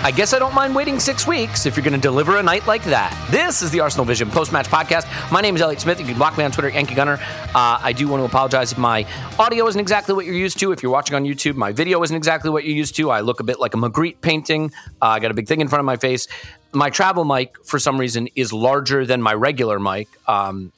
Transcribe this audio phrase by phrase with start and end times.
[0.00, 2.66] I guess I don't mind waiting six weeks if you're going to deliver a night
[2.68, 3.12] like that.
[3.32, 5.06] This is the Arsenal Vision post match podcast.
[5.32, 5.98] My name is Elliot Smith.
[5.98, 7.18] You can block me on Twitter, Yankee Gunner.
[7.52, 9.04] Uh, I do want to apologize if my
[9.40, 10.70] audio isn't exactly what you're used to.
[10.70, 13.10] If you're watching on YouTube, my video isn't exactly what you're used to.
[13.10, 14.72] I look a bit like a Magritte painting.
[15.02, 16.28] Uh, I got a big thing in front of my face.
[16.72, 20.06] My travel mic, for some reason, is larger than my regular mic.
[20.28, 20.72] Um,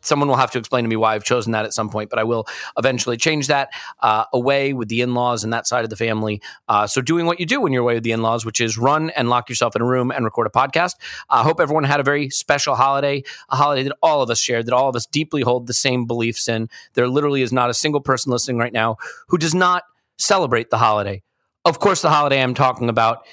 [0.00, 2.18] someone will have to explain to me why I've chosen that at some point, but
[2.18, 2.46] I will
[2.76, 6.40] eventually change that uh, away with the in laws and that side of the family.
[6.68, 8.76] Uh, so, doing what you do when you're away with the in laws, which is
[8.76, 10.94] run and lock yourself in a room and record a podcast.
[11.28, 14.66] I hope everyone had a very special holiday, a holiday that all of us shared,
[14.66, 16.68] that all of us deeply hold the same beliefs in.
[16.94, 18.96] There literally is not a single person listening right now
[19.28, 19.84] who does not
[20.18, 21.22] celebrate the holiday.
[21.64, 23.26] Of course, the holiday I'm talking about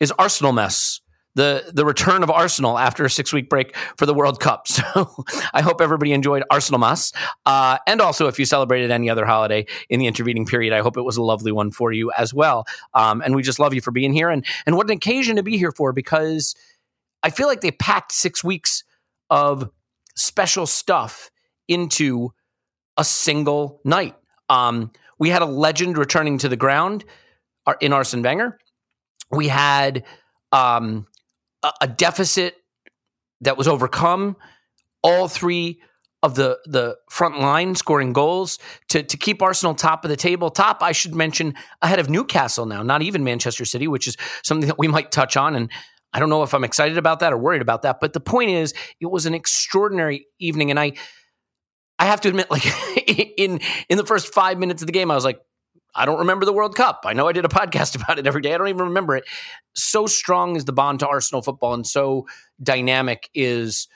[0.00, 1.01] is Arsenal mess
[1.34, 4.66] the the return of Arsenal after a six week break for the World Cup.
[4.72, 7.12] So I hope everybody enjoyed Arsenal Mas.
[7.46, 10.96] Uh, and also, if you celebrated any other holiday in the intervening period, I hope
[10.96, 12.64] it was a lovely one for you as well.
[12.94, 14.28] Um, and we just love you for being here.
[14.28, 16.54] And and what an occasion to be here for because
[17.22, 18.82] I feel like they packed six weeks
[19.30, 19.70] of
[20.16, 21.30] special stuff
[21.68, 22.32] into
[22.96, 24.14] a single night.
[24.48, 27.04] Um, we had a legend returning to the ground
[27.66, 28.58] uh, in Arsene Wenger.
[29.30, 30.04] We had
[30.50, 31.06] um,
[31.80, 32.56] a, deficit
[33.40, 34.36] that was overcome.
[35.02, 35.80] All three
[36.22, 38.58] of the the front line scoring goals
[38.88, 40.50] to to keep Arsenal top of the table.
[40.50, 44.68] Top, I should mention, ahead of Newcastle now, not even Manchester City, which is something
[44.68, 45.56] that we might touch on.
[45.56, 45.70] And
[46.12, 47.98] I don't know if I'm excited about that or worried about that.
[48.00, 50.92] But the point is, it was an extraordinary evening, and I
[51.98, 52.66] I have to admit, like
[53.36, 55.40] in in the first five minutes of the game, I was like,
[55.94, 57.02] I don't remember the World Cup.
[57.04, 58.54] I know I did a podcast about it every day.
[58.54, 59.24] I don't even remember it.
[59.74, 62.26] So strong is the bond to Arsenal football, and so
[62.62, 63.88] dynamic is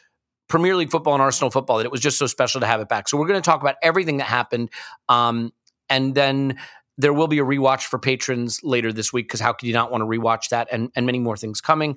[0.48, 2.88] Premier League football and Arsenal football that it was just so special to have it
[2.88, 3.08] back.
[3.08, 4.70] So we're going to talk about everything that happened,
[5.08, 5.52] um,
[5.88, 6.58] and then
[6.98, 9.90] there will be a rewatch for patrons later this week because how could you not
[9.90, 11.96] want to rewatch that and and many more things coming.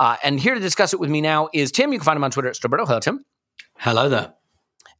[0.00, 1.92] Uh, and here to discuss it with me now is Tim.
[1.92, 2.86] You can find him on Twitter at Stroberto.
[2.86, 3.24] Hello, Tim.
[3.78, 4.34] Hello there.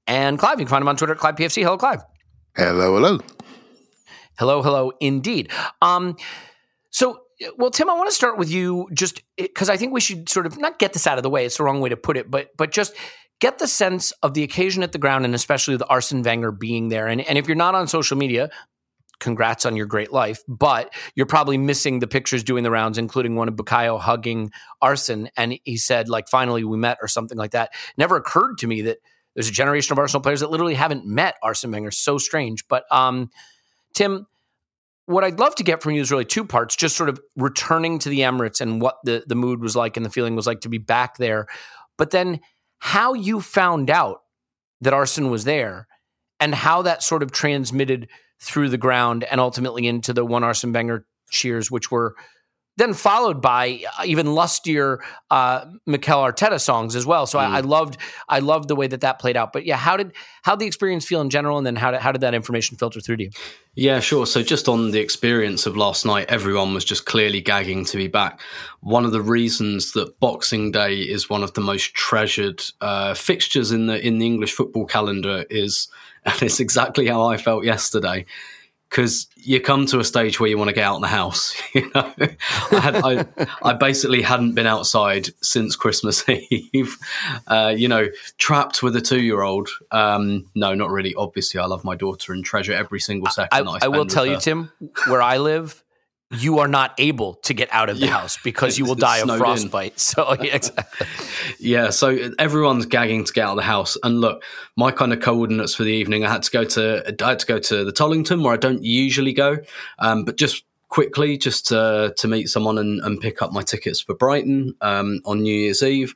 [0.06, 0.60] And Clive.
[0.60, 1.62] You can find him on Twitter at Clive PFC.
[1.62, 2.02] Hello, Clive.
[2.56, 3.18] Hello, hello.
[4.36, 5.52] Hello, hello, indeed.
[5.80, 6.16] Um,
[6.90, 7.20] so,
[7.56, 10.46] well, Tim, I want to start with you just because I think we should sort
[10.46, 11.44] of not get this out of the way.
[11.44, 12.94] It's the wrong way to put it, but but just
[13.40, 16.88] get the sense of the occasion at the ground, and especially the Arsene Wenger being
[16.88, 17.06] there.
[17.06, 18.50] And and if you're not on social media,
[19.20, 23.36] congrats on your great life, but you're probably missing the pictures doing the rounds, including
[23.36, 24.50] one of Bukayo hugging
[24.82, 27.72] Arsene, and he said like, "Finally, we met" or something like that.
[27.96, 28.98] Never occurred to me that
[29.34, 31.92] there's a generation of Arsenal players that literally haven't met Arsene Wenger.
[31.92, 33.30] So strange, but um.
[33.94, 34.26] Tim,
[35.06, 37.98] what I'd love to get from you is really two parts, just sort of returning
[38.00, 40.62] to the Emirates and what the, the mood was like and the feeling was like
[40.62, 41.46] to be back there.
[41.98, 42.40] But then
[42.78, 44.22] how you found out
[44.80, 45.86] that Arsene was there
[46.40, 48.08] and how that sort of transmitted
[48.40, 52.14] through the ground and ultimately into the one Arsene Wenger cheers, which were
[52.76, 57.26] then followed by uh, even lustier uh, Mikel Arteta songs as well.
[57.26, 57.98] So I, I loved
[58.28, 59.52] I loved the way that that played out.
[59.52, 60.12] But yeah, how did
[60.42, 63.00] how the experience feel in general, and then how did, how did that information filter
[63.00, 63.30] through to you?
[63.76, 64.26] Yeah, sure.
[64.26, 68.08] So, just on the experience of last night, everyone was just clearly gagging to be
[68.08, 68.40] back.
[68.80, 73.72] One of the reasons that Boxing Day is one of the most treasured uh, fixtures
[73.72, 75.88] in the in the English football calendar is,
[76.24, 78.26] and it's exactly how I felt yesterday,
[78.88, 81.54] because you come to a stage where you want to get out of the house.
[81.74, 82.12] You know,
[82.70, 83.26] I, had, I,
[83.60, 86.96] I basically hadn't been outside since Christmas Eve.
[87.48, 88.06] Uh, you know,
[88.38, 89.68] trapped with a two-year-old.
[89.90, 91.16] Um, no, not really.
[91.16, 93.48] Obviously, I love my daughter and treasure every single second.
[93.68, 94.40] I, I, I will tell with you.
[94.40, 94.72] Tim,
[95.08, 95.83] where I live,
[96.38, 98.18] you are not able to get out of the Yeah.
[98.20, 99.40] house because you will die of snowed in.
[99.40, 99.98] frostbite.
[100.00, 101.06] So yeah, exactly.
[101.58, 103.96] Yeah, so everyone's gagging to get out of the house.
[104.02, 104.42] And look,
[104.76, 107.46] my kind of coordinates for the evening, I had to go to I had to
[107.46, 109.58] go to the Tollington where I don't usually go,
[109.98, 114.00] um, but just quickly just to, to meet someone and, and pick up my tickets
[114.00, 116.14] for Brighton um, on New Year's Eve.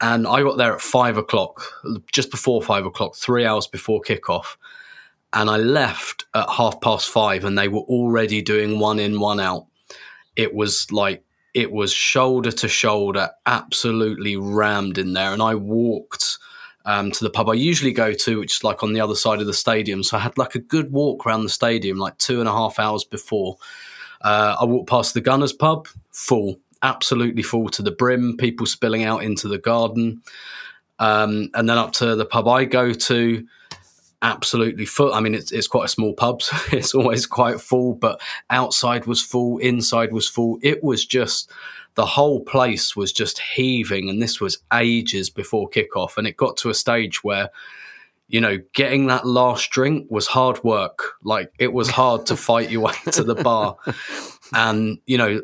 [0.00, 1.62] And I got there at five o'clock,
[2.12, 4.56] just before five o'clock, three hours before kickoff.
[5.34, 9.40] And I left at half past five, and they were already doing one in, one
[9.40, 9.66] out.
[10.36, 15.32] It was like it was shoulder to shoulder, absolutely rammed in there.
[15.32, 16.38] And I walked
[16.84, 19.40] um, to the pub I usually go to, which is like on the other side
[19.40, 20.02] of the stadium.
[20.02, 22.78] So I had like a good walk around the stadium, like two and a half
[22.78, 23.56] hours before.
[24.20, 29.04] Uh, I walked past the Gunners pub, full, absolutely full to the brim, people spilling
[29.04, 30.22] out into the garden.
[30.98, 33.46] Um, and then up to the pub I go to,
[34.24, 35.12] absolutely full.
[35.12, 39.06] I mean, it's, it's quite a small pub, so it's always quite full, but outside
[39.06, 40.58] was full, inside was full.
[40.62, 41.52] It was just
[41.94, 46.16] the whole place was just heaving, and this was ages before kickoff.
[46.16, 47.50] And it got to a stage where,
[48.26, 51.12] you know, getting that last drink was hard work.
[51.22, 53.76] Like it was hard to fight your way to the bar,
[54.52, 55.42] and you know.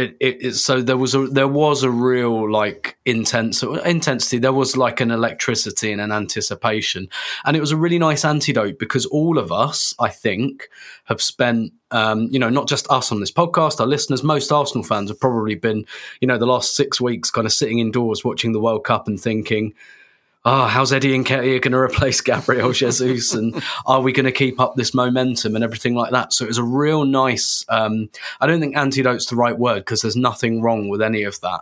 [0.00, 4.38] It, it, so there was a there was a real like intense intensity.
[4.38, 7.08] There was like an electricity and an anticipation,
[7.44, 10.68] and it was a really nice antidote because all of us, I think,
[11.04, 14.84] have spent um, you know not just us on this podcast, our listeners, most Arsenal
[14.84, 15.84] fans have probably been
[16.20, 19.20] you know the last six weeks kind of sitting indoors watching the World Cup and
[19.20, 19.74] thinking,
[20.44, 23.34] oh, how's Eddie and Nketiah going to replace Gabriel Jesus?
[23.34, 26.32] and are we going to keep up this momentum and everything like that?
[26.32, 28.08] So it was a real nice, um,
[28.40, 31.60] I don't think antidote's the right word because there's nothing wrong with any of that.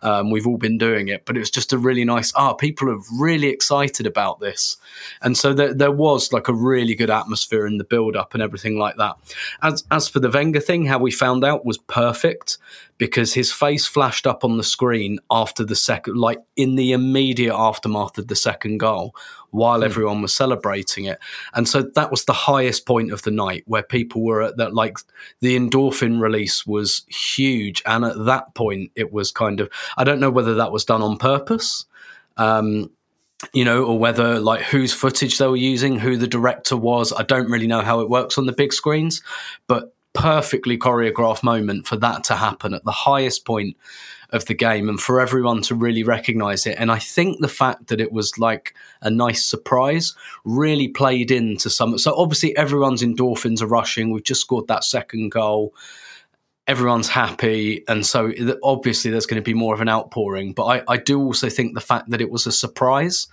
[0.00, 2.32] Um, we've all been doing it, but it was just a really nice.
[2.36, 4.76] Ah, people are really excited about this,
[5.22, 8.78] and so there, there was like a really good atmosphere in the build-up and everything
[8.78, 9.16] like that.
[9.60, 12.58] As as for the Wenger thing, how we found out was perfect
[12.98, 17.54] because his face flashed up on the screen after the second, like in the immediate
[17.54, 19.14] aftermath of the second goal,
[19.50, 21.18] while everyone was celebrating it,
[21.54, 24.74] and so that was the highest point of the night where people were at that.
[24.74, 24.98] Like
[25.40, 29.70] the endorphin release was huge, and at that point, it was kind of.
[29.96, 31.86] I don't know whether that was done on purpose.
[32.36, 32.90] Um,
[33.52, 37.12] you know, or whether like whose footage they were using, who the director was.
[37.12, 39.22] I don't really know how it works on the big screens,
[39.68, 43.76] but perfectly choreographed moment for that to happen at the highest point
[44.30, 46.76] of the game and for everyone to really recognize it.
[46.76, 51.70] And I think the fact that it was like a nice surprise really played into
[51.70, 51.96] some.
[51.98, 54.10] So obviously everyone's endorphins are rushing.
[54.10, 55.72] We've just scored that second goal.
[56.66, 58.30] Everyone's happy, and so
[58.62, 60.52] obviously there's going to be more of an outpouring.
[60.52, 63.26] But I, I do also think the fact that it was a surprise,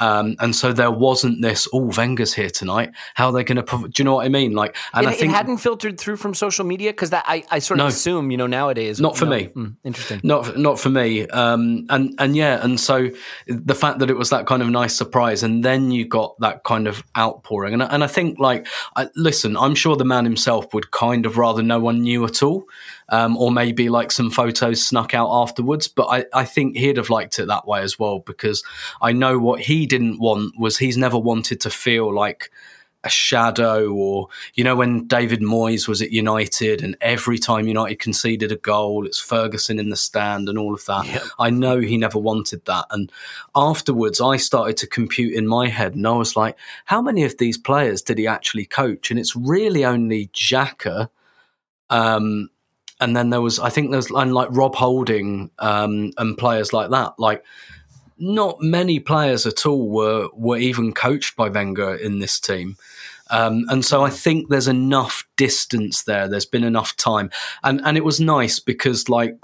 [0.00, 1.68] um, and so there wasn't this.
[1.72, 2.90] Oh, Wenger's here tonight.
[3.14, 3.62] How are they going to?
[3.62, 3.92] Prov-?
[3.92, 4.52] Do you know what I mean?
[4.54, 7.44] Like, and it, I think it hadn't filtered through from social media because that I,
[7.50, 7.88] I sort of No.
[7.88, 9.00] assume you know nowadays.
[9.00, 9.30] Not for no.
[9.30, 9.46] me.
[9.54, 10.20] Mm, interesting.
[10.24, 13.08] not not for me um and and yeah and so
[13.46, 16.64] the fact that it was that kind of nice surprise and then you got that
[16.64, 20.24] kind of outpouring and, I- and i think like I, listen i'm sure the man
[20.24, 22.64] himself would kind of rather no one knew at all
[23.08, 25.88] um, or maybe like some photos snuck out afterwards.
[25.88, 28.62] But I, I think he'd have liked it that way as well because
[29.02, 32.50] i know what he didn't want was he's never wanted to feel like
[33.04, 37.98] a shadow or you know when David Moyes was at United and every time United
[37.98, 41.22] conceded a goal it's Ferguson in the stand and all of that.
[41.38, 42.86] I know he never wanted that.
[42.90, 43.12] And
[43.54, 46.56] afterwards I started to compute in my head and I was like
[46.86, 49.10] how many of these players did he actually coach?
[49.10, 51.10] And it's really only Xhaka
[51.90, 52.48] um
[53.04, 56.90] and then there was I think there's and like Rob Holding um and players like
[56.90, 57.44] that like
[58.18, 62.76] not many players at all were were even coached by Wenger in this team.
[63.30, 66.28] Um, and so I think there's enough distance there.
[66.28, 67.30] There's been enough time,
[67.62, 69.36] and and it was nice because like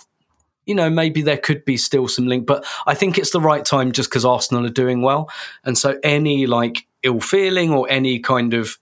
[0.67, 3.65] you know maybe there could be still some link, but I think it's the right
[3.65, 5.31] time just because Arsenal are doing well,
[5.65, 8.79] and so any like ill feeling or any kind of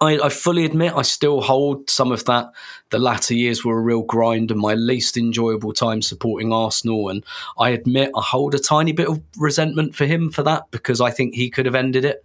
[0.00, 2.50] I, I, fully admit I still hold some of that.
[2.90, 7.08] The latter years were a real grind and my least enjoyable time supporting Arsenal.
[7.08, 7.24] And
[7.58, 11.10] I admit I hold a tiny bit of resentment for him for that because I
[11.10, 12.24] think he could have ended it.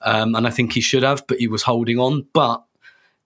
[0.00, 2.26] Um, and I think he should have, but he was holding on.
[2.32, 2.62] But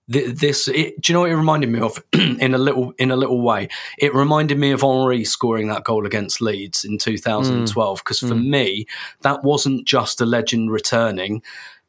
[0.08, 3.16] this, it, do you know what it reminded me of in a little in a
[3.16, 3.68] little way?
[3.98, 8.28] It reminded me of Henry scoring that goal against Leeds in 2012 because mm.
[8.28, 8.46] for mm.
[8.46, 8.86] me
[9.20, 11.42] that wasn't just a legend returning,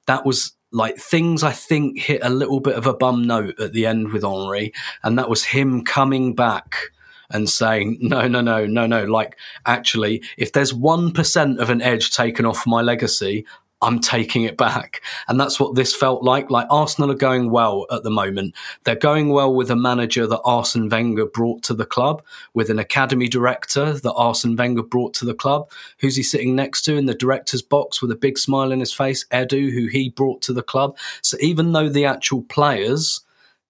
[0.06, 3.74] that was like things I think hit a little bit of a bum note at
[3.74, 6.76] the end with Henry, and that was him coming back
[7.30, 9.06] and saying, no, no, no, no, no.
[9.06, 13.46] Like, actually, if there's 1% of an edge taken off my legacy,
[13.84, 15.02] I'm taking it back.
[15.28, 16.50] And that's what this felt like.
[16.50, 18.56] Like Arsenal are going well at the moment.
[18.84, 22.24] They're going well with a manager that Arsene Wenger brought to the club,
[22.54, 25.70] with an academy director that Arsene Wenger brought to the club.
[26.00, 28.94] Who's he sitting next to in the director's box with a big smile in his
[28.94, 29.26] face?
[29.26, 30.98] Edu, who he brought to the club.
[31.22, 33.22] So even though the actual players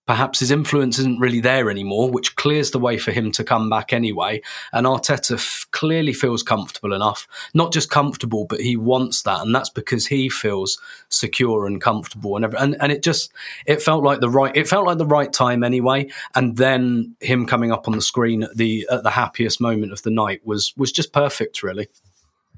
[0.06, 3.70] perhaps his influence isn't really there anymore, which clears the way for him to come
[3.70, 4.42] back anyway.
[4.72, 9.56] And Arteta f- clearly feels comfortable enough, not just comfortable, but he wants that, and
[9.56, 10.80] that's because he feels
[11.10, 13.32] secure and comfortable, and and and it just
[13.66, 16.10] it felt like the right it felt like the right time anyway.
[16.36, 20.02] And then him coming up on the screen at the at the happiest moment of
[20.04, 21.88] the night was was just perfect, really.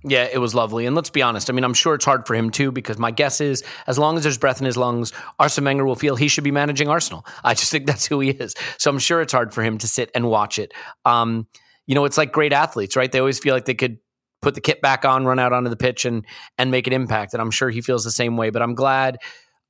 [0.08, 0.86] Yeah, it was lovely.
[0.86, 1.50] And let's be honest.
[1.50, 4.18] I mean, I'm sure it's hard for him too, because my guess is as long
[4.18, 7.26] as there's breath in his lungs, Arsene Wenger will feel he should be managing Arsenal.
[7.44, 8.54] I just think that's who he is.
[8.78, 10.74] So I'm sure it's hard for him to sit and watch it.
[11.06, 11.48] Um,
[11.88, 13.12] you know, it's like great athletes, right?
[13.12, 13.98] They always feel like they could
[14.44, 16.24] put the kit back on, run out onto the pitch, and
[16.58, 17.34] and make an impact.
[17.34, 18.52] And I'm sure he feels the same way.
[18.52, 19.18] But I'm glad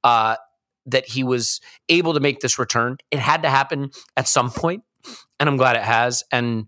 [0.04, 0.36] uh,
[0.88, 2.98] that he was able to make this return.
[3.10, 4.84] It had to happen at some point,
[5.40, 6.24] and I'm glad it has.
[6.32, 6.68] And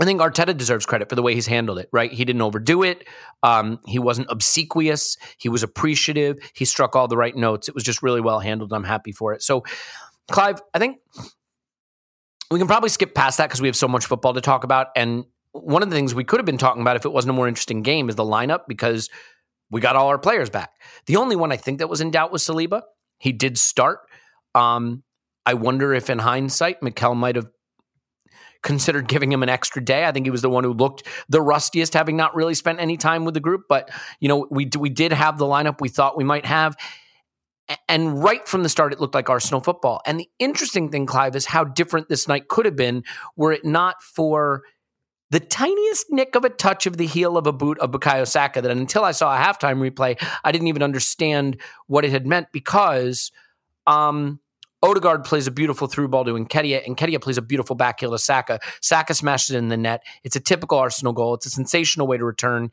[0.00, 2.12] I think Arteta deserves credit for the way he's handled it, right?
[2.12, 3.06] He didn't overdo it.
[3.42, 5.16] Um, he wasn't obsequious.
[5.38, 6.38] He was appreciative.
[6.54, 7.68] He struck all the right notes.
[7.68, 8.72] It was just really well handled.
[8.72, 9.42] I'm happy for it.
[9.42, 9.64] So,
[10.30, 10.98] Clive, I think
[12.50, 14.88] we can probably skip past that because we have so much football to talk about.
[14.94, 17.34] And one of the things we could have been talking about if it wasn't a
[17.34, 19.10] more interesting game is the lineup because
[19.70, 20.70] we got all our players back.
[21.06, 22.82] The only one I think that was in doubt was Saliba.
[23.18, 24.00] He did start.
[24.54, 25.02] Um,
[25.44, 27.48] I wonder if in hindsight, Mikel might have
[28.62, 30.04] considered giving him an extra day.
[30.04, 32.96] I think he was the one who looked the rustiest, having not really spent any
[32.96, 33.62] time with the group.
[33.68, 36.76] But you know, we we did have the lineup we thought we might have.
[37.86, 40.00] And right from the start, it looked like Arsenal football.
[40.06, 43.04] And the interesting thing, Clive, is how different this night could have been
[43.36, 44.62] were it not for
[45.30, 48.62] the tiniest nick of a touch of the heel of a boot of Bukayo Saka
[48.62, 52.48] that until I saw a halftime replay, I didn't even understand what it had meant
[52.52, 53.30] because
[53.86, 54.40] um,
[54.82, 58.12] Odegaard plays a beautiful through ball to Nketiah, and Nketiah plays a beautiful back heel
[58.12, 58.60] to Saka.
[58.80, 60.02] Saka smashes it in the net.
[60.22, 61.34] It's a typical Arsenal goal.
[61.34, 62.70] It's a sensational way to return.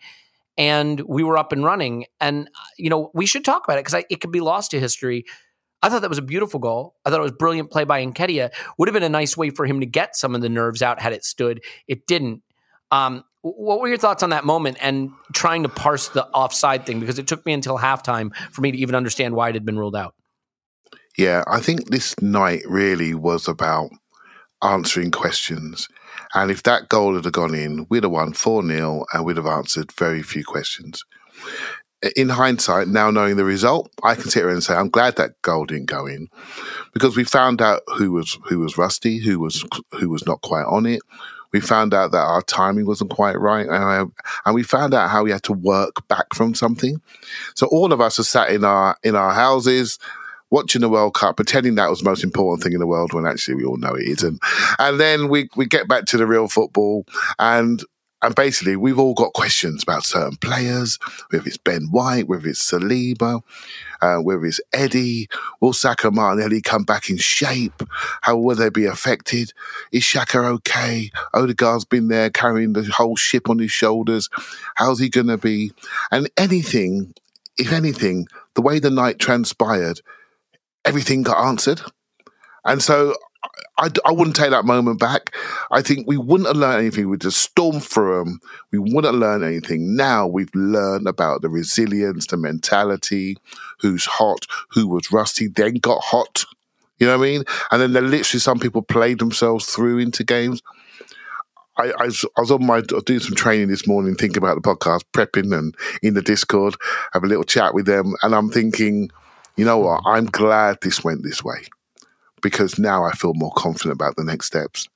[0.58, 2.06] And we were up and running.
[2.22, 5.26] And, you know, we should talk about it because it could be lost to history.
[5.82, 6.96] I thought that was a beautiful goal.
[7.06, 8.52] I thought it was brilliant play by Nketiah.
[8.78, 11.02] Would have been a nice way for him to get some of the nerves out
[11.02, 11.64] had it stood.
[11.88, 12.42] It didn't.
[12.92, 17.00] Um, what were your thoughts on that moment and trying to parse the offside thing?
[17.00, 19.78] Because it took me until halftime for me to even understand why it had been
[19.78, 20.16] ruled out.
[21.18, 23.90] Yeah, I think this night really was about
[24.64, 25.88] answering questions.
[26.34, 29.46] And if that goal had gone in, we'd have won 4 0 and we'd have
[29.46, 31.04] answered very few questions.
[32.16, 35.42] In hindsight, now knowing the result, I can sit here and say I'm glad that
[35.42, 36.28] goal didn't go in
[36.94, 40.66] because we found out who was who was rusty, who was who was not quite
[40.66, 41.02] on it.
[41.52, 44.04] We found out that our timing wasn't quite right, and, I,
[44.46, 47.02] and we found out how we had to work back from something.
[47.56, 49.98] So all of us are sat in our in our houses
[50.52, 53.25] watching the World Cup, pretending that was the most important thing in the world when
[53.25, 54.40] actually we all know it isn't.
[54.80, 57.06] And then we, we get back to the real football
[57.40, 57.84] and
[58.25, 60.98] and basically, we've all got questions about certain players,
[61.30, 63.44] whether it's Ben White, whether it's Saliba,
[64.02, 65.28] uh, whether it's Eddie.
[65.62, 67.84] Will Saka Martinelli come back in shape?
[68.22, 69.54] How will they be affected?
[69.92, 71.12] Is Xhaka okay?
[71.36, 74.30] Odegaard's been there carrying the whole ship on his shoulders.
[74.74, 75.74] How's he going to be?
[76.10, 77.14] And anything,
[77.60, 80.02] if anything, the way the night transpired,
[80.86, 81.82] everything got answered.
[82.63, 83.15] And so
[83.77, 85.36] I, I wouldn't take that moment back.
[85.72, 87.10] I think we wouldn't have learned anything.
[87.10, 88.39] We'd just storm through them.
[88.72, 89.96] We wouldn't have learned anything.
[89.96, 93.38] Now we've learned about the resilience, the mentality,
[93.80, 96.46] who's hot, who was rusty, then got hot.
[97.00, 97.44] You know what I mean?
[97.72, 100.62] And then there literally some people played themselves through into games.
[101.77, 104.62] I, I, was, I was on my doing some training this morning, thinking about the
[104.62, 106.75] podcast, prepping, and in the Discord,
[107.12, 109.12] have a little chat with them, and I'm thinking,
[109.58, 110.02] you know what?
[110.06, 111.64] I'm glad this went this way
[112.42, 114.88] because now I feel more confident about the next steps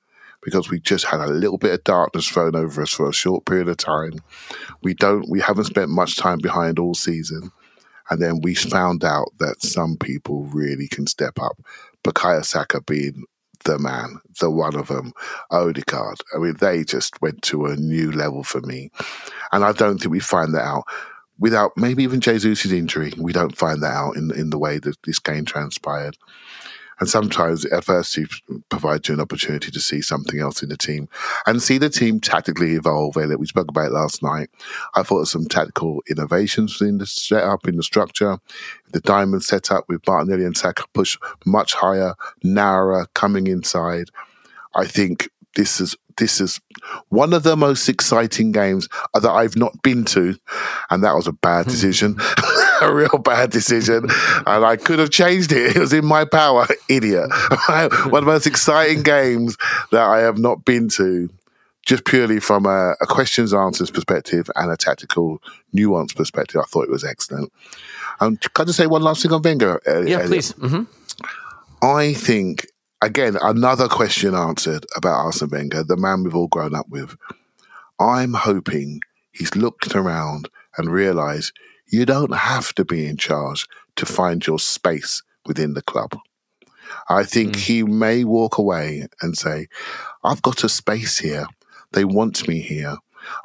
[0.42, 3.44] because we just had a little bit of darkness thrown over us for a short
[3.44, 4.20] period of time.
[4.82, 7.50] We don't, we haven't spent much time behind all season.
[8.08, 11.58] And then we found out that some people really can step up.
[12.02, 13.24] Bukayo Saka being
[13.64, 15.12] the man, the one of them,
[15.50, 16.20] Odegaard.
[16.34, 18.90] I mean, they just went to a new level for me.
[19.52, 20.84] And I don't think we find that out
[21.40, 23.12] without maybe even Jesus' injury.
[23.18, 26.16] We don't find that out in, in the way that this game transpired.
[27.00, 28.26] And sometimes adversity
[28.68, 31.08] provides you an opportunity to see something else in the team
[31.46, 33.16] and see the team tactically evolve.
[33.16, 34.50] We spoke about it last night.
[34.94, 38.38] I thought of some tactical innovations in the setup, in the structure.
[38.92, 41.16] The diamond setup with Martinelli and Saka push
[41.46, 44.10] much higher, narrower, coming inside.
[44.74, 46.60] I think this is this is
[47.08, 50.36] one of the most exciting games that I've not been to,
[50.90, 51.70] and that was a bad Hmm.
[51.70, 52.16] decision,
[52.82, 54.06] a real bad decision,
[54.46, 55.76] and I could have changed it.
[55.76, 57.30] It was in my power, idiot.
[57.68, 59.56] one of the most exciting games
[59.92, 61.30] that I have not been to,
[61.86, 65.40] just purely from a, a questions answers perspective and a tactical
[65.72, 66.60] nuance perspective.
[66.60, 67.50] I thought it was excellent.
[68.20, 69.80] Um, can I just say one last thing on Wenger?
[69.88, 70.26] uh, Yeah, Elliot?
[70.28, 70.50] please.
[70.52, 70.82] hmm
[71.82, 72.66] I think
[73.02, 77.16] again another question answered about Arsene Wenger, the man we've all grown up with.
[77.98, 79.00] I'm hoping
[79.32, 81.52] he's looked around and realised
[81.90, 83.66] you don't have to be in charge
[83.96, 86.16] to find your space within the club.
[87.08, 87.60] I think mm.
[87.60, 89.68] he may walk away and say,
[90.24, 91.46] I've got a space here.
[91.92, 92.96] They want me here.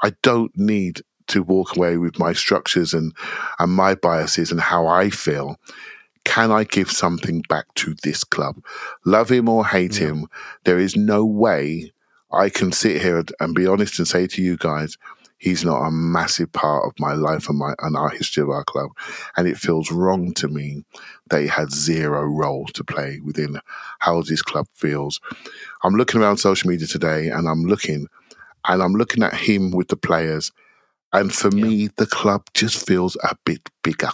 [0.04, 3.14] I don't need to walk away with my structures and,
[3.60, 5.58] and my biases and how I feel
[6.26, 8.62] can I give something back to this club?
[9.06, 10.28] Love him or hate him,
[10.66, 11.94] there is no way
[12.32, 14.98] I can sit here and be honest and say to you guys,
[15.38, 18.64] he's not a massive part of my life and my and our history of our
[18.64, 18.90] club.
[19.38, 20.84] And it feels wrong to me
[21.30, 23.60] that he had zero role to play within
[24.00, 25.22] how this club feels.
[25.84, 28.08] I'm looking around social media today and I'm looking
[28.68, 30.52] and I'm looking at him with the players.
[31.14, 34.10] And for me, the club just feels a bit bigger.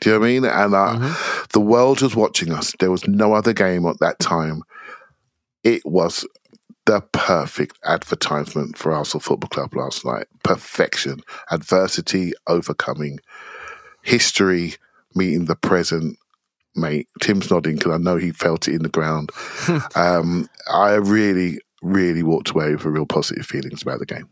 [0.00, 0.44] Do you know what I mean?
[0.44, 1.14] And uh,
[1.52, 2.74] the world was watching us.
[2.78, 4.62] There was no other game at that time.
[5.62, 6.26] It was
[6.86, 10.26] the perfect advertisement for Arsenal Football Club last night.
[10.42, 13.20] Perfection, adversity, overcoming,
[14.02, 14.74] history
[15.14, 16.16] meeting the present.
[16.76, 19.30] Mate, Tim's nodding because I know he felt it in the ground.
[19.96, 24.28] um, I really, really walked away with a real positive feelings about the game.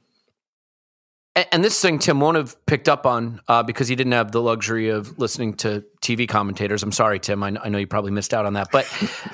[1.52, 4.40] And, this thing Tim won't have picked up on uh, because he didn't have the
[4.40, 6.82] luxury of listening to TV commentators.
[6.82, 7.42] I'm sorry, Tim.
[7.42, 8.86] I, I know you probably missed out on that, but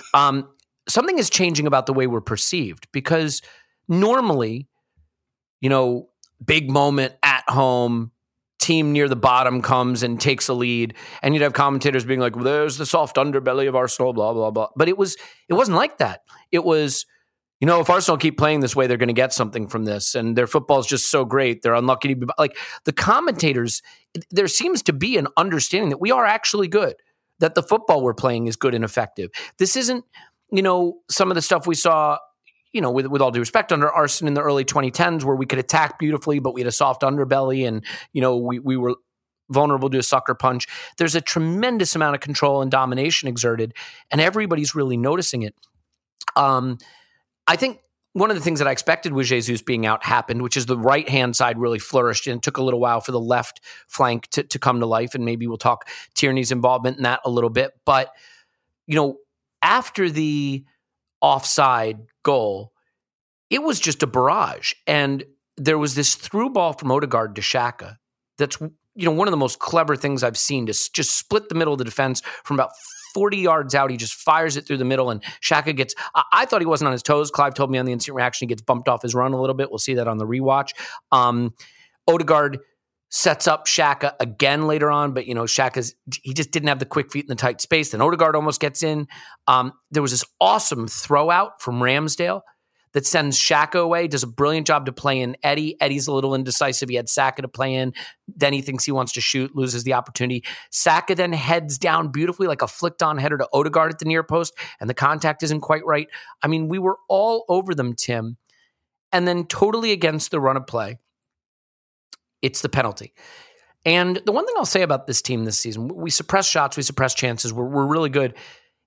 [0.14, 0.48] um,
[0.88, 3.42] something is changing about the way we're perceived because
[3.88, 4.68] normally,
[5.60, 6.08] you know,
[6.44, 8.10] big moment at home,
[8.58, 12.34] team near the bottom comes and takes a lead, and you'd have commentators being like,
[12.34, 14.68] well, "There's the soft underbelly of Arsenal," blah blah blah.
[14.76, 15.16] But it was
[15.48, 16.22] it wasn't like that.
[16.50, 17.06] It was
[17.60, 20.14] you know, if Arsenal keep playing this way, they're going to get something from this.
[20.14, 21.62] And their football is just so great.
[21.62, 23.80] They're unlucky to be like the commentators.
[24.30, 26.96] There seems to be an understanding that we are actually good,
[27.38, 29.30] that the football we're playing is good and effective.
[29.58, 30.04] This isn't,
[30.50, 32.18] you know, some of the stuff we saw,
[32.72, 35.46] you know, with, with all due respect, under Arsenal in the early 2010s, where we
[35.46, 38.96] could attack beautifully, but we had a soft underbelly and, you know, we, we were
[39.48, 40.66] vulnerable to a sucker punch.
[40.98, 43.74] There's a tremendous amount of control and domination exerted,
[44.10, 45.54] and everybody's really noticing it.
[46.36, 46.78] Um,
[47.46, 47.80] I think
[48.14, 50.78] one of the things that I expected with Jesus being out happened, which is the
[50.78, 54.28] right hand side really flourished, and it took a little while for the left flank
[54.28, 55.14] to, to come to life.
[55.14, 57.72] And maybe we'll talk Tierney's involvement in that a little bit.
[57.84, 58.12] But,
[58.86, 59.16] you know,
[59.62, 60.64] after the
[61.20, 62.72] offside goal,
[63.50, 64.74] it was just a barrage.
[64.86, 65.24] And
[65.56, 67.96] there was this through ball from Odegaard to Xhaka
[68.38, 71.54] that's, you know, one of the most clever things I've seen to just split the
[71.56, 72.70] middle of the defense from about
[73.14, 73.90] 40 yards out.
[73.90, 75.94] He just fires it through the middle, and Xhaka gets.
[76.14, 77.30] I, I thought he wasn't on his toes.
[77.30, 79.54] Clive told me on the instant reaction he gets bumped off his run a little
[79.54, 79.70] bit.
[79.70, 80.70] We'll see that on the rewatch.
[81.12, 81.54] Um,
[82.06, 82.58] Odegaard
[83.10, 86.86] sets up Xhaka again later on, but you know Xhaka's he just didn't have the
[86.86, 87.90] quick feet in the tight space.
[87.90, 89.06] Then Odegaard almost gets in.
[89.46, 92.40] Um, there was this awesome throw out from Ramsdale
[92.94, 94.08] that sends Xhaka away.
[94.08, 95.76] Does a brilliant job to play in Eddie.
[95.80, 96.88] Eddie's a little indecisive.
[96.88, 97.92] He had Saka to play in.
[98.28, 100.44] Then he thinks he wants to shoot, loses the opportunity.
[100.70, 104.22] Saka then heads down beautifully like a flicked on header to Odegaard at the near
[104.22, 106.08] post, and the contact isn't quite right.
[106.42, 108.36] I mean, we were all over them, Tim,
[109.12, 110.98] and then totally against the run of play.
[112.42, 113.12] It's the penalty.
[113.86, 116.82] And the one thing I'll say about this team this season, we suppress shots, we
[116.82, 118.34] suppress chances, we're, we're really good.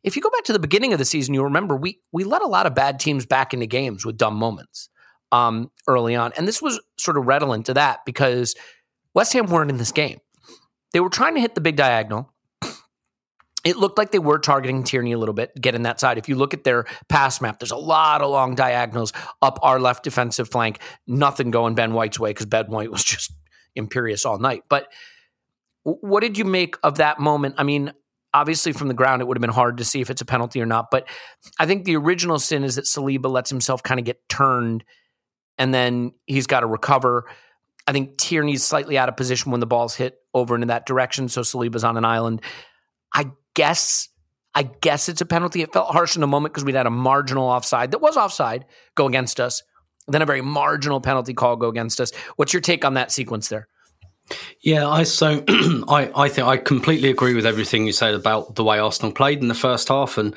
[0.08, 2.42] If you go back to the beginning of the season, you remember we we let
[2.42, 4.88] a lot of bad teams back into games with dumb moments
[5.34, 8.56] um, early on, and this was sort of redolent to that because
[9.14, 10.20] West Ham weren't in this game.
[10.94, 12.32] They were trying to hit the big diagonal.
[13.66, 16.18] It looked like they were targeting Tierney a little bit, get in that side.
[16.18, 19.78] If you look at their pass map, there's a lot of long diagonals up our
[19.78, 20.80] left defensive flank.
[21.06, 23.34] Nothing going Ben White's way because Ben White was just
[23.76, 24.64] imperious all night.
[24.70, 24.88] But
[25.84, 27.56] What did you make of that moment?
[27.58, 27.92] I mean,
[28.34, 30.62] obviously from the ground, it would have been hard to see if it's a penalty
[30.62, 30.88] or not.
[30.92, 31.08] But
[31.60, 34.84] I think the original sin is that Saliba lets himself kind of get turned
[35.58, 37.26] and then he's got to recover.
[37.88, 41.30] I think Tierney's slightly out of position when the ball's hit over into that direction.
[41.30, 42.42] So Saliba's on an island.
[43.14, 44.10] I guess.
[44.54, 45.62] I guess it's a penalty.
[45.62, 48.66] It felt harsh in the moment because we'd had a marginal offside that was offside
[48.96, 49.62] go against us.
[50.08, 52.12] Then a very marginal penalty call go against us.
[52.38, 53.68] What's your take on that sequence there?
[54.62, 55.44] Yeah, I so
[55.88, 59.40] I I think I completely agree with everything you said about the way Arsenal played
[59.40, 60.36] in the first half, and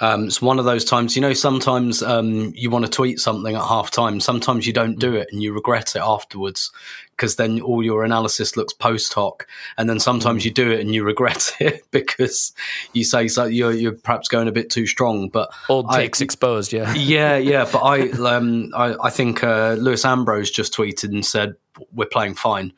[0.00, 1.16] um, it's one of those times.
[1.16, 4.98] You know, sometimes um, you want to tweet something at half time, sometimes you don't
[4.98, 6.70] do it, and you regret it afterwards
[7.16, 9.46] because then all your analysis looks post hoc,
[9.78, 12.52] and then sometimes you do it and you regret it because
[12.92, 15.28] you say so you're you're perhaps going a bit too strong.
[15.28, 17.68] But old takes I, exposed, yeah, yeah, yeah.
[17.70, 21.54] But I um I, I think uh, Lewis Ambrose just tweeted and said
[21.94, 22.72] we're playing fine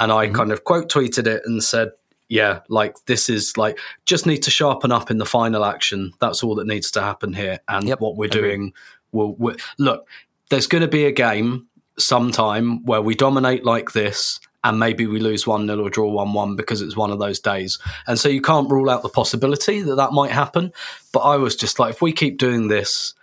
[0.00, 0.34] and I mm-hmm.
[0.34, 1.92] kind of quote tweeted it and said,
[2.28, 6.12] yeah, like this is like just need to sharpen up in the final action.
[6.20, 7.58] That's all that needs to happen here.
[7.68, 8.72] And yep, what we're doing
[9.12, 10.08] will we'll, look.
[10.48, 15.20] There's going to be a game sometime where we dominate like this, and maybe we
[15.20, 17.78] lose one 0 or draw one one because it's one of those days.
[18.06, 20.72] And so you can't rule out the possibility that that might happen.
[21.12, 23.14] But I was just like, if we keep doing this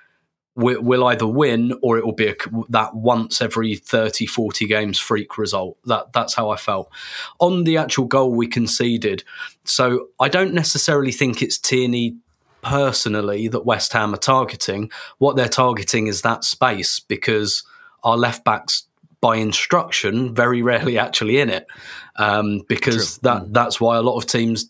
[0.58, 2.36] we'll either win or it will be a,
[2.70, 5.78] that once every 30 40 games freak result.
[5.86, 6.90] That that's how i felt.
[7.40, 9.24] On the actual goal we conceded
[9.64, 12.18] so i don't necessarily think it's tierney
[12.62, 14.92] personally that west ham are targeting.
[15.20, 17.64] What they're targeting is that space because
[18.04, 18.84] our left backs
[19.22, 21.66] by instruction very rarely actually in it.
[22.18, 23.30] Um, because True.
[23.30, 24.70] that that's why a lot of teams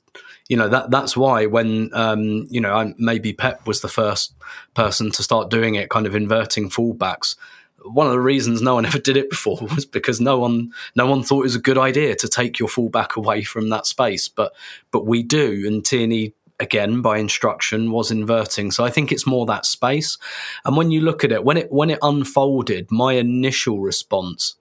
[0.50, 4.34] you know that that's why when um, you know maybe Pep was the first
[4.74, 7.36] person to start doing it, kind of inverting fullbacks.
[7.84, 11.06] One of the reasons no one ever did it before was because no one no
[11.06, 14.28] one thought it was a good idea to take your fullback away from that space,
[14.28, 14.54] but
[14.92, 18.72] but we do, and Tierney again by instruction was inverting.
[18.72, 20.18] So i think it's more that space.
[20.66, 24.56] And when you look at it when it when it unfolded my initial response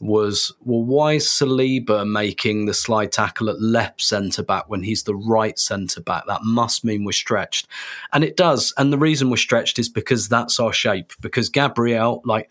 [0.00, 5.04] was well, why is Saliba making the slide tackle at left centre back when he's
[5.04, 6.24] the right centre back?
[6.26, 7.68] That must mean we're stretched.
[8.12, 8.72] And it does.
[8.76, 11.12] And the reason we're stretched is because that's our shape.
[11.20, 12.50] Because Gabriel, like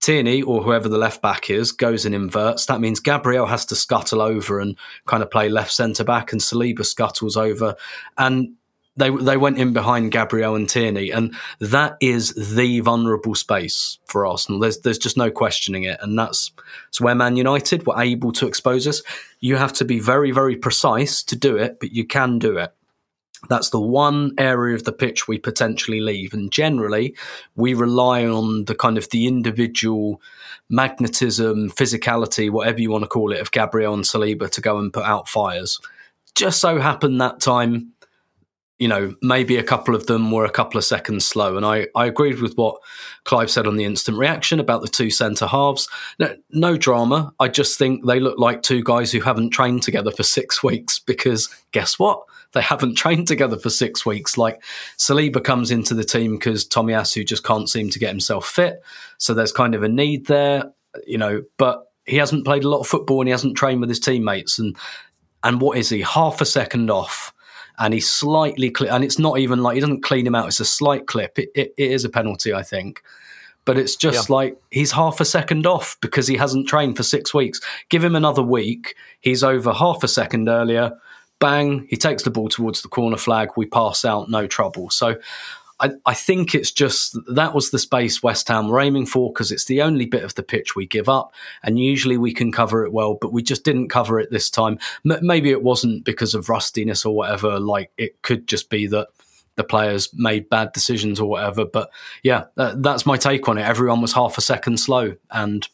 [0.00, 2.66] Tierney or whoever the left back is, goes and inverts.
[2.66, 6.40] That means Gabriel has to scuttle over and kind of play left centre back, and
[6.40, 7.76] Saliba scuttles over.
[8.18, 8.54] And
[8.96, 14.26] they they went in behind Gabriel and Tierney, and that is the vulnerable space for
[14.26, 14.60] Arsenal.
[14.60, 16.52] There's there's just no questioning it, and that's,
[16.86, 19.02] that's where Man United were able to expose us.
[19.40, 22.74] You have to be very very precise to do it, but you can do it.
[23.48, 27.16] That's the one area of the pitch we potentially leave, and generally
[27.56, 30.20] we rely on the kind of the individual
[30.68, 34.92] magnetism, physicality, whatever you want to call it, of Gabriel and Saliba to go and
[34.92, 35.80] put out fires.
[36.34, 37.92] Just so happened that time
[38.82, 41.56] you know, maybe a couple of them were a couple of seconds slow.
[41.56, 42.80] And I, I agreed with what
[43.22, 45.88] Clive said on the instant reaction about the two centre halves.
[46.18, 47.32] No, no drama.
[47.38, 50.98] I just think they look like two guys who haven't trained together for six weeks
[50.98, 52.24] because guess what?
[52.54, 54.36] They haven't trained together for six weeks.
[54.36, 54.60] Like
[54.98, 58.82] Saliba comes into the team because Tomiyasu just can't seem to get himself fit.
[59.18, 60.72] So there's kind of a need there,
[61.06, 63.90] you know, but he hasn't played a lot of football and he hasn't trained with
[63.90, 64.58] his teammates.
[64.58, 64.76] And
[65.44, 66.00] and what is he?
[66.00, 67.32] Half a second off
[67.78, 70.48] and he's slightly and it's not even like he doesn't clean him out.
[70.48, 71.38] It's a slight clip.
[71.38, 73.02] It, it, it is a penalty, I think,
[73.64, 74.34] but it's just yeah.
[74.34, 77.60] like he's half a second off because he hasn't trained for six weeks.
[77.88, 80.92] Give him another week, he's over half a second earlier.
[81.38, 81.86] Bang!
[81.90, 83.50] He takes the ball towards the corner flag.
[83.56, 84.90] We pass out, no trouble.
[84.90, 85.16] So
[85.82, 89.50] I, I, think it's just that was the space West Ham were aiming for because
[89.50, 92.84] it's the only bit of the pitch we give up, and usually we can cover
[92.84, 94.78] it well, but we just didn't cover it this time.
[95.10, 97.58] M- maybe it wasn't because of rustiness or whatever.
[97.58, 99.08] Like it could just be that
[99.56, 101.64] the players made bad decisions or whatever.
[101.64, 101.90] But
[102.22, 103.62] yeah, that's my take on it.
[103.62, 105.68] Everyone was half a second slow, and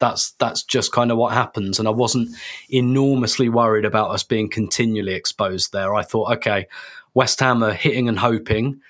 [0.00, 1.78] that's that's just kind of what happens.
[1.78, 2.34] And I wasn't
[2.70, 5.94] enormously worried about us being continually exposed there.
[5.94, 6.66] I thought, okay,
[7.14, 8.80] West Ham are hitting and hoping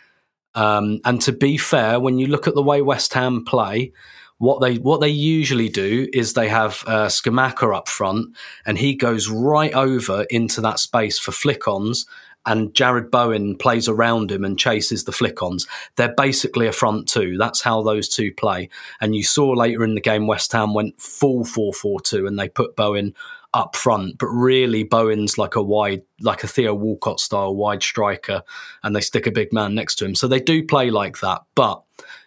[0.55, 3.93] um, and to be fair, when you look at the way West Ham play,
[4.39, 8.37] what they what they usually do is they have uh, Scamacca up front,
[8.67, 12.07] and he goes right over into that space for flick-ons,
[12.47, 15.67] and Jarrod Bowen plays around him and chases the flick-ons.
[15.97, 17.37] They're basically a front two.
[17.39, 18.69] That's how those two play.
[19.01, 22.77] And you saw later in the game, West Ham went full 4-4-2, and they put
[22.77, 23.15] Bowen
[23.55, 28.43] up front, but really Bowen's like a wide, like a Theo Walcott style wide striker,
[28.83, 30.15] and they stick a big man next to him.
[30.15, 31.43] So they do play like that.
[31.55, 31.83] But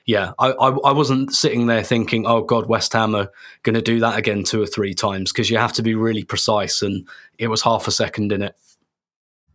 [0.05, 3.29] yeah, I, I, I wasn't sitting there thinking, oh God, West Ham are
[3.63, 6.23] going to do that again two or three times because you have to be really
[6.23, 8.55] precise, and it was half a second in it.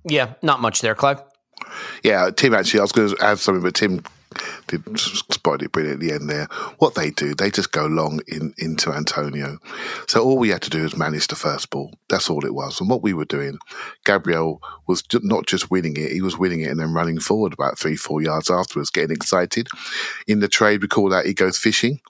[0.04, 1.22] Yeah, not much there, Clive.
[2.02, 2.54] Yeah, Tim.
[2.54, 4.04] Actually, I was going to add something, but Tim
[4.66, 6.46] did spot it brilliant at the end there.
[6.78, 9.58] What they do, they just go long in into Antonio.
[10.06, 11.92] So all we had to do was manage the first ball.
[12.08, 12.80] That's all it was.
[12.80, 13.58] And what we were doing,
[14.04, 17.78] Gabriel was not just winning it; he was winning it and then running forward about
[17.78, 19.68] three, four yards afterwards, getting excited.
[20.26, 22.00] In the trade, we call that he goes fishing.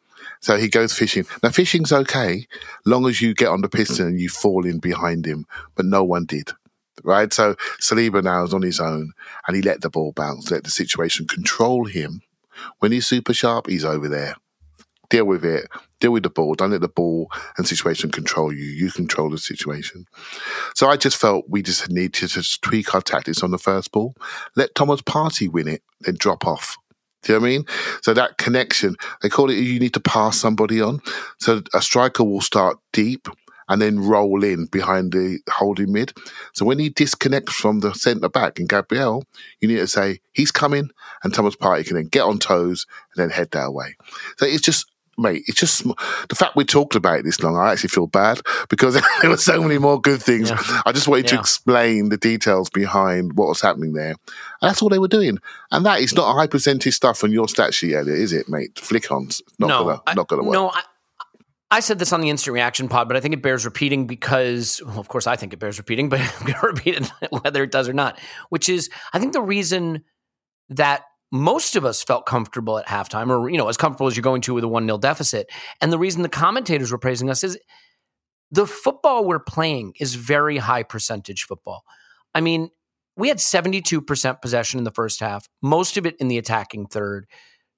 [0.40, 1.24] So he goes fishing.
[1.42, 2.46] Now fishing's okay,
[2.84, 6.02] long as you get on the piston and you fall in behind him, but no
[6.02, 6.50] one did
[7.04, 7.32] right?
[7.32, 9.12] So Saliba now is on his own
[9.46, 12.20] and he let the ball bounce, let the situation control him.
[12.78, 14.36] When he's super sharp, he's over there.
[15.10, 15.68] Deal with it.
[16.00, 16.54] Deal with the ball.
[16.54, 18.64] Don't let the ball and situation control you.
[18.64, 20.06] You control the situation.
[20.74, 23.92] So I just felt we just need to just tweak our tactics on the first
[23.92, 24.14] ball.
[24.56, 26.78] Let Thomas Partey win it, then drop off.
[27.22, 27.66] Do you know what I mean?
[28.02, 31.00] So that connection, they call it you need to pass somebody on.
[31.38, 33.28] So a striker will start deep
[33.72, 36.12] and then roll in behind the holding mid.
[36.52, 39.24] So when he disconnects from the centre back and Gabriel,
[39.60, 40.90] you need to say he's coming,
[41.24, 42.84] and Thomas Partey can then get on toes
[43.16, 43.96] and then head that away.
[44.36, 44.86] So it's just.
[45.18, 47.54] Mate, it's just the fact we talked about it this long.
[47.54, 50.48] I actually feel bad because there were so many more good things.
[50.48, 50.80] Yeah.
[50.86, 54.12] I just wanted to explain the details behind what was happening there.
[54.12, 54.16] And
[54.62, 55.36] that's all they were doing.
[55.70, 58.78] And that is not high percentage stuff on your stat sheet, Elliot, is it, mate?
[58.78, 59.42] Flick-ons.
[59.58, 60.54] Not no, gonna, I- not gonna work.
[60.54, 60.82] No, I,
[61.72, 64.82] I said this on the instant reaction pod, but I think it bears repeating because,
[64.84, 67.10] well, of course, I think it bears repeating, but I'm going to repeat it
[67.42, 68.20] whether it does or not.
[68.50, 70.04] Which is, I think the reason
[70.68, 74.22] that most of us felt comfortable at halftime, or you know, as comfortable as you're
[74.22, 77.42] going to with a one 0 deficit, and the reason the commentators were praising us
[77.42, 77.58] is
[78.50, 81.84] the football we're playing is very high percentage football.
[82.34, 82.68] I mean,
[83.16, 87.26] we had 72% possession in the first half, most of it in the attacking third.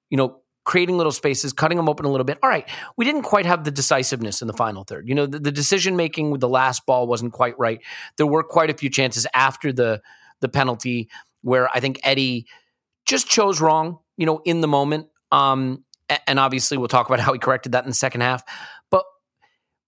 [0.09, 2.37] You know, creating little spaces, cutting them open a little bit.
[2.43, 5.07] All right, we didn't quite have the decisiveness in the final third.
[5.07, 7.79] You know, the, the decision making with the last ball wasn't quite right.
[8.17, 10.01] There were quite a few chances after the
[10.41, 11.09] the penalty
[11.41, 12.47] where I think Eddie
[13.05, 13.99] just chose wrong.
[14.17, 15.07] You know, in the moment.
[15.31, 15.83] Um,
[16.27, 18.43] and obviously, we'll talk about how he corrected that in the second half.
[18.91, 19.05] But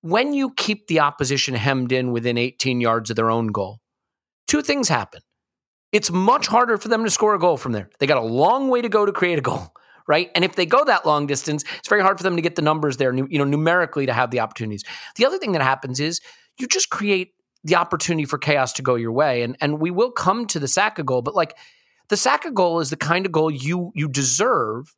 [0.02, 3.80] when you keep the opposition hemmed in within 18 yards of their own goal,
[4.48, 5.22] two things happen.
[5.92, 7.90] It's much harder for them to score a goal from there.
[8.00, 9.74] They got a long way to go to create a goal,
[10.08, 10.32] right?
[10.36, 12.62] And if they go that long distance, it's very hard for them to get the
[12.62, 14.84] numbers there, you know, numerically to have the opportunities.
[15.16, 16.22] The other thing that happens is
[16.58, 20.12] you just create the opportunity for chaos to go your way, and and we will
[20.12, 21.56] come to the Saka goal, but like
[22.10, 24.96] the Saka goal is the kind of goal you you deserve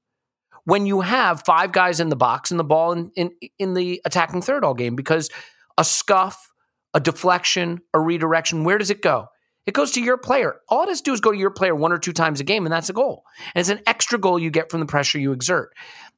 [0.65, 4.02] when you have five guys in the box and the ball in, in, in the
[4.06, 5.30] attacking third all game because
[5.78, 6.52] a scuff,
[6.93, 9.28] a deflection, a redirection, where does it go?
[9.69, 10.62] It goes to your player.
[10.67, 12.43] All it has to do is go to your player one or two times a
[12.43, 13.23] game, and that's a goal.
[13.53, 15.75] And it's an extra goal you get from the pressure you exert.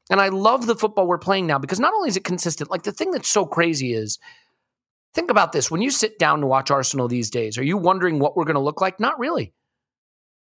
[0.09, 2.83] And I love the football we're playing now because not only is it consistent, like
[2.83, 4.19] the thing that's so crazy is
[5.13, 5.69] think about this.
[5.69, 8.55] When you sit down to watch Arsenal these days, are you wondering what we're going
[8.55, 9.01] to look like?
[9.01, 9.51] Not really.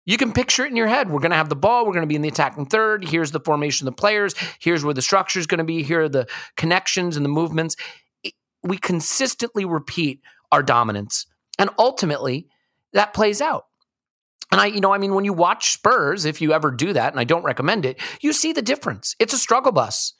[0.05, 1.09] You can picture it in your head.
[1.09, 1.87] We're going to have the ball.
[1.87, 3.03] We're going to be in the attacking third.
[3.03, 4.35] Here's the formation of the players.
[4.59, 5.81] Here's where the structure is going to be.
[5.81, 7.75] Here are the connections and the movements.
[8.61, 11.25] We consistently repeat our dominance.
[11.57, 12.47] And ultimately,
[12.93, 13.65] that plays out.
[14.51, 17.13] And I, you know, I mean, when you watch Spurs, if you ever do that,
[17.13, 19.15] and I don't recommend it, you see the difference.
[19.19, 20.13] It's a struggle bus.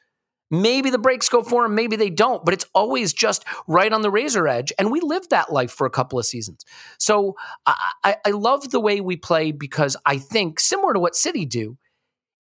[0.51, 4.01] Maybe the brakes go for them, maybe they don't, but it's always just right on
[4.01, 4.73] the razor edge.
[4.79, 6.65] And we lived that life for a couple of seasons.
[6.97, 7.35] So
[7.67, 11.45] I, I, I love the way we play because I think, similar to what City
[11.45, 11.77] do,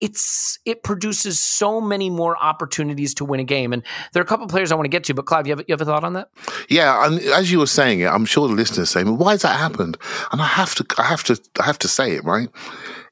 [0.00, 3.72] it's it produces so many more opportunities to win a game.
[3.72, 3.82] And
[4.12, 5.64] there are a couple of players I want to get to, but Clive, you have,
[5.66, 6.28] you have a thought on that?
[6.68, 9.42] Yeah, and as you were saying it, I'm sure the listeners saying, well, "Why has
[9.42, 9.96] that happened?"
[10.32, 12.48] And I have to, I have to, I have to say it right.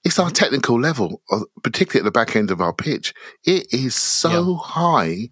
[0.04, 3.14] It's our technical level, uh, particularly at the back end of our pitch.
[3.44, 5.30] It is so high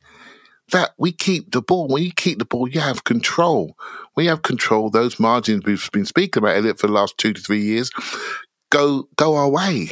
[0.70, 1.88] that we keep the ball.
[1.88, 3.76] When you keep the ball, you have control.
[4.16, 7.40] We have control, those margins we've been speaking about Elliot for the last two to
[7.40, 7.90] three years
[8.72, 9.90] go go our way.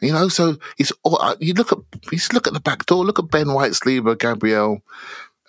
[0.00, 1.78] You know, so it's all, uh, you look at
[2.10, 3.04] you look at the back door.
[3.04, 4.82] Look at Ben White, Saliba, Gabriel,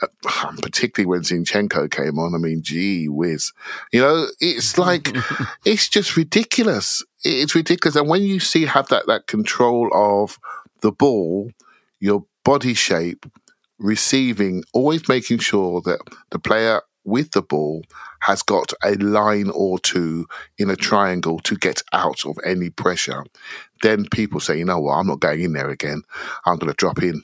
[0.01, 0.07] uh,
[0.61, 2.35] particularly when Zinchenko came on.
[2.35, 3.51] I mean, gee whiz.
[3.91, 5.09] You know, it's like,
[5.65, 7.03] it's just ridiculous.
[7.23, 7.95] It's ridiculous.
[7.95, 10.37] And when you see have that, that control of
[10.81, 11.51] the ball,
[11.99, 13.25] your body shape,
[13.79, 17.83] receiving, always making sure that the player with the ball
[18.21, 23.23] has got a line or two in a triangle to get out of any pressure,
[23.81, 26.03] then people say, you know what, I'm not going in there again.
[26.45, 27.21] I'm going to drop in.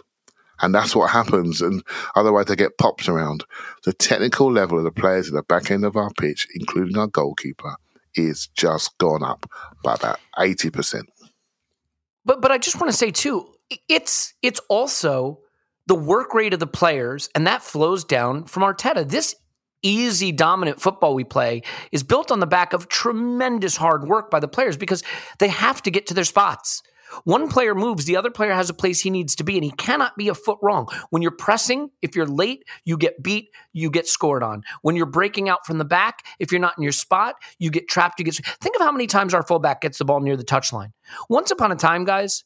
[0.60, 1.62] And that's what happens.
[1.62, 1.84] And
[2.16, 3.46] otherwise, they get popped around.
[3.84, 7.08] The technical level of the players at the back end of our pitch, including our
[7.08, 7.76] goalkeeper,
[8.16, 9.46] is just gone up
[9.84, 11.04] by about 80%.
[12.26, 13.54] But but I just want to say too,
[13.88, 15.40] it's it's also
[15.86, 19.08] the work rate of the players, and that flows down from Arteta.
[19.08, 19.36] This
[19.84, 21.62] easy, dominant football we play
[21.92, 25.04] is built on the back of tremendous hard work by the players because
[25.40, 26.82] they have to get to their spots.
[27.24, 29.72] One player moves, the other player has a place he needs to be, and he
[29.72, 30.88] cannot be a foot wrong.
[31.10, 34.64] When you're pressing, if you're late, you get beat, you get scored on.
[34.82, 37.88] When you're breaking out from the back, if you're not in your spot, you get
[37.88, 38.36] trapped, you get.
[38.36, 40.92] Think of how many times our fullback gets the ball near the touchline.
[41.30, 42.44] Once upon a time, guys,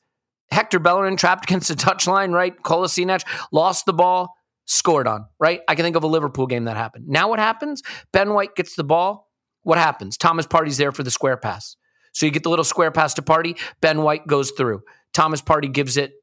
[0.52, 2.56] Hector Bellerin trapped against the touchline, right?
[2.62, 4.36] Kolasinac lost the ball,
[4.71, 5.62] scored on, right?
[5.67, 7.07] I can think of a Liverpool game that happened.
[7.07, 7.81] Now what happens?
[8.13, 9.29] Ben White gets the ball.
[9.63, 10.17] What happens?
[10.17, 11.75] Thomas Partey's there for the square pass.
[12.13, 13.60] So you get the little square pass to Partey.
[13.81, 14.81] Ben White goes through.
[15.13, 16.13] Thomas Partey gives it,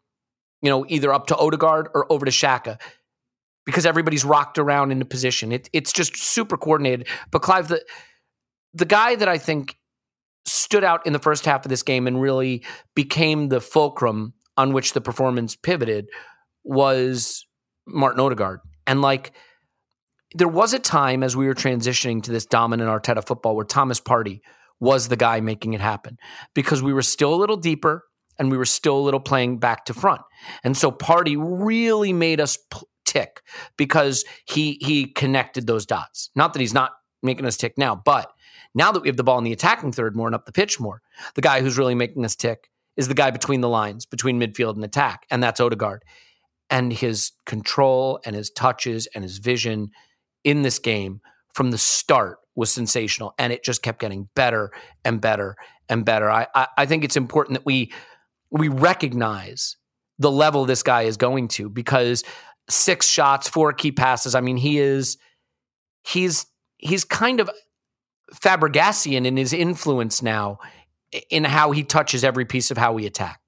[0.62, 2.80] you know, either up to Odegaard or over to Xhaka
[3.66, 5.52] because everybody's rocked around in the position.
[5.52, 7.06] It, it's just super coordinated.
[7.30, 7.84] But Clive, the
[8.74, 9.76] the guy that I think
[10.46, 14.72] stood out in the first half of this game and really became the fulcrum on
[14.72, 16.08] which the performance pivoted
[16.64, 17.46] was
[17.88, 18.60] Martin Odegaard.
[18.86, 19.32] And like
[20.34, 24.00] there was a time as we were transitioning to this dominant Arteta football where Thomas
[24.00, 24.40] Partey
[24.80, 26.18] was the guy making it happen
[26.54, 28.04] because we were still a little deeper
[28.38, 30.20] and we were still a little playing back to front.
[30.62, 32.58] And so Partey really made us
[33.04, 33.42] tick
[33.76, 36.30] because he he connected those dots.
[36.36, 38.30] Not that he's not making us tick now, but
[38.74, 40.78] now that we have the ball in the attacking third more and up the pitch
[40.78, 41.00] more,
[41.34, 44.74] the guy who's really making us tick is the guy between the lines, between midfield
[44.74, 46.02] and attack, and that's Odegaard.
[46.70, 49.90] And his control and his touches and his vision
[50.44, 51.20] in this game
[51.54, 54.70] from the start was sensational, and it just kept getting better
[55.04, 55.56] and better
[55.88, 56.30] and better.
[56.30, 57.92] I, I, I think it's important that we
[58.50, 59.76] we recognize
[60.18, 62.24] the level this guy is going to because
[62.68, 64.34] six shots, four key passes.
[64.34, 65.18] I mean, he is
[66.04, 66.46] he's
[66.78, 67.50] he's kind of
[68.34, 70.58] Fabregasian in his influence now
[71.30, 73.40] in how he touches every piece of how we attack.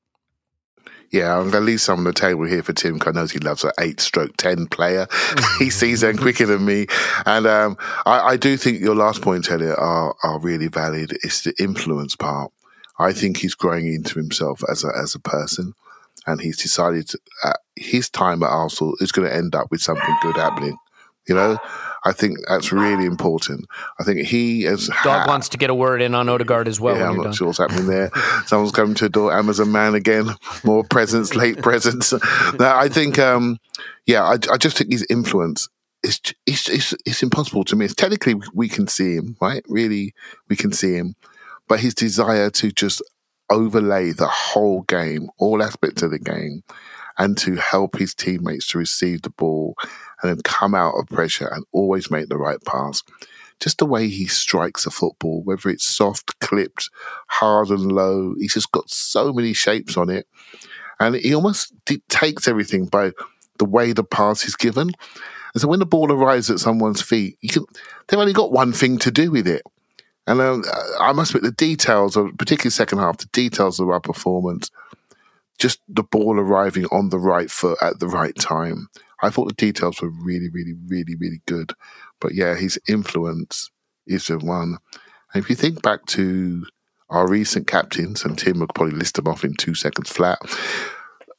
[1.10, 3.26] Yeah, I'm going to leave some on the table here for Tim because I know
[3.26, 5.08] he loves an eight stroke 10 player.
[5.58, 6.86] he sees them quicker than me.
[7.26, 11.18] And um, I, I, do think your last points, Elliot, are, are really valid.
[11.24, 12.52] It's the influence part.
[12.98, 15.74] I think he's growing into himself as a, as a person.
[16.26, 19.80] And he's decided to, uh, his time at Arsenal is going to end up with
[19.80, 20.76] something good happening.
[21.26, 21.58] You know,
[22.04, 23.66] I think that's really important.
[23.98, 24.90] I think he has.
[25.04, 26.96] Dog wants to get a word in on Odegaard as well.
[26.96, 27.32] Yeah, I'm not done.
[27.32, 28.10] sure what's happening there.
[28.46, 29.32] Someone's coming to the door.
[29.32, 30.30] Amazon man again.
[30.64, 32.12] More presents, late presents.
[32.12, 32.20] no,
[32.60, 33.58] I think, um,
[34.06, 35.68] yeah, I, I just think his influence
[36.02, 37.94] is it's, it's, it's impossible to miss.
[37.94, 39.62] Technically, we can see him, right?
[39.68, 40.14] Really,
[40.48, 41.14] we can see him,
[41.68, 43.02] but his desire to just
[43.50, 46.62] overlay the whole game, all aspects of the game,
[47.18, 49.74] and to help his teammates to receive the ball
[50.22, 53.02] and then come out of pressure and always make the right pass.
[53.58, 56.88] Just the way he strikes a football, whether it's soft, clipped,
[57.26, 60.26] hard and low, he's just got so many shapes on it.
[60.98, 63.12] And he almost dictates everything by
[63.58, 64.92] the way the pass is given.
[65.54, 67.64] And so when the ball arrives at someone's feet, you can,
[68.08, 69.62] they've only got one thing to do with it.
[70.26, 70.64] And um,
[71.00, 74.70] I must admit, the details of, particularly second half, the details of our performance,
[75.58, 78.88] just the ball arriving on the right foot at the right time,
[79.22, 81.72] I thought the details were really, really, really, really good.
[82.20, 83.70] But yeah, his influence
[84.06, 84.78] is the one.
[85.32, 86.64] And if you think back to
[87.10, 90.38] our recent captains, and Tim will probably list them off in two seconds flat.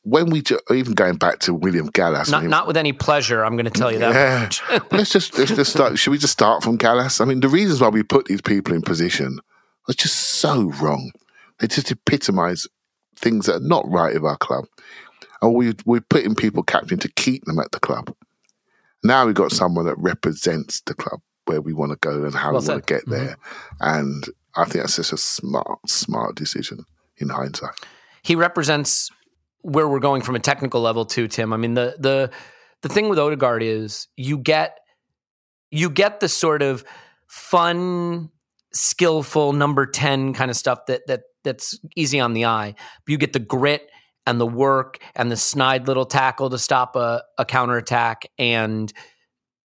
[0.03, 0.41] When we
[0.71, 3.65] even going back to William Gallas, not, I mean, not with any pleasure, I'm going
[3.65, 4.59] to tell you that.
[4.69, 5.97] Yeah, let's just let's just start.
[5.97, 7.21] Should we just start from Gallas?
[7.21, 9.39] I mean, the reasons why we put these people in position
[9.87, 11.11] was just so wrong.
[11.59, 12.67] They just epitomise
[13.15, 14.65] things that are not right with our club
[15.41, 18.13] and we we're putting people captain to keep them at the club.
[19.03, 22.51] Now we've got someone that represents the club where we want to go and how
[22.51, 23.11] well we want to get mm-hmm.
[23.11, 23.35] there.
[23.35, 23.99] Mm-hmm.
[23.99, 24.25] And
[24.55, 26.85] I think that's just a smart, smart decision
[27.17, 27.73] in hindsight.
[28.21, 29.09] He represents
[29.61, 31.53] where we're going from a technical level too, Tim.
[31.53, 32.31] I mean, the the
[32.81, 34.79] the thing with Odegaard is you get
[35.71, 36.83] you get the sort of
[37.27, 38.29] fun,
[38.73, 42.75] skillful number 10 kind of stuff that that that's easy on the eye.
[43.05, 43.89] But you get the grit
[44.25, 48.23] and the work and the snide little tackle to stop a, a counterattack.
[48.37, 48.91] And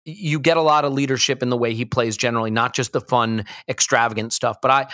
[0.05, 3.01] you get a lot of leadership in the way he plays generally, not just the
[3.01, 4.57] fun, extravagant stuff.
[4.61, 4.87] But I,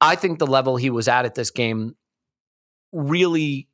[0.00, 1.94] I think the level he was at at this game
[2.92, 3.68] really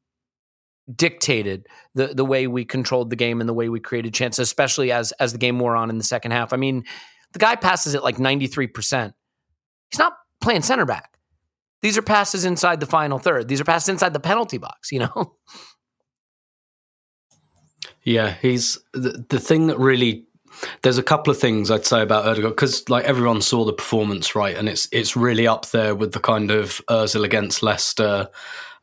[0.94, 4.90] dictated the the way we controlled the game and the way we created chances, especially
[4.90, 6.52] as as the game wore on in the second half.
[6.52, 6.84] I mean,
[7.32, 9.12] the guy passes it like 93%.
[9.90, 11.19] He's not playing center back.
[11.82, 13.48] These are passes inside the final third.
[13.48, 15.34] These are passes inside the penalty box, you know?
[18.02, 20.24] Yeah, he's the, the thing that really
[20.82, 24.34] there's a couple of things I'd say about Odegaard because like everyone saw the performance
[24.34, 28.28] right, and it's it's really up there with the kind of Özil against Leicester,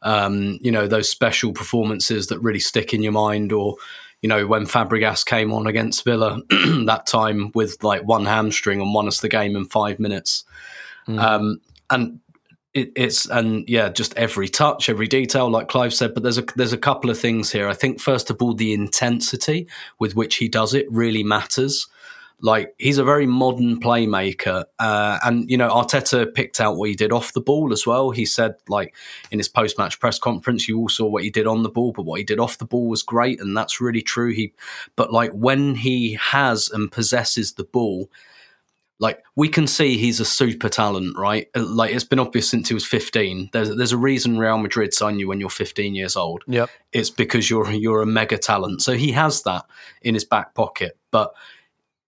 [0.03, 3.75] Um, you know, those special performances that really stick in your mind, or
[4.21, 8.93] you know, when Fabregas came on against Villa that time with like one hamstring and
[8.93, 10.43] won us the game in five minutes.
[11.07, 11.19] Mm.
[11.19, 12.19] Um, and
[12.77, 16.13] it, it's and yeah, just every touch, every detail, like Clive said.
[16.13, 17.67] But there's a there's a couple of things here.
[17.67, 19.67] I think first of all, the intensity
[19.99, 21.87] with which he does it really matters.
[22.39, 26.95] Like he's a very modern playmaker, uh, and you know Arteta picked out what he
[26.95, 28.11] did off the ball as well.
[28.11, 28.95] He said, like
[29.31, 32.03] in his post-match press conference, you all saw what he did on the ball, but
[32.03, 34.31] what he did off the ball was great, and that's really true.
[34.31, 34.53] He,
[34.95, 38.07] but like when he has and possesses the ball,
[38.99, 41.47] like we can see he's a super talent, right?
[41.55, 43.49] Uh, like it's been obvious since he was 15.
[43.53, 46.43] There's there's a reason Real Madrid sign you when you're 15 years old.
[46.47, 46.69] Yep.
[46.91, 48.81] It's because you're you're a mega talent.
[48.81, 49.65] So he has that
[50.01, 51.33] in his back pocket, but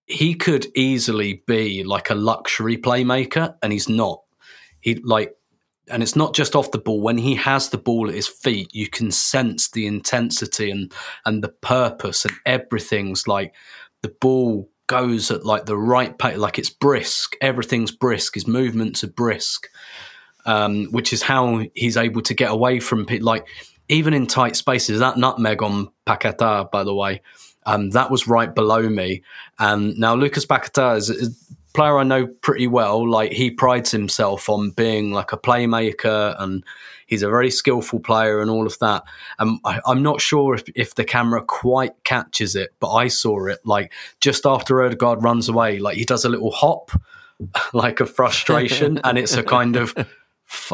[0.08, 4.22] he could easily be like a luxury playmaker and he's not.
[4.80, 5.36] He like
[5.90, 8.74] and it's not just off the ball when he has the ball at his feet
[8.74, 10.94] you can sense the intensity and
[11.26, 13.54] and the purpose and everything's like
[14.02, 17.38] the ball goes at like the right pace, like it's brisk.
[17.40, 18.34] Everything's brisk.
[18.34, 19.70] His movements are brisk,
[20.46, 23.26] um, which is how he's able to get away from people.
[23.28, 23.48] like
[23.90, 25.00] even in tight spaces.
[25.00, 27.22] That nutmeg on Paquetá, by the way,
[27.66, 29.24] um, that was right below me.
[29.58, 33.10] And now Lucas Paquetá is, is a player I know pretty well.
[33.10, 36.64] Like he prides himself on being like a playmaker and
[37.10, 39.04] He's a very skillful player and all of that.
[39.40, 43.48] Um, I, am not sure if, if the camera quite catches it, but I saw
[43.48, 43.92] it like
[44.22, 46.92] just after Odegaard runs away, like he does a little hop,
[47.74, 49.96] like a frustration, and it's a kind of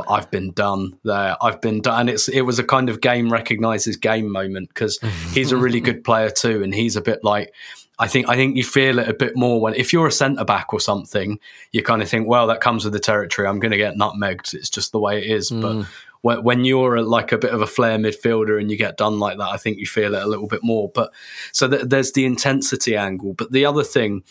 [0.09, 1.37] I've been done there.
[1.41, 2.01] I've been done.
[2.01, 4.99] And it's it was a kind of game recognizes game moment because
[5.31, 7.53] he's a really good player too, and he's a bit like
[7.97, 10.43] I think I think you feel it a bit more when if you're a centre
[10.43, 11.39] back or something,
[11.71, 13.47] you kind of think, well, that comes with the territory.
[13.47, 14.53] I'm going to get nutmegged.
[14.53, 15.49] It's just the way it is.
[15.49, 15.61] Mm.
[15.61, 15.87] But
[16.25, 19.49] when you're like a bit of a flair midfielder and you get done like that,
[19.49, 20.89] I think you feel it a little bit more.
[20.89, 21.13] But
[21.51, 23.33] so th- there's the intensity angle.
[23.33, 24.23] But the other thing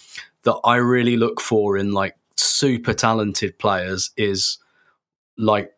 [0.43, 4.59] that I really look for in like super talented players is
[5.39, 5.71] like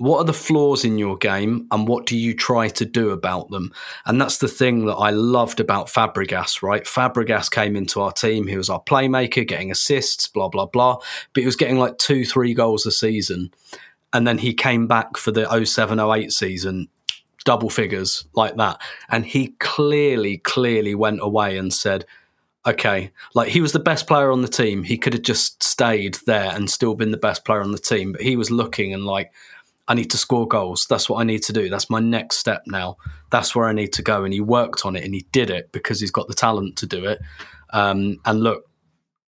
[0.00, 3.50] what are the flaws in your game and what do you try to do about
[3.50, 3.70] them?
[4.06, 6.84] And that's the thing that I loved about Fabregas, right?
[6.84, 8.46] Fabregas came into our team.
[8.46, 10.96] He was our playmaker, getting assists, blah, blah, blah.
[11.34, 13.50] But he was getting like two, three goals a season
[14.12, 16.88] and then he came back for the 0708 season
[17.44, 22.04] double figures like that and he clearly clearly went away and said
[22.66, 26.18] okay like he was the best player on the team he could have just stayed
[26.26, 29.06] there and still been the best player on the team but he was looking and
[29.06, 29.32] like
[29.90, 30.86] I need to score goals.
[30.88, 31.68] That's what I need to do.
[31.68, 32.96] That's my next step now.
[33.30, 34.22] That's where I need to go.
[34.22, 36.86] And he worked on it and he did it because he's got the talent to
[36.86, 37.18] do it.
[37.70, 38.69] Um, and look,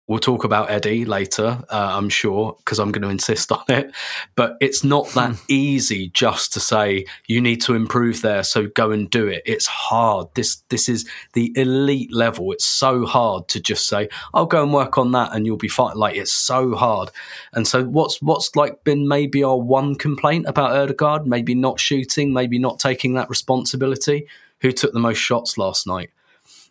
[0.10, 3.94] We'll talk about Eddie later, uh, I'm sure, because I'm going to insist on it.
[4.36, 8.90] But it's not that easy just to say you need to improve there, so go
[8.90, 9.44] and do it.
[9.46, 10.30] It's hard.
[10.34, 12.52] This this is the elite level.
[12.54, 15.68] It's so hard to just say, "I'll go and work on that," and you'll be
[15.68, 15.96] fine.
[15.96, 17.12] Like it's so hard.
[17.54, 21.28] And so what's what's like been maybe our one complaint about Odegaard?
[21.28, 24.26] Maybe not shooting, maybe not taking that responsibility.
[24.62, 26.10] Who took the most shots last night?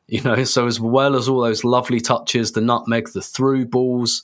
[0.11, 4.23] You know, so as well as all those lovely touches, the nutmeg, the through balls,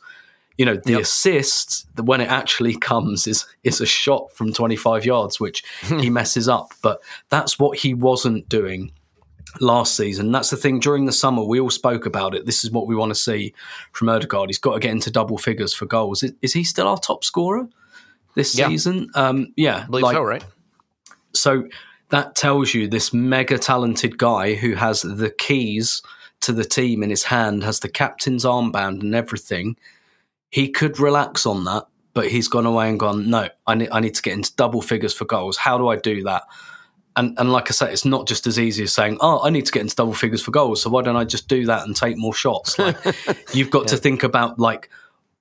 [0.57, 1.03] you know, the yep.
[1.03, 6.49] assist when it actually comes is is a shot from 25 yards, which he messes
[6.49, 6.72] up.
[6.80, 8.93] But that's what he wasn't doing
[9.61, 10.32] last season.
[10.32, 10.80] That's the thing.
[10.80, 12.47] During the summer, we all spoke about it.
[12.47, 13.55] This is what we want to see
[13.93, 14.49] from Odegaard.
[14.49, 16.22] He's got to get into double figures for goals.
[16.22, 17.68] Is, is he still our top scorer
[18.35, 18.68] this yeah.
[18.68, 19.11] season?
[19.14, 20.22] Um, yeah, I believe like, so.
[20.22, 20.45] Right.
[21.35, 21.68] So
[22.15, 26.01] that tells you this mega talented guy who has the keys
[26.43, 29.77] to the team in his hand, has the captain's armband and everything.
[30.49, 33.99] He could relax on that, but he's gone away and gone, no, I need, I
[33.99, 35.57] need to get into double figures for goals.
[35.57, 36.45] How do I do that?
[37.17, 39.67] And, and like I said, it's not just as easy as saying, "Oh, I need
[39.67, 41.95] to get into double figures for goals." So why don't I just do that and
[41.95, 42.77] take more shots?
[42.79, 42.97] Like,
[43.53, 43.89] you've got yeah.
[43.91, 44.89] to think about like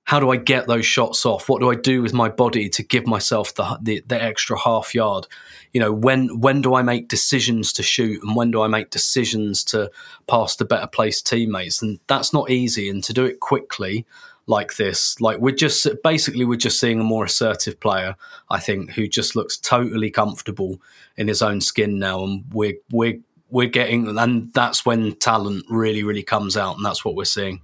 [0.04, 1.48] how do I get those shots off?
[1.48, 4.94] What do I do with my body to give myself the, the, the extra half
[4.94, 5.26] yard?
[5.74, 8.90] You know, when when do I make decisions to shoot, and when do I make
[8.90, 9.90] decisions to
[10.26, 11.82] pass to better placed teammates?
[11.82, 12.88] And that's not easy.
[12.88, 14.06] And to do it quickly
[14.46, 18.16] like this, like we're just basically we're just seeing a more assertive player.
[18.48, 20.80] I think who just looks totally comfortable
[21.16, 23.18] in his own skin now, and we're we're
[23.50, 27.60] we're getting, and that's when talent really really comes out, and that's what we're seeing.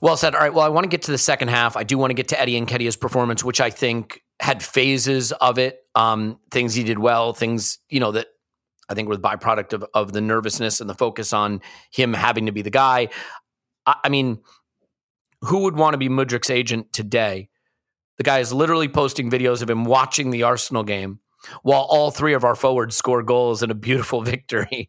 [0.00, 0.34] Well said.
[0.34, 0.52] All right.
[0.52, 1.76] Well, I want to get to the second half.
[1.76, 5.58] I do want to get to Eddie Nketiah's performance, which I think had phases of
[5.58, 5.83] it.
[5.94, 8.26] Um, things he did well, things you know that
[8.88, 12.46] I think were the byproduct of of the nervousness and the focus on him having
[12.46, 13.08] to be the guy.
[13.86, 14.40] I, I mean,
[15.42, 17.48] who would want to be Mudryk's agent today?
[18.16, 21.20] The guy is literally posting videos of him watching the Arsenal game
[21.62, 24.88] while all three of our forwards score goals in a beautiful victory.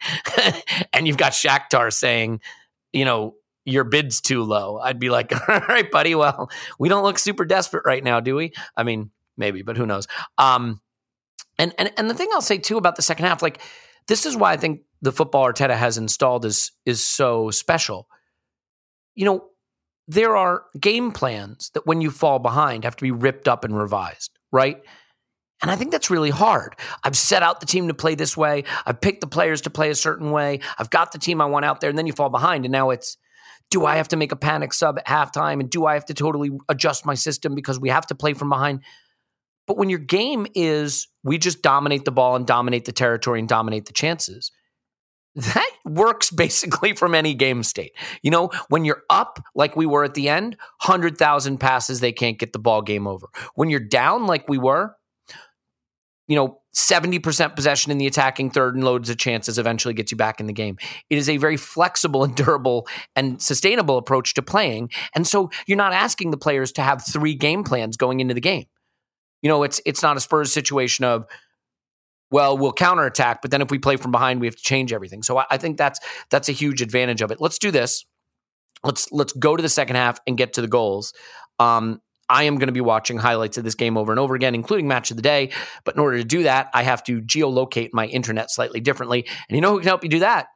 [0.93, 2.41] and you've got Shakhtar saying,
[2.93, 3.35] you know,
[3.65, 4.77] your bid's too low.
[4.77, 6.15] I'd be like, all right, buddy.
[6.15, 6.49] Well,
[6.79, 8.53] we don't look super desperate right now, do we?
[8.77, 10.07] I mean, maybe, but who knows?
[10.37, 10.81] Um,
[11.57, 13.61] and and and the thing I'll say too about the second half, like
[14.07, 18.07] this is why I think the football Arteta has installed is is so special.
[19.15, 19.45] You know,
[20.07, 23.77] there are game plans that when you fall behind have to be ripped up and
[23.77, 24.81] revised, right?
[25.61, 26.75] And I think that's really hard.
[27.03, 28.65] I've set out the team to play this way.
[28.85, 30.59] I've picked the players to play a certain way.
[30.77, 32.89] I've got the team I want out there, and then you fall behind, and now
[32.89, 33.17] it's
[33.71, 36.13] do I have to make a panic sub at halftime, and do I have to
[36.13, 38.81] totally adjust my system because we have to play from behind?
[39.67, 43.49] But when your game is we just dominate the ball and dominate the territory and
[43.49, 44.51] dominate the chances,
[45.35, 47.91] that works basically from any game state.
[48.21, 52.39] You know, when you're up like we were at the end, 100,000 passes, they can't
[52.39, 53.27] get the ball game over.
[53.55, 54.95] When you're down like we were,
[56.27, 60.17] you know, 70% possession in the attacking third and loads of chances eventually gets you
[60.17, 60.77] back in the game.
[61.09, 64.89] It is a very flexible and durable and sustainable approach to playing.
[65.13, 68.41] And so you're not asking the players to have three game plans going into the
[68.41, 68.65] game.
[69.45, 71.27] You know, it's it's not a Spurs situation of
[72.31, 75.21] well, we'll counterattack, but then if we play from behind, we have to change everything.
[75.21, 75.99] So I, I think that's
[76.31, 77.39] that's a huge advantage of it.
[77.39, 78.07] Let's do this.
[78.83, 81.13] Let's let's go to the second half and get to the goals.
[81.59, 84.55] Um, I am going to be watching highlights of this game over and over again,
[84.55, 85.51] including match of the day.
[85.83, 89.27] But in order to do that, I have to geolocate my internet slightly differently.
[89.47, 90.47] And you know who can help you do that?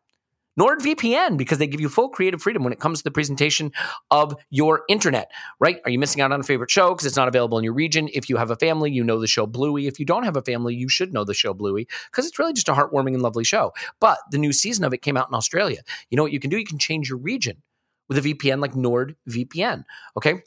[0.60, 3.72] NordVPN because they give you full creative freedom when it comes to the presentation
[4.12, 5.80] of your internet, right?
[5.86, 8.10] Are you missing out on a favorite show because it's not available in your region?
[8.14, 9.88] If you have a family, you know the show Bluey.
[9.88, 12.54] If you don't have a family, you should know the show Bluey because it's really
[12.54, 13.74] just a heartwarming and lovely show.
[14.00, 15.82] But the new season of it came out in Australia.
[16.10, 16.58] You know what you can do?
[16.58, 17.62] You can change your region
[18.10, 19.86] with a VPN like NordVPN,
[20.18, 20.42] okay?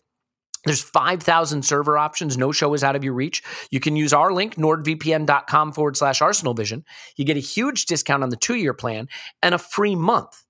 [0.64, 2.38] There's 5,000 server options.
[2.38, 3.42] No show is out of your reach.
[3.70, 6.84] You can use our link, nordvpn.com forward slash Arsenal Vision.
[7.16, 9.08] You get a huge discount on the two year plan
[9.42, 10.44] and a free month.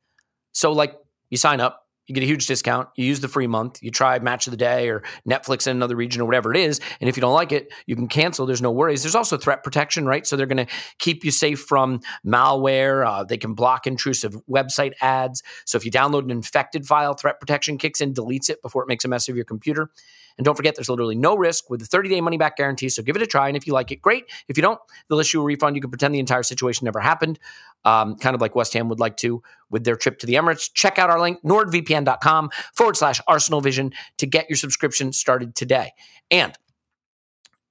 [0.52, 0.98] So, like,
[1.30, 2.88] you sign up, you get a huge discount.
[2.96, 3.82] You use the free month.
[3.82, 6.80] You try Match of the Day or Netflix in another region or whatever it is.
[7.00, 8.44] And if you don't like it, you can cancel.
[8.44, 9.02] There's no worries.
[9.02, 10.26] There's also threat protection, right?
[10.26, 13.06] So they're going to keep you safe from malware.
[13.06, 15.42] Uh, they can block intrusive website ads.
[15.64, 18.88] So if you download an infected file, threat protection kicks in, deletes it before it
[18.88, 19.90] makes a mess of your computer.
[20.38, 22.88] And don't forget, there's literally no risk with the 30 day money back guarantee.
[22.88, 23.48] So give it a try.
[23.48, 24.24] And if you like it, great.
[24.48, 25.76] If you don't, they'll issue a refund.
[25.76, 27.38] You can pretend the entire situation never happened,
[27.84, 30.70] um, kind of like West Ham would like to with their trip to the Emirates.
[30.72, 35.92] Check out our link, nordvpn.com forward slash Arsenal Vision to get your subscription started today.
[36.30, 36.56] And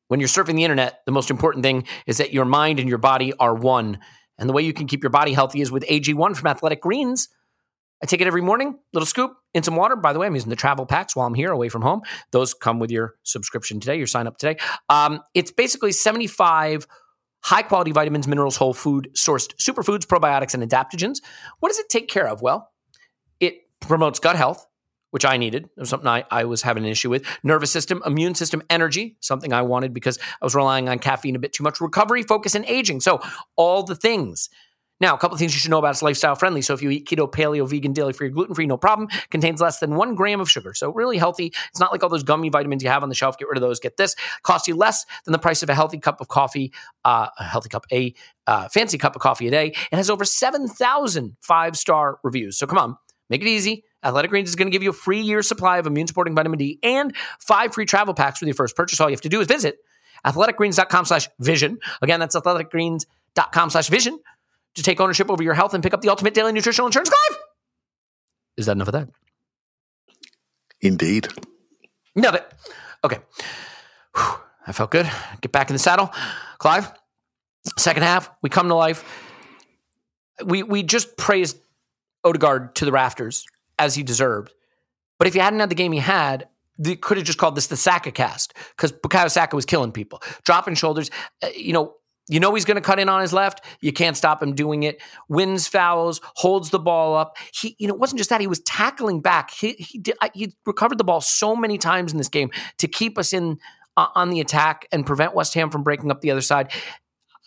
[0.08, 2.98] when you're surfing the internet, the most important thing is that your mind and your
[2.98, 4.00] body are one.
[4.38, 7.30] And the way you can keep your body healthy is with AG1 from Athletic Greens.
[8.04, 9.96] I take it every morning, little scoop in some water.
[9.96, 12.02] By the way, I'm using the travel packs while I'm here away from home.
[12.32, 14.58] Those come with your subscription today, your sign up today.
[14.90, 16.88] Um, it's basically 75
[17.44, 21.18] high quality vitamins, minerals, whole food sourced superfoods, probiotics, and adaptogens.
[21.60, 22.42] What does it take care of?
[22.42, 22.72] Well,
[23.40, 24.66] it promotes gut health,
[25.10, 25.66] which I needed.
[25.66, 27.26] It was something I, I was having an issue with.
[27.44, 31.40] Nervous system, immune system, energy, something I wanted because I was relying on caffeine a
[31.40, 31.82] bit too much.
[31.82, 33.02] Recovery, focus, and aging.
[33.02, 33.22] So
[33.56, 34.50] all the things
[35.02, 36.62] now, a couple of things you should know about it's lifestyle friendly.
[36.62, 39.10] So if you eat keto, paleo, vegan, dairy free, gluten free, no problem.
[39.32, 40.76] Contains less than one gram of sugar.
[40.76, 41.48] So really healthy.
[41.70, 43.36] It's not like all those gummy vitamins you have on the shelf.
[43.40, 43.80] Get rid of those.
[43.80, 44.16] Get this.
[44.44, 46.72] Costs you less than the price of a healthy cup of coffee,
[47.04, 48.14] uh, a healthy cup, a
[48.46, 49.74] uh, fancy cup of coffee a day.
[49.92, 52.60] It has over 7,000 five star reviews.
[52.60, 52.96] So come on,
[53.28, 53.84] make it easy.
[54.04, 56.60] Athletic Greens is going to give you a free year supply of immune supporting vitamin
[56.60, 59.02] D and five free travel packs with your first purchase.
[59.02, 59.78] All you have to do is visit
[60.28, 61.80] athleticgreens.com slash vision.
[62.04, 64.20] Again, that's athleticgreens.com slash vision
[64.76, 67.10] to take ownership over your health and pick up the ultimate daily nutritional insurance.
[67.10, 67.40] Clive!
[68.58, 69.10] Is that enough of that?
[70.82, 71.28] Indeed.
[72.16, 72.54] Nailed it.
[73.04, 73.20] Okay.
[74.16, 74.34] Whew,
[74.68, 75.10] I felt good.
[75.42, 76.12] Get back in the saddle.
[76.58, 76.92] Clive,
[77.78, 79.04] second half, we come to life.
[80.44, 81.58] We we just praised
[82.24, 83.46] Odegaard to the rafters
[83.80, 84.52] as he deserved.
[85.18, 86.48] But if he hadn't had the game he had,
[86.78, 90.22] they could have just called this the Saka cast because Bukayo Saka was killing people,
[90.44, 91.12] dropping shoulders.
[91.44, 91.96] Uh, you know,
[92.30, 93.64] you know he's going to cut in on his left.
[93.82, 95.02] You can't stop him doing it.
[95.28, 97.38] Wins fouls, holds the ball up.
[97.54, 99.52] He, you know, it wasn't just that he was tackling back.
[99.52, 103.18] He he did, he recovered the ball so many times in this game to keep
[103.18, 103.58] us in
[103.98, 106.72] uh, on the attack and prevent West Ham from breaking up the other side.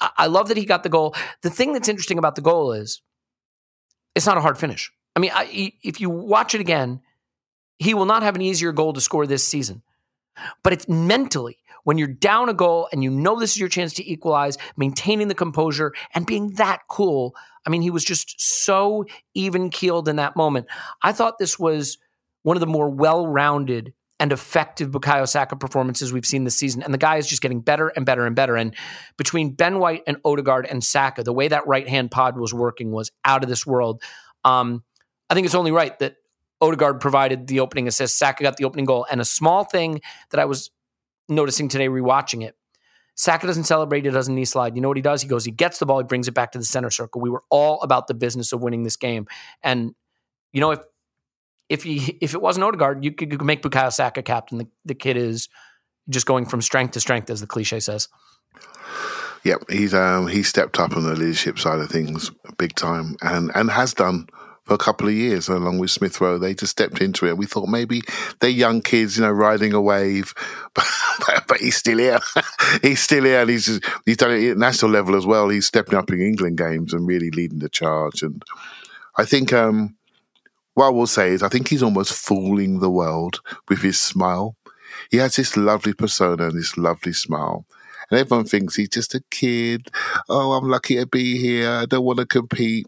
[0.01, 1.14] I, I love that he got the goal.
[1.43, 3.01] The thing that's interesting about the goal is
[4.14, 4.93] it's not a hard finish.
[5.16, 7.01] I mean, I, if you watch it again,
[7.79, 9.83] he will not have an easier goal to score this season.
[10.62, 13.95] But it's mentally when you're down a goal and you know this is your chance
[13.95, 17.35] to equalize, maintaining the composure and being that cool.
[17.66, 19.05] I mean, he was just so
[19.35, 20.66] even keeled in that moment.
[21.03, 21.99] I thought this was
[22.43, 26.82] one of the more well rounded and effective Bukayo Saka performances we've seen this season.
[26.82, 28.57] And the guy is just getting better and better and better.
[28.57, 28.74] And
[29.16, 32.93] between Ben White and Odegaard and Saka, the way that right hand pod was working
[32.93, 34.03] was out of this world.
[34.45, 34.85] Um,
[35.28, 36.16] I think it's only right that
[36.61, 38.16] Odegaard provided the opening assist.
[38.16, 39.05] Saka got the opening goal.
[39.11, 40.70] And a small thing that I was
[41.29, 42.57] noticing today, rewatching it.
[43.16, 44.75] Saka doesn't celebrate, he doesn't knee slide.
[44.75, 45.22] You know what he does?
[45.22, 47.20] He goes, he gets the ball, he brings it back to the center circle.
[47.20, 49.27] We were all about the business of winning this game.
[49.62, 49.95] And,
[50.53, 50.81] you know, if
[51.68, 54.59] if he if it wasn't Odegaard, you could, you could make Bukayo Saka captain.
[54.59, 55.49] The, the kid is
[56.09, 58.09] just going from strength to strength, as the cliche says.
[59.45, 63.51] Yep, he's um he stepped up on the leadership side of things big time, and
[63.55, 64.27] and has done
[64.64, 66.38] for a couple of years along with Smith Rowe.
[66.38, 67.36] They just stepped into it.
[67.36, 68.02] We thought maybe
[68.40, 70.34] they're young kids, you know, riding a wave,
[70.74, 70.86] but,
[71.46, 72.18] but, he's still here.
[72.82, 73.42] he's still here.
[73.42, 75.48] And he's just, he's done it at national level as well.
[75.48, 78.22] He's stepping up in England games and really leading the charge.
[78.22, 78.42] And
[79.16, 79.96] I think um,
[80.74, 84.56] what I will say is I think he's almost fooling the world with his smile.
[85.10, 87.66] He has this lovely persona and this lovely smile.
[88.11, 89.88] And everyone thinks he's just a kid.
[90.28, 91.70] Oh, I'm lucky to be here.
[91.70, 92.86] I don't want to compete.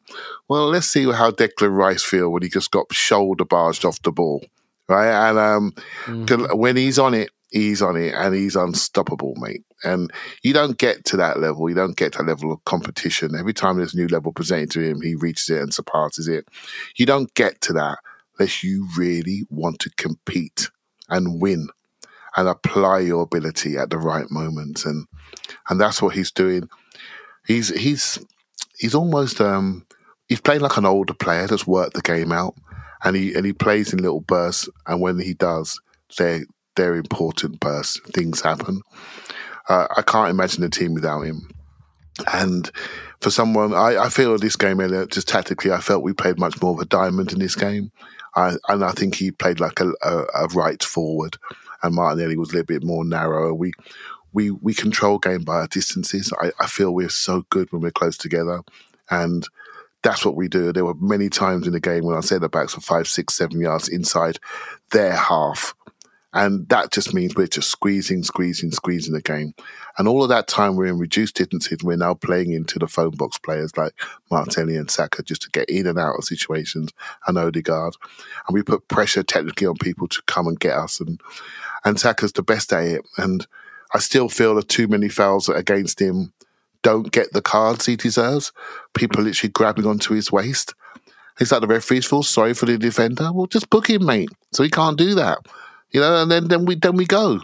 [0.49, 4.13] Well, let's see how Declan Rice feel when he just got shoulder barged off the
[4.13, 4.45] ball,
[4.89, 5.29] right?
[5.29, 5.73] And um,
[6.05, 6.59] mm-hmm.
[6.59, 9.65] when he's on it, he's on it, and he's unstoppable, mate.
[9.85, 10.11] And
[10.43, 11.69] you don't get to that level.
[11.69, 13.35] You don't get to that level of competition.
[13.35, 16.47] Every time there's a new level presented to him, he reaches it and surpasses it.
[16.97, 17.99] You don't get to that
[18.39, 20.71] unless you really want to compete
[21.09, 21.69] and win
[22.37, 24.85] and apply your ability at the right moment.
[24.85, 25.07] And
[25.69, 26.69] and that's what he's doing.
[27.47, 28.19] He's he's
[28.79, 29.87] he's almost um
[30.29, 32.55] he's playing like an older player that's worked the game out.
[33.03, 35.81] And he and he plays in little bursts and when he does,
[36.19, 36.45] they're
[36.77, 38.01] they're important bursts.
[38.13, 38.83] Things happen.
[39.69, 41.51] Uh, I can't imagine a team without him.
[42.33, 42.71] And
[43.21, 46.61] for someone, I, I feel this game, Elliot, just tactically, I felt we played much
[46.63, 47.91] more of a diamond in this game.
[48.35, 51.37] I, and I think he played like a, a, a right forward
[51.83, 53.55] and Martinelli was a little bit more narrow.
[53.55, 53.73] We
[54.33, 56.33] we we control game by our distances.
[56.41, 58.63] I, I feel we're so good when we're close together,
[59.11, 59.47] and
[60.03, 60.73] that's what we do.
[60.73, 63.61] There were many times in the game when our centre backs were five, six, seven
[63.61, 64.39] yards inside
[64.93, 65.75] their half.
[66.33, 69.55] And that just means we're just squeezing, squeezing, squeezing the game.
[69.97, 73.13] And all of that time we're in reduced distances, we're now playing into the phone
[73.13, 73.95] box players like
[74.31, 76.91] Martinelli and Saka just to get in and out of situations
[77.27, 77.97] and Odegaard.
[78.47, 81.01] And we put pressure technically on people to come and get us.
[81.01, 81.19] And
[81.87, 83.07] and Saka's the best at it.
[83.17, 83.47] And
[83.95, 86.33] I still feel that too many fouls against him
[86.83, 88.53] don't get the cards he deserves.
[88.95, 90.75] People literally grabbing onto his waist.
[91.39, 93.33] He's like the referees feel sorry for the defender.
[93.33, 94.31] Well, just book him, mate.
[94.53, 95.39] So he can't do that.
[95.91, 97.41] You know, and then, then we then we go.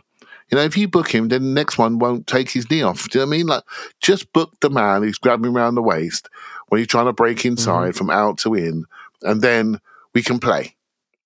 [0.51, 3.09] You know, if you book him, then the next one won't take his knee off.
[3.09, 3.47] Do you know what I mean?
[3.47, 3.65] Like,
[4.01, 6.29] just book the man who's grabbing around the waist
[6.69, 7.99] when he's trying to break inside mm-hmm.
[7.99, 8.85] from out to in,
[9.23, 9.81] and then
[10.15, 10.75] we can play.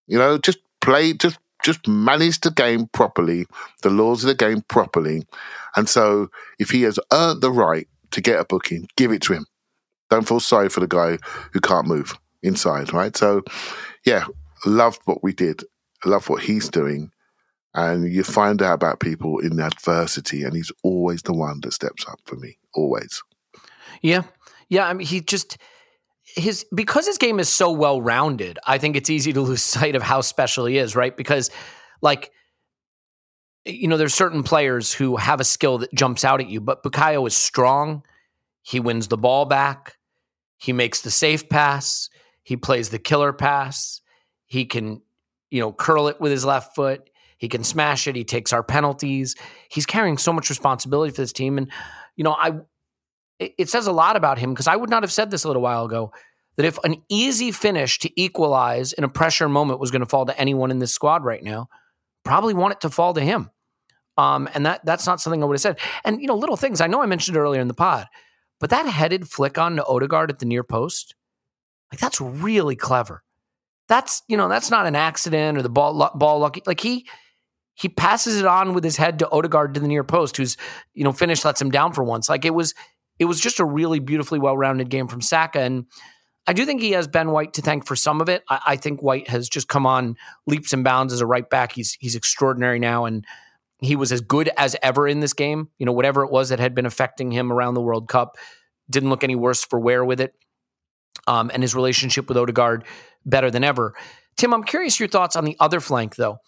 [0.06, 3.44] You know, just play, just just manage the game properly,
[3.82, 5.24] the laws of the game properly.
[5.74, 6.28] And so
[6.60, 9.46] if he has earned the right to get a booking, give it to him.
[10.08, 11.18] Don't feel sorry for the guy
[11.52, 13.16] who can't move inside, right?
[13.16, 13.42] So,
[14.04, 14.26] yeah,
[14.64, 15.64] loved what we did.
[16.04, 17.10] Love what he's doing.
[17.74, 22.06] And you find out about people in adversity, and he's always the one that steps
[22.08, 23.22] up for me, always.
[24.02, 24.22] Yeah.
[24.68, 24.86] Yeah.
[24.86, 25.58] I mean, he just
[26.36, 29.96] his because his game is so well rounded, I think it's easy to lose sight
[29.96, 31.16] of how special he is, right?
[31.16, 31.50] Because
[32.02, 32.30] like
[33.66, 36.84] you know, there's certain players who have a skill that jumps out at you, but
[36.84, 38.04] Bukayo is strong.
[38.62, 39.96] He wins the ball back.
[40.56, 42.08] He makes the safe pass.
[42.44, 44.00] He plays the killer pass.
[44.46, 45.02] He can,
[45.50, 47.10] you know, curl it with his left foot.
[47.38, 48.14] He can smash it.
[48.14, 49.34] He takes our penalties.
[49.68, 51.58] He's carrying so much responsibility for this team.
[51.58, 51.70] And,
[52.14, 52.52] you know, I
[53.38, 55.62] it says a lot about him because I would not have said this a little
[55.62, 56.12] while ago
[56.56, 60.26] that if an easy finish to equalize in a pressure moment was going to fall
[60.26, 61.68] to anyone in this squad right now,
[62.24, 63.50] probably want it to fall to him.
[64.18, 65.78] Um, and that that's not something I would have said.
[66.04, 68.06] And you know, little things I know I mentioned earlier in the pod,
[68.58, 71.14] but that headed flick on to Odegaard at the near post,
[71.92, 73.22] like that's really clever.
[73.88, 76.62] That's you know that's not an accident or the ball ball lucky.
[76.64, 77.06] Like he
[77.74, 80.56] he passes it on with his head to Odegaard to the near post, who's
[80.94, 82.30] you know finish lets him down for once.
[82.30, 82.72] Like it was
[83.18, 85.60] it was just a really beautifully well rounded game from Saka.
[85.60, 85.86] And
[86.46, 88.44] I do think he has Ben White to thank for some of it.
[88.48, 91.72] I, I, think White has just come on leaps and bounds as a right back.
[91.72, 93.24] He's he's extraordinary now, and
[93.80, 95.68] he was as good as ever in this game.
[95.78, 98.36] You know, whatever it was that had been affecting him around the World Cup
[98.88, 100.34] didn't look any worse for wear with it.
[101.26, 102.84] Um, and his relationship with Odegaard
[103.24, 103.94] better than ever.
[104.36, 106.38] Tim, I'm curious your thoughts on the other flank, though.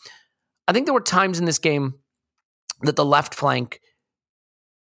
[0.69, 1.95] I think there were times in this game
[2.83, 3.81] that the left flank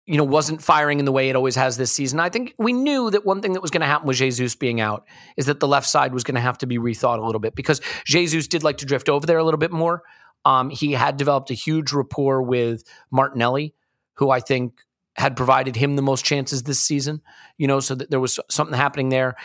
[0.07, 2.19] you know, wasn't firing in the way it always has this season.
[2.21, 4.79] I think we knew that one thing that was going to happen with Jesus being
[4.79, 5.05] out
[5.35, 7.55] is that the left side was going to have to be rethought a little bit
[7.55, 10.03] because Jesus did like to drift over there a little bit more.
[10.45, 13.75] Um, he had developed a huge rapport with Martinelli,
[14.13, 14.79] who I think
[15.17, 17.21] had provided him the most chances this season.
[17.57, 19.35] You know, so that there was something happening there.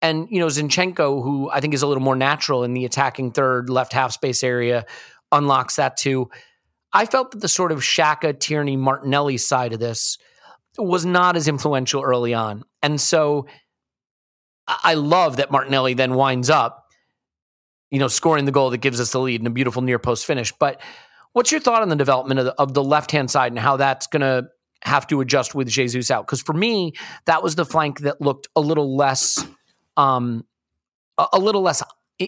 [0.00, 3.32] And you know, Zinchenko, who I think is a little more natural in the attacking
[3.32, 4.86] third left half space area,
[5.32, 6.30] unlocks that too.
[6.92, 10.18] I felt that the sort of Xhaka, Tierney, Martinelli side of this
[10.78, 12.64] was not as influential early on.
[12.82, 13.46] And so
[14.66, 16.86] I love that Martinelli then winds up,
[17.90, 20.26] you know, scoring the goal that gives us the lead in a beautiful near post
[20.26, 20.52] finish.
[20.52, 20.80] But
[21.32, 23.76] what's your thought on the development of the, of the left hand side and how
[23.76, 24.48] that's going to
[24.82, 26.26] have to adjust with Jesus out?
[26.26, 26.92] Because for me,
[27.26, 29.44] that was the flank that looked a little less,
[29.96, 30.44] um,
[31.18, 31.82] a, a little less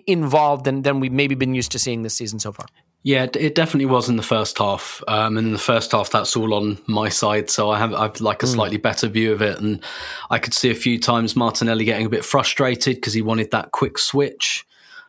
[0.07, 2.67] involved than than we've maybe been used to seeing this season so far.
[3.05, 5.03] Yeah, it definitely was in the first half.
[5.07, 7.51] Um, and in the first half, that's all on my side.
[7.51, 9.61] So I have I've like a slightly better view of it.
[9.61, 9.85] And
[10.31, 13.73] I could see a few times Martinelli getting a bit frustrated because he wanted that
[13.73, 14.67] quick switch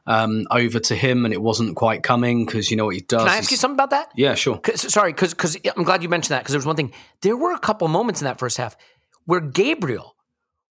[0.07, 3.23] um, over to him and it wasn't quite coming because you know what he does.
[3.23, 4.09] Can I ask you something about that?
[4.15, 4.57] Yeah, sure.
[4.57, 6.91] Cause, sorry, because I'm glad you mentioned that because there was one thing.
[7.21, 8.75] There were a couple moments in that first half
[9.23, 10.14] where Gabriel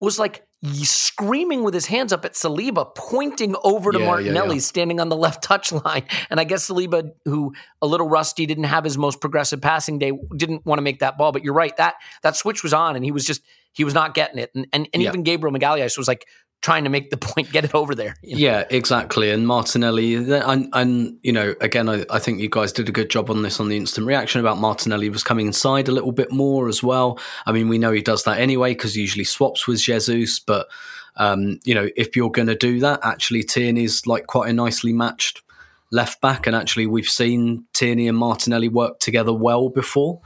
[0.00, 0.44] was like
[0.82, 4.60] screaming with his hands up at Saliba, pointing over to Yeah, yeah, Martinelli, yeah.
[4.60, 6.04] standing on the left touch line.
[6.30, 10.12] And I guess Saliba, who a little rusty, didn't have his most progressive passing day,
[10.36, 11.32] didn't want to make that ball.
[11.32, 13.42] But you're right that that switch was on, and he was just
[13.72, 14.50] he was not getting it.
[14.54, 15.10] And and, and Yeah.
[15.10, 16.26] even Gabriel Magalhaes was like
[16.60, 18.16] trying to make the point, get it over there.
[18.22, 18.40] you know?
[18.40, 19.30] Yeah, exactly.
[19.30, 23.10] And Martinelli, and, and you know, again, I, I think you guys did a good
[23.10, 26.32] job on this on the instant reaction about Martinelli was coming inside a little bit
[26.32, 27.18] more as well.
[27.46, 30.68] I mean, we know he does that anyway because he usually swaps with Jesus, but
[31.16, 34.92] um, you know, if you're going to do that, actually, Tierney's like quite a nicely
[34.92, 35.42] matched
[35.90, 40.20] left back, and actually, we've seen Tierney and Martinelli work together well before.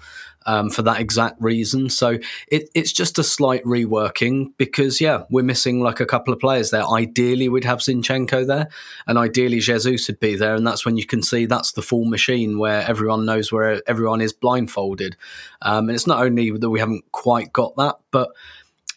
[0.46, 1.90] Um, for that exact reason.
[1.90, 2.18] So
[2.48, 6.70] it, it's just a slight reworking because, yeah, we're missing like a couple of players
[6.70, 6.84] there.
[6.86, 8.68] Ideally, we'd have Zinchenko there,
[9.06, 10.54] and ideally, Jesus would be there.
[10.54, 14.20] And that's when you can see that's the full machine where everyone knows where everyone
[14.20, 15.16] is blindfolded.
[15.62, 18.30] Um, and it's not only that we haven't quite got that, but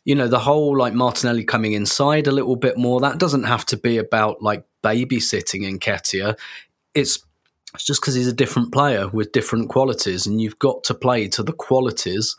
[0.05, 3.65] you know, the whole like Martinelli coming inside a little bit more, that doesn't have
[3.65, 6.37] to be about like babysitting Nketiah.
[6.93, 7.25] It's
[7.75, 11.27] it's just because he's a different player with different qualities, and you've got to play
[11.29, 12.35] to the qualities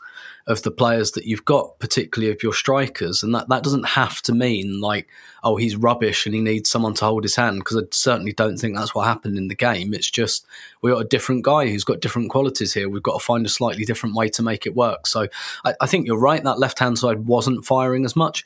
[0.47, 3.21] of the players that you've got, particularly of your strikers.
[3.21, 5.07] And that, that doesn't have to mean like,
[5.43, 8.57] oh, he's rubbish and he needs someone to hold his hand, because I certainly don't
[8.57, 9.93] think that's what happened in the game.
[9.93, 10.45] It's just
[10.81, 12.89] we got a different guy who's got different qualities here.
[12.89, 15.05] We've got to find a slightly different way to make it work.
[15.05, 15.27] So
[15.65, 16.43] I, I think you're right.
[16.43, 18.45] That left hand side wasn't firing as much.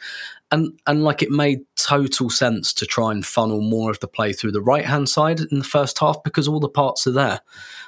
[0.52, 4.34] And, and like it made total sense to try and funnel more of the play
[4.34, 7.40] through the right hand side in the first half because all the parts are there.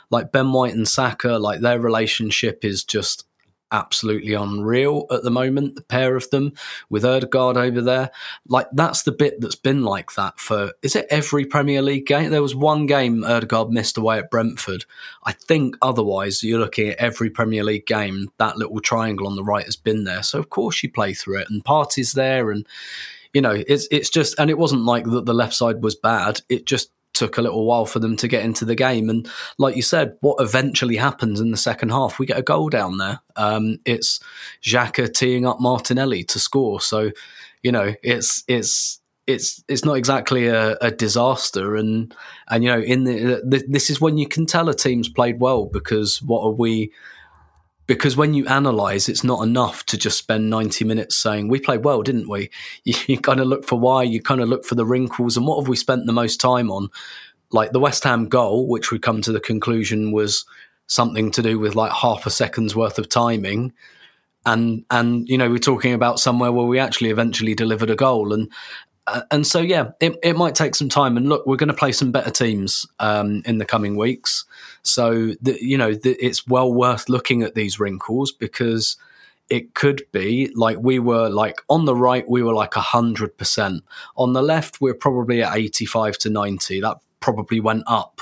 [0.09, 3.25] Like Ben White and Saka, like their relationship is just
[3.73, 5.75] absolutely unreal at the moment.
[5.75, 6.53] The pair of them
[6.89, 8.11] with Odegaard over there,
[8.47, 10.71] like that's the bit that's been like that for.
[10.81, 12.31] Is it every Premier League game?
[12.31, 14.85] There was one game Odegaard missed away at Brentford.
[15.23, 18.31] I think otherwise you're looking at every Premier League game.
[18.37, 21.39] That little triangle on the right has been there, so of course you play through
[21.39, 22.65] it, and Partey's there, and
[23.33, 25.25] you know it's it's just, and it wasn't like that.
[25.25, 26.41] The left side was bad.
[26.47, 29.09] It just took a little while for them to get into the game.
[29.09, 32.69] And like you said, what eventually happens in the second half, we get a goal
[32.69, 33.19] down there.
[33.35, 34.19] Um, it's
[34.61, 36.81] Xhaka teeing up Martinelli to score.
[36.81, 37.11] So,
[37.61, 41.75] you know, it's it's it's it's not exactly a, a disaster.
[41.75, 42.13] And
[42.49, 45.39] and you know, in the, the this is when you can tell a team's played
[45.39, 46.91] well because what are we?
[47.85, 51.83] Because when you analyze, it's not enough to just spend 90 minutes saying, we played
[51.83, 52.49] well, didn't we?
[52.85, 55.47] You, you kind of look for why, you kind of look for the wrinkles, and
[55.47, 56.89] what have we spent the most time on?
[57.51, 60.45] Like the West Ham goal, which we come to the conclusion was
[60.87, 63.73] something to do with like half a second's worth of timing.
[64.45, 68.33] And, and you know, we're talking about somewhere where we actually eventually delivered a goal.
[68.33, 68.51] And,
[69.07, 71.15] uh, and so, yeah, it, it might take some time.
[71.15, 74.45] And look, we're going to play some better teams um, in the coming weeks.
[74.83, 78.97] So, the, you know, the, it's well worth looking at these wrinkles because
[79.49, 83.81] it could be like we were like on the right, we were like 100%.
[84.17, 86.81] On the left, we're probably at 85 to 90.
[86.81, 88.21] That probably went up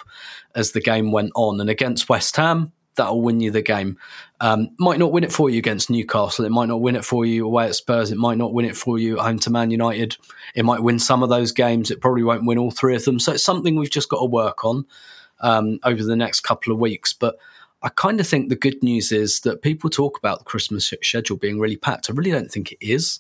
[0.55, 1.59] as the game went on.
[1.59, 3.97] And against West Ham, that'll win you the game.
[4.39, 6.45] Um, might not win it for you against Newcastle.
[6.45, 8.11] It might not win it for you away at Spurs.
[8.11, 10.17] It might not win it for you home to Man United.
[10.55, 11.91] It might win some of those games.
[11.91, 13.19] It probably won't win all three of them.
[13.19, 14.85] So it's something we've just got to work on
[15.41, 17.13] um, over the next couple of weeks.
[17.13, 17.37] But
[17.83, 21.37] I kind of think the good news is that people talk about the Christmas schedule
[21.37, 22.09] being really packed.
[22.09, 23.19] I really don't think it is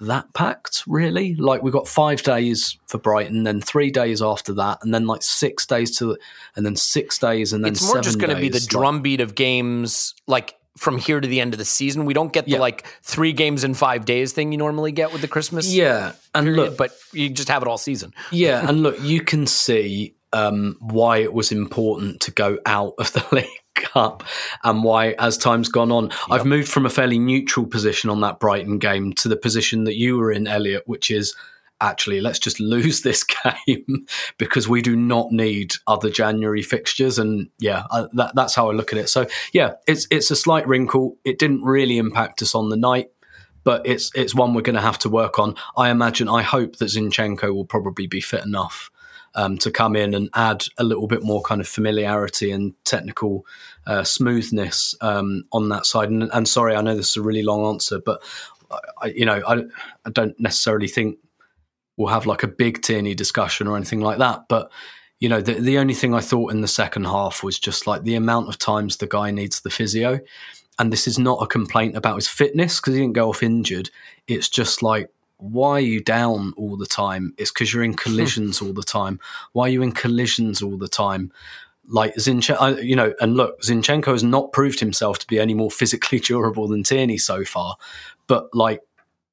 [0.00, 1.34] that packed, really.
[1.36, 5.22] Like we've got five days for Brighton, then three days after that, and then like
[5.22, 6.16] six days to,
[6.56, 9.34] and then six days, and then it's more just going to be the drumbeat of
[9.34, 12.04] games like from here to the end of the season.
[12.04, 12.58] We don't get the Yeah.
[12.58, 15.72] like three games in five days thing you normally get with the Christmas.
[15.72, 18.12] yeah, and period, look, but you just have it all season.
[18.32, 23.12] Yeah, and look, you can see um, why it was important to go out of
[23.12, 24.22] the league cup
[24.64, 28.40] and why, as time's gone on, I've moved from a fairly neutral position on that
[28.40, 31.34] Brighton game to the position that you were in, Elliot, which is
[31.80, 34.06] actually let's just lose this game
[34.38, 37.18] because we do not need other January fixtures.
[37.18, 39.08] And yeah, I, that, that's how I look at it.
[39.08, 41.16] So yeah, it's it's a slight wrinkle.
[41.24, 43.10] It didn't really impact us on the night.
[43.64, 45.54] But it's it's one we're going to have to work on.
[45.76, 48.90] I imagine, I hope that Zinchenko will probably be fit enough
[49.34, 53.46] um, to come in and add a little bit more kind of familiarity and technical
[53.86, 56.10] uh, smoothness um, on that side.
[56.10, 58.22] And, and, sorry, I know this is a really long answer, but
[59.00, 59.62] I, you know, I,
[60.04, 61.18] I, don't necessarily think
[61.96, 64.44] we'll have like a big Tierney discussion or anything like that.
[64.48, 64.70] But
[65.18, 68.02] you know, the the only thing I thought in the second half was just like
[68.02, 70.20] the amount of times the guy needs the physio.
[70.78, 73.90] And this is not a complaint about his fitness because he didn't go off injured.
[74.26, 75.10] It's just like
[75.42, 77.34] why are you down all the time?
[77.36, 77.96] It's because you're in hmm.
[77.96, 79.18] collisions all the time.
[79.52, 81.32] Why are you in collisions all the time?
[81.88, 85.52] Like Zinchenko, uh, you know, and look, Zinchenko has not proved himself to be any
[85.52, 87.76] more physically durable than Tierney so far.
[88.28, 88.80] But like,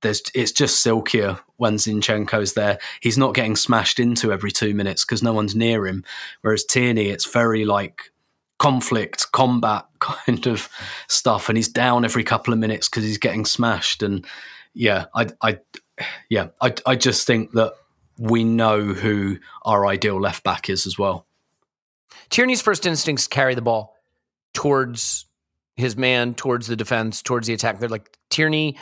[0.01, 2.79] there's it's just silkier when Zinchenko's there.
[3.01, 6.03] He's not getting smashed into every two minutes because no one's near him.
[6.41, 8.11] Whereas Tierney, it's very like
[8.57, 10.69] conflict, combat kind of
[11.07, 14.01] stuff, and he's down every couple of minutes because he's getting smashed.
[14.01, 14.25] And
[14.73, 15.59] yeah, I, I,
[16.29, 17.73] yeah, I, I just think that
[18.17, 21.25] we know who our ideal left back is as well.
[22.29, 23.95] Tierney's first instincts carry the ball
[24.53, 25.25] towards
[25.77, 27.79] his man, towards the defense, towards the attack.
[27.79, 28.77] They're like Tierney.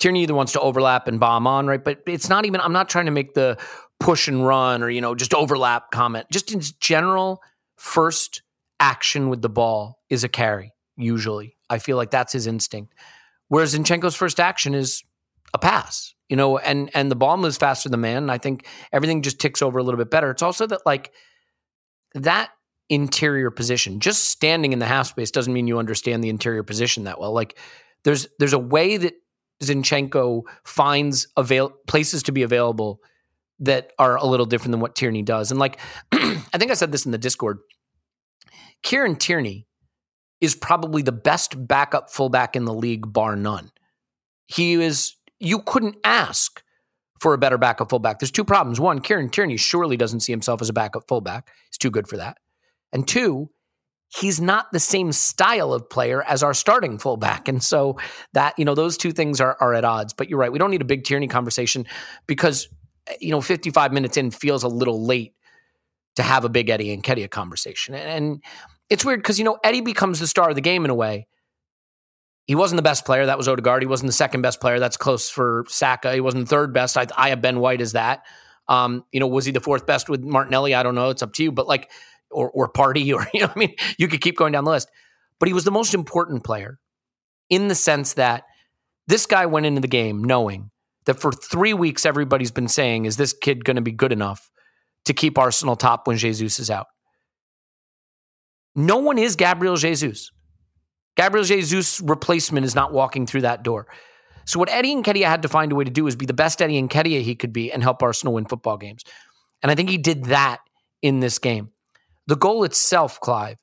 [0.00, 1.82] Tierney either wants to overlap and bomb on, right?
[1.82, 2.60] But it's not even.
[2.60, 3.56] I'm not trying to make the
[4.00, 6.26] push and run or you know just overlap comment.
[6.30, 7.40] Just in general,
[7.76, 8.42] first
[8.80, 10.72] action with the ball is a carry.
[10.96, 12.92] Usually, I feel like that's his instinct.
[13.48, 15.04] Whereas Zinchenko's first action is
[15.52, 18.16] a pass you know, and and the ball moves faster than man.
[18.16, 20.32] And I think everything just ticks over a little bit better.
[20.32, 21.12] It's also that like
[22.14, 22.50] that
[22.88, 27.04] interior position, just standing in the half space doesn't mean you understand the interior position
[27.04, 27.32] that well.
[27.32, 27.56] Like
[28.02, 29.14] there's there's a way that
[29.62, 32.98] Zinchenko finds avail places to be available
[33.60, 35.52] that are a little different than what Tierney does.
[35.52, 35.78] And like
[36.12, 37.58] I think I said this in the Discord.
[38.82, 39.68] Kieran Tierney
[40.40, 43.70] is probably the best backup fullback in the league, bar none.
[44.48, 46.62] He is you couldn't ask
[47.20, 48.18] for a better backup fullback.
[48.18, 48.80] There's two problems.
[48.80, 51.48] One, Kieran Tierney surely doesn't see himself as a backup fullback.
[51.70, 52.38] He's too good for that.
[52.92, 53.50] And two,
[54.08, 57.48] he's not the same style of player as our starting fullback.
[57.54, 57.98] And so
[58.32, 60.12] that, you know, those two things are, are at odds.
[60.12, 60.52] But you're right.
[60.52, 61.86] We don't need a big Tierney conversation
[62.26, 62.68] because,
[63.20, 65.34] you know, 55 minutes in feels a little late
[66.16, 67.94] to have a big Eddie Nketiah conversation.
[67.94, 68.42] And
[68.90, 71.26] it's weird because, you know, Eddie becomes the star of the game in a way.
[72.46, 73.26] He wasn't the best player.
[73.26, 73.82] That was Odegaard.
[73.82, 74.78] He wasn't the second best player.
[74.78, 76.12] That's close for Saka.
[76.12, 76.96] He wasn't third best.
[76.96, 78.24] I, I have Ben White as that.
[78.68, 80.74] Um, you know, was he the fourth best with Martinelli?
[80.74, 81.10] I don't know.
[81.10, 81.52] It's up to you.
[81.52, 81.90] But like,
[82.30, 84.90] or or Partey, or you know, I mean, you could keep going down the list.
[85.38, 86.78] But he was the most important player
[87.50, 88.44] in the sense that
[89.06, 90.70] this guy went into the game knowing
[91.04, 94.50] that for three weeks everybody's been saying, "Is this kid going to be good enough
[95.06, 96.86] to keep Arsenal top when Jesus is out?"
[98.76, 100.30] No one is Gabriel Jesus.
[101.16, 103.86] Gabriel Jesus' replacement is not walking through that door.
[104.46, 106.34] So what Eddie and Nketiah had to find a way to do is be the
[106.34, 109.04] best Eddie and Nketiah he could be and help Arsenal win football games.
[109.62, 110.60] And I think he did that
[111.00, 111.70] in this game.
[112.26, 113.56] The goal itself, Clive,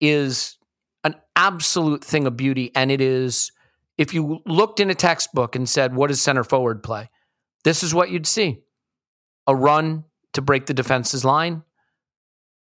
[0.00, 0.56] is
[1.04, 2.70] an absolute thing of beauty.
[2.74, 3.52] And it is,
[3.98, 7.10] if you looked in a textbook and said, what does center forward play?
[7.64, 8.60] This is what you'd see
[9.46, 10.04] a run
[10.34, 11.62] to break the defense's line,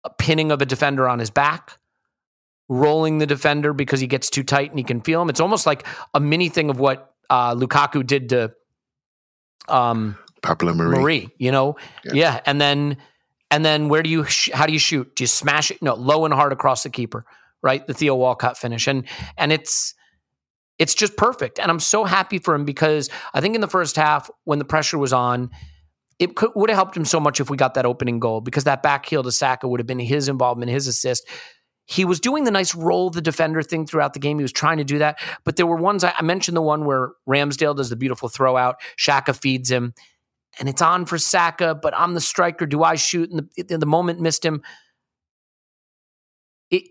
[0.05, 1.79] a pinning of a defender on his back,
[2.69, 5.29] rolling the defender because he gets too tight and he can feel him.
[5.29, 8.53] It's almost like a mini thing of what uh, Lukaku did to
[9.69, 10.97] um, Pablo Marí.
[10.97, 12.13] Marí, you know, yeah.
[12.15, 12.41] yeah.
[12.47, 12.97] and then
[13.51, 15.15] and then where do you sh- how do you shoot?
[15.17, 15.83] Do you smash it?
[15.83, 17.25] No, low and hard across the keeper,
[17.63, 17.87] right?
[17.87, 19.05] The Theo Walcott finish, and
[19.37, 19.95] and it's
[20.79, 21.59] it's just perfect.
[21.59, 24.65] And I'm so happy for him because I think in the first half when the
[24.65, 25.51] pressure was on.
[26.19, 28.65] It could, would have helped him so much if we got that opening goal because
[28.65, 31.29] that back heel to Saka would have been his involvement, his assist
[31.87, 34.39] he was doing the nice roll the defender thing throughout the game.
[34.39, 35.19] He was trying to do that.
[35.45, 38.81] But there were ones, I, mentioned the one where Ramsdale does the beautiful throw out,
[38.99, 39.95] Xhaka feeds him,
[40.59, 42.67] and it's on for Saka, but I'm the striker.
[42.67, 43.31] Do I shoot?
[43.31, 44.63] And the, the moment missed him.
[46.71, 46.85] It,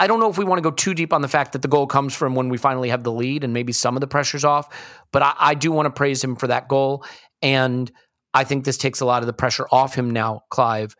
[0.00, 1.68] I don't know if we want to go too deep on the fact that the
[1.68, 4.44] goal comes from when we finally have the lead and maybe some of the pressure's
[4.44, 4.68] off,
[5.12, 7.04] but I, I do want to praise him for that goal.
[7.42, 7.90] And
[8.32, 10.94] I think this takes a lot of the pressure off him now, Clive,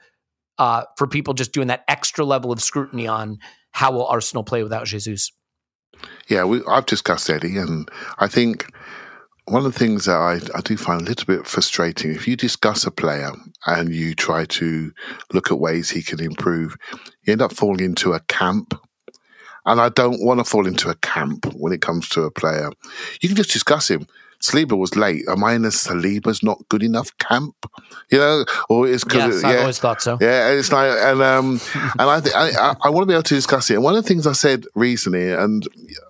[0.58, 3.38] uh, for people just doing that extra level of scrutiny on
[3.72, 5.30] how will Arsenal play without Jesus.
[6.28, 7.88] Yeah, we, I've discussed Eddie, and
[8.18, 8.70] I think
[9.48, 12.36] one of the things that I, I do find a little bit frustrating if you
[12.36, 13.32] discuss a player
[13.66, 14.92] and you try to
[15.32, 16.76] look at ways he can improve,
[17.22, 18.78] you end up falling into a camp.
[19.64, 22.70] And I don't want to fall into a camp when it comes to a player.
[23.20, 24.06] You can just discuss him.
[24.40, 25.24] Saliba was late.
[25.28, 27.54] Am I in a Saliba's not good enough camp?
[28.10, 30.16] You know, or it's because Yes, I always thought so.
[30.20, 33.24] yeah, it's like, and um, and I, think I, I, I want to be able
[33.24, 33.74] to discuss it.
[33.74, 35.66] And one of the things I said recently, and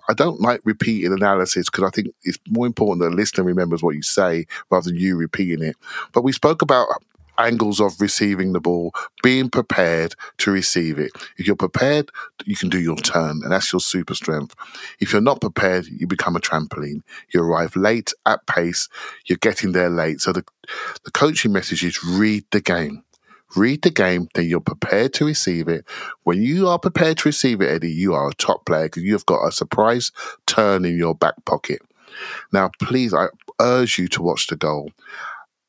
[0.08, 3.82] I don't like repeating analysis because I think it's more important that the listener remembers
[3.82, 5.76] what you say rather than you repeating it.
[6.12, 6.86] But we spoke about
[7.38, 11.12] angles of receiving the ball, being prepared to receive it.
[11.36, 12.10] If you're prepared,
[12.44, 14.54] you can do your turn, and that's your super strength.
[15.00, 17.02] If you're not prepared, you become a trampoline.
[17.32, 18.88] You arrive late at pace,
[19.26, 20.20] you're getting there late.
[20.20, 20.44] So the,
[21.04, 23.04] the coaching message is read the game.
[23.56, 25.86] Read the game, then you're prepared to receive it.
[26.24, 29.24] When you are prepared to receive it, Eddie, you are a top player because you've
[29.24, 30.12] got a surprise
[30.46, 31.80] turn in your back pocket.
[32.52, 33.28] Now, please, I
[33.60, 34.90] urge you to watch the goal.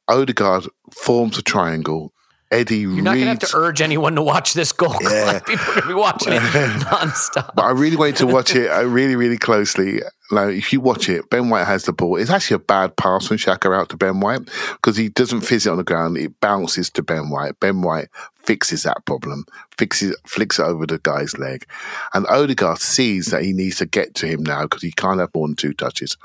[0.10, 2.14] Odegaard forms a triangle.
[2.51, 4.95] Eddie You're not going to have to urge anyone to watch this goal.
[5.01, 5.26] Yeah.
[5.26, 7.53] like people are going to be watching it nonstop.
[7.53, 10.01] But I really want you to watch it uh, really, really closely.
[10.32, 12.18] Like, if you watch it, Ben White has the ball.
[12.18, 15.68] It's actually a bad pass from Xhaka out to Ben White because he doesn't fizz
[15.68, 16.18] it on the ground.
[16.18, 17.60] It bounces to Ben White.
[17.60, 18.07] Ben White
[18.43, 19.45] fixes that problem,
[19.78, 21.68] fixes, flicks it over the guy's leg.
[22.16, 25.30] And Odegaard sees that he needs to get to him now because he can't have
[25.36, 26.18] more than two touches.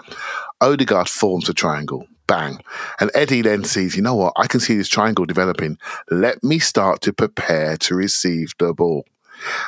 [0.62, 2.06] Odegaard forms a triangle.
[2.26, 2.60] Bang.
[3.00, 4.32] And Eddie then sees, you know what?
[4.36, 5.78] I can see this triangle developing.
[6.10, 9.04] Let me start to prepare to receive the ball.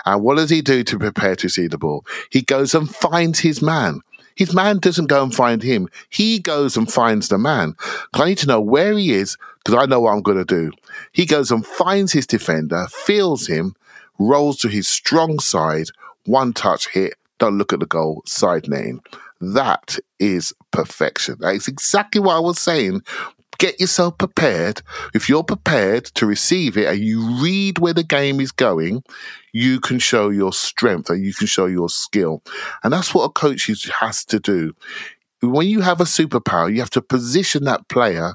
[0.05, 2.05] And what does he do to prepare to see the ball?
[2.31, 4.01] He goes and finds his man.
[4.37, 5.89] His man doesn't go and find him.
[6.11, 7.75] He goes and finds the man.
[8.13, 10.73] I need to know where he is because I know what I'm going to do.
[11.13, 13.75] He goes and finds his defender, feels him,
[14.19, 15.87] rolls to his strong side,
[16.27, 19.01] one touch hit, don't look at the goal, side netting.
[19.41, 21.37] That is perfection.
[21.41, 23.03] That is exactly what I was saying.
[23.59, 24.83] Get yourself prepared.
[25.15, 29.03] If you're prepared to receive it and you read where the game is going,
[29.53, 32.43] you can show your strength and you can show your skill.
[32.85, 33.71] And that's what a coach
[34.01, 34.75] has to do.
[35.41, 38.35] When you have a superpower, you have to position that player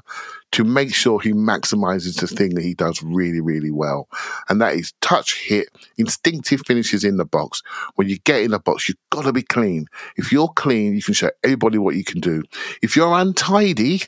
[0.52, 4.08] to make sure he maximizes the thing that he does really, really well.
[4.48, 7.62] And that is touch, hit, instinctive finishes in the box.
[7.94, 9.86] When you get in the box, you've got to be clean.
[10.16, 12.42] If you're clean, you can show everybody what you can do.
[12.82, 14.02] If you're untidy,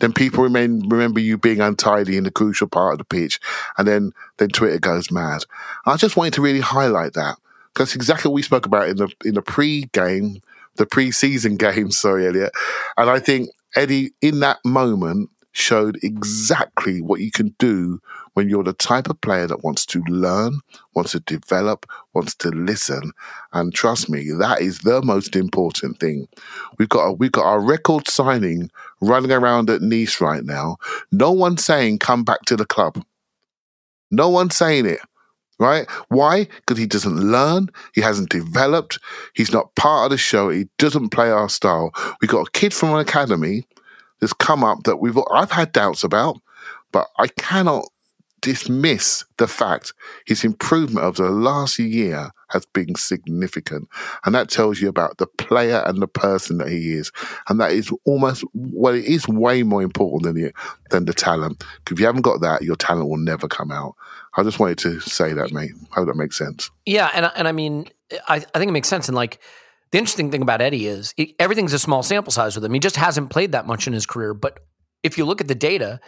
[0.00, 3.38] then people remain, remember you being untidy in the crucial part of the pitch,
[3.78, 5.44] and then then Twitter goes mad.
[5.86, 7.36] I just wanted to really highlight that
[7.72, 10.40] because exactly what we spoke about in the in the pre-game,
[10.76, 11.90] the pre-season game.
[11.90, 12.52] Sorry, Elliot,
[12.96, 15.28] and I think Eddie in that moment
[15.60, 18.00] showed exactly what you can do
[18.34, 20.60] when you're the type of player that wants to learn,
[20.94, 23.12] wants to develop, wants to listen,
[23.52, 26.26] and trust me, that is the most important thing.
[26.78, 30.76] We've got we've got our record signing running around at Nice right now.
[31.12, 33.04] No one's saying come back to the club.
[34.10, 35.00] No one's saying it.
[35.58, 35.86] Right?
[36.08, 36.44] Why?
[36.44, 37.68] Because he doesn't learn.
[37.94, 38.98] He hasn't developed.
[39.34, 40.48] He's not part of the show.
[40.48, 41.92] He doesn't play our style.
[42.22, 43.66] We got a kid from an academy
[44.20, 46.40] that's come up that we've I've had doubts about,
[46.92, 47.86] but I cannot
[48.40, 49.92] dismiss the fact
[50.26, 53.88] his improvement over the last year has been significant.
[54.24, 57.12] And that tells you about the player and the person that he is.
[57.48, 60.52] And that is almost, well, it is way more important than the,
[60.90, 61.62] than the talent.
[61.90, 63.94] if you haven't got that, your talent will never come out.
[64.36, 65.72] I just wanted to say that, mate.
[65.92, 66.70] I hope that makes sense.
[66.86, 67.88] Yeah, and and I mean,
[68.28, 69.08] I, I think it makes sense.
[69.08, 69.40] And like,
[69.92, 72.72] the interesting thing about Eddie is he, everything's a small sample size with him.
[72.72, 74.34] He just hasn't played that much in his career.
[74.34, 74.60] But
[75.02, 76.00] if you look at the data,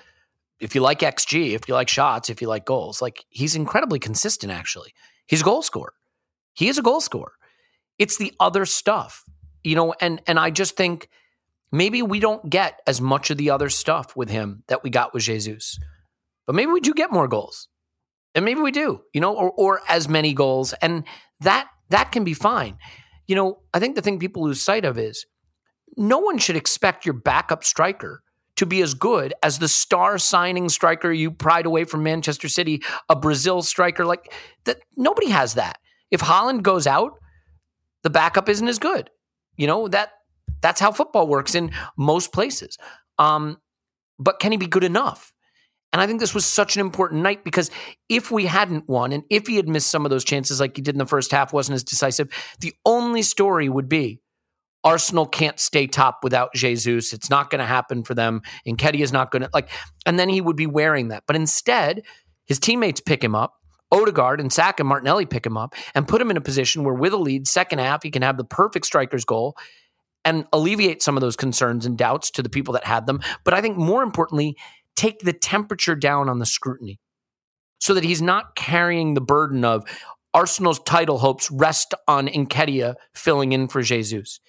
[0.60, 3.98] if you like XG, if you like shots, if you like goals, like he's incredibly
[3.98, 4.52] consistent.
[4.52, 4.94] Actually,
[5.26, 5.94] he's a goal scorer.
[6.54, 7.32] He is a goal scorer.
[7.98, 9.24] It's the other stuff,
[9.64, 9.94] you know.
[10.00, 11.08] And and I just think
[11.72, 15.12] maybe we don't get as much of the other stuff with him that we got
[15.12, 15.78] with Jesus,
[16.46, 17.68] but maybe we do get more goals
[18.34, 21.04] and maybe we do, you know, or or as many goals, and
[21.40, 22.78] that that can be fine.
[23.32, 25.24] You know, I think the thing people lose sight of is
[25.96, 28.22] no one should expect your backup striker
[28.56, 32.82] to be as good as the star signing striker you pried away from Manchester City,
[33.08, 34.34] a Brazil striker like
[34.66, 34.80] that.
[34.98, 35.78] Nobody has that.
[36.10, 37.12] If Haaland goes out,
[38.02, 39.08] the backup isn't as good.
[39.56, 40.10] You know that
[40.60, 42.76] that's how football works in most places.
[43.18, 43.56] Um,
[44.18, 45.31] but can he be good enough?
[45.92, 47.70] And I think this was such an important night because
[48.08, 50.82] if we hadn't won and if he had missed some of those chances like he
[50.82, 52.28] did in the first half, wasn't as decisive,
[52.60, 54.20] the only story would be
[54.84, 57.12] Arsenal can't stay top without Jesus.
[57.12, 58.42] It's not going to happen for them.
[58.66, 59.68] And Ketty is not going to like,
[60.06, 61.24] and then he would be wearing that.
[61.26, 62.02] But instead,
[62.46, 63.54] his teammates pick him up.
[63.92, 66.94] Odegaard and Saka and Martinelli pick him up and put him in a position where,
[66.94, 69.54] with a lead, second half, he can have the perfect striker's goal.
[70.24, 73.20] and alleviate some of those concerns and doubts to the people that had them.
[73.44, 74.56] But I think more importantly,
[74.96, 76.98] take the temperature down on the scrutiny
[77.80, 79.84] so that he's not carrying the burden of
[80.34, 84.40] Arsenal's title hopes rest on Nketiah filling in for Jesus.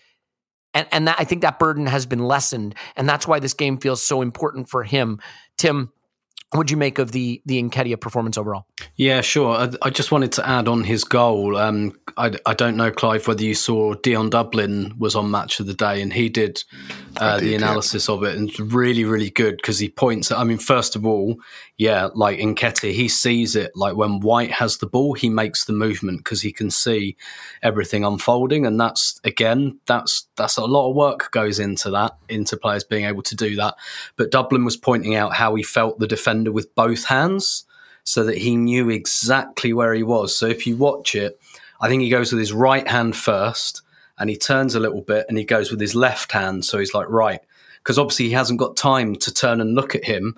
[0.73, 2.75] And, and that, I think that burden has been lessened.
[2.95, 5.19] And that's why this game feels so important for him.
[5.57, 5.91] Tim,
[6.53, 8.67] What'd you make of the the Nketiah performance overall?
[8.95, 9.55] Yeah, sure.
[9.55, 11.57] I, I, just wanted to add on his goal.
[11.57, 15.65] Um, I, I don't know, Clive, whether you saw Dion Dublin was on Match of
[15.65, 16.63] the Day, and he did,
[17.17, 18.15] uh, did the analysis yeah.
[18.15, 20.31] of it, and it's really, really good because he points.
[20.31, 21.37] At, I mean, first of all,
[21.78, 23.71] yeah, like in Nketiah, he sees it.
[23.76, 27.17] Like when White has the ball, he makes the movement because he can see
[27.61, 32.57] everything unfolding, and that's again, that's that's a lot of work goes into that, into
[32.57, 33.76] players being able to do that.
[34.15, 37.65] But Dublin was pointing out how he felt the defender with both hands
[38.03, 40.38] so that he knew exactly where he was.
[40.38, 41.39] So if you watch it,
[41.82, 43.82] I think he goes with his right hand first
[44.17, 46.65] and he turns a little bit and he goes with his left hand.
[46.65, 47.39] So he's like, right.
[47.78, 50.36] Because obviously he hasn't got time to turn and look at him.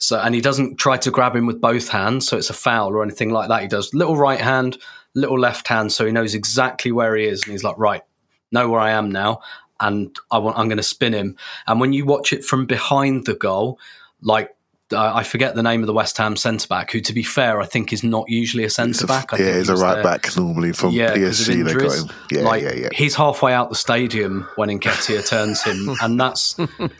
[0.00, 2.26] So, and he doesn't try to grab him with both hands.
[2.26, 3.62] So it's a foul or anything like that.
[3.62, 4.78] He does little right hand,
[5.14, 5.92] little left hand.
[5.92, 7.42] So he knows exactly where he is.
[7.42, 8.02] And he's like, right,
[8.50, 9.40] know where I am now.
[9.78, 11.36] And I want, I'm going to spin him.
[11.66, 13.78] And when you watch it from behind the goal,
[14.22, 14.54] like
[14.92, 17.60] uh, I forget the name of the West Ham centre back, who, to be fair,
[17.60, 19.30] I think is not usually a centre back.
[19.32, 20.02] Yeah, he's, a right there.
[20.02, 21.64] back normally from yeah, PSG.
[21.64, 22.16] They got him.
[22.30, 22.88] Yeah, like, yeah, yeah.
[22.92, 26.54] He's halfway out the stadium when Nketiah turns him, and that's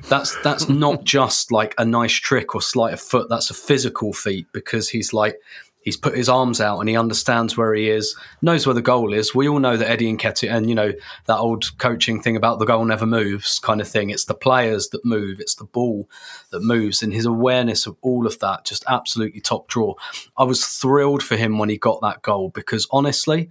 [0.09, 3.29] that's that's not just like a nice trick or sleight of foot.
[3.29, 5.41] That's a physical feat because he's like
[5.81, 9.13] he's put his arms out and he understands where he is, knows where the goal
[9.13, 9.35] is.
[9.35, 10.93] We all know that Eddie and Nketiah, and you know
[11.27, 14.11] that old coaching thing about the goal never moves kind of thing.
[14.11, 16.09] It's the players that move, it's the ball
[16.51, 19.95] that moves, and his awareness of all of that just absolutely top draw.
[20.37, 23.51] I was thrilled for him when he got that goal because honestly,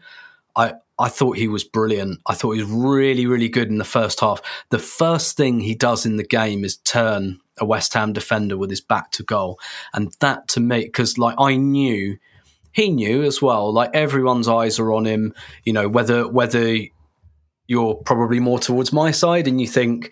[0.56, 0.74] I.
[1.02, 2.20] I thought he was brilliant.
[2.26, 4.42] I thought he was really, really good in the first half.
[4.70, 8.70] The first thing he does in the game is turn a West Ham defender with
[8.70, 9.60] his back to goal.
[9.93, 12.18] And that to me, because like I knew,
[12.72, 15.34] he knew as well, like everyone's eyes are on him,
[15.64, 16.78] you know, whether, whether
[17.68, 20.12] you're probably more towards my side and you think,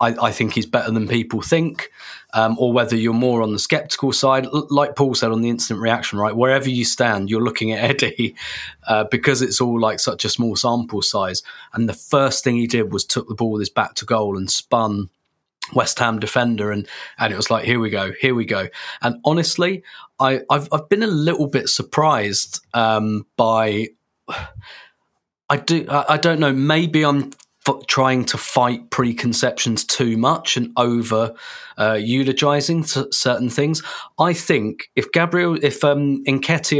[0.00, 1.90] I, I think he's better than people think,
[2.32, 5.80] um, or whether you're more on the skeptical side, like Paul said on the instant
[5.80, 6.36] reaction, right?
[6.36, 8.36] Wherever you stand, you're looking at Eddie
[8.86, 11.42] uh, because it's all like such a small sample size.
[11.72, 14.36] And the first thing he did was took the ball with his back to goal
[14.36, 15.10] and spun
[15.74, 16.88] West Ham defender, and
[17.18, 18.68] and it was like, here we go, here we go.
[19.02, 19.82] And honestly,
[20.18, 23.88] I I've I've been a little bit surprised um, by.
[25.50, 25.86] I do.
[25.88, 26.52] I don't know.
[26.52, 27.32] Maybe I'm
[27.66, 31.34] f- trying to fight preconceptions too much and over
[31.78, 33.82] uh, eulogizing certain things.
[34.18, 36.22] I think if Gabriel, if um,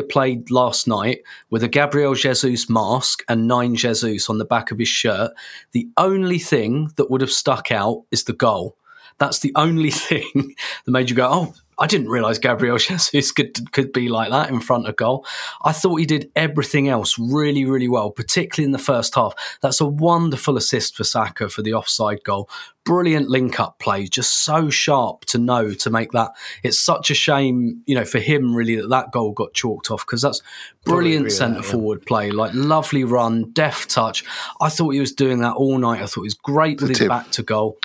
[0.08, 1.20] played last night
[1.50, 5.32] with a Gabriel Jesus mask and nine Jesus on the back of his shirt,
[5.72, 8.76] the only thing that would have stuck out is the goal.
[9.18, 10.54] That's the only thing
[10.84, 14.50] that made you go, oh, I didn't realize Gabriel Jesus could could be like that
[14.50, 15.24] in front of goal.
[15.62, 19.34] I thought he did everything else really, really well, particularly in the first half.
[19.62, 22.50] That's a wonderful assist for Saka for the offside goal
[22.88, 26.30] brilliant link up play, just so sharp to know to make that.
[26.62, 30.06] It's such a shame, you know, for him really that that goal got chalked off
[30.06, 30.40] because that's
[30.86, 32.08] brilliant centre forward yeah.
[32.08, 34.24] play, like lovely run, deft touch.
[34.62, 36.00] I thought he was doing that all night.
[36.00, 37.76] I thought he was great with his back to goal.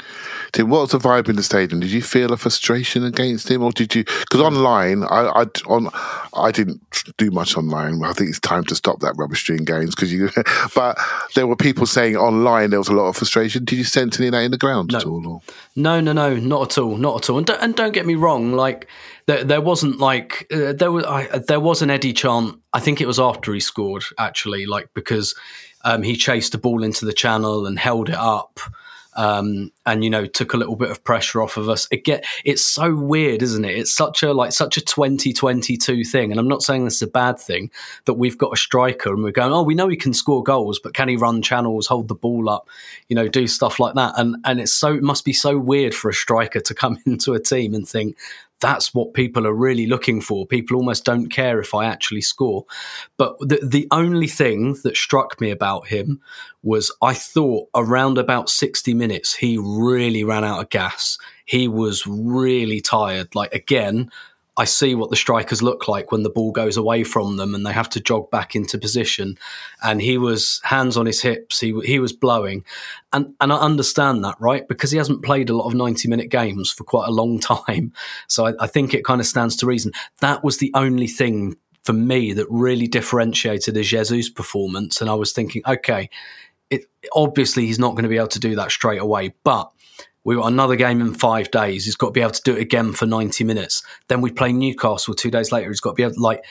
[0.54, 1.82] Tim, what was the vibe in the stadium?
[1.82, 4.06] Did you feel a frustration against him, or did you?
[4.06, 5.90] Because online, I, I on
[6.34, 6.82] I didn't
[7.18, 8.02] do much online.
[8.04, 10.30] I think it's time to stop that rubbish stream games because you.
[10.76, 10.98] but
[11.36, 13.66] there were people saying online there was a lot of frustration.
[13.66, 14.93] Did you sense any of that in the ground?
[14.94, 15.00] No.
[15.00, 15.28] at all?
[15.28, 15.42] Or?
[15.76, 17.38] No, no, no, not at all, not at all.
[17.38, 18.88] And don't, and don't get me wrong, like
[19.26, 22.60] there, there wasn't like uh, there was I, there was an Eddie chant.
[22.74, 25.36] I think it was after he scored actually, like because
[25.84, 28.60] um, he chased the ball into the channel and held it up
[29.16, 31.88] um, and you know took a little bit of pressure off of us.
[31.92, 33.78] Again, it's so weird, isn't it?
[33.78, 37.08] It's such a like such a 2022 thing, and I'm not saying this is a
[37.08, 37.72] bad thing
[38.06, 40.80] that we've got a striker and we're going, oh, we know he can score goals,
[40.80, 42.68] but can he run channels, hold the ball up,
[43.08, 44.14] you know, do stuff like that?
[44.18, 47.34] And and it's so it must be so weird for a striker to come into
[47.34, 48.18] a team and think
[48.64, 50.48] that's what people are really looking for.
[50.48, 52.66] People almost don't care if I actually score.
[53.18, 56.22] But the, the only thing that struck me about him
[56.64, 61.18] was I thought around about 60 minutes, he really ran out of gas.
[61.44, 63.36] He was really tired.
[63.36, 64.10] Like, again,
[64.56, 67.66] I see what the strikers look like when the ball goes away from them and
[67.66, 69.38] they have to jog back into position.
[69.82, 71.60] And he was hands on his hips.
[71.60, 72.64] He he was blowing,
[73.12, 76.30] and and I understand that right because he hasn't played a lot of ninety minute
[76.30, 77.94] games for quite a long time.
[78.28, 79.92] So I, I think it kind of stands to reason.
[80.22, 85.02] That was the only thing for me that really differentiated a Jesus performance.
[85.02, 86.10] And I was thinking, okay,
[86.70, 89.70] it, obviously he's not going to be able to do that straight away, but
[90.24, 91.86] we've got another game in five days.
[91.86, 93.84] He's got to be able to do it again for 90 minutes.
[94.08, 95.70] Then we play Newcastle two days later.
[95.70, 96.44] He's got to be able to, like,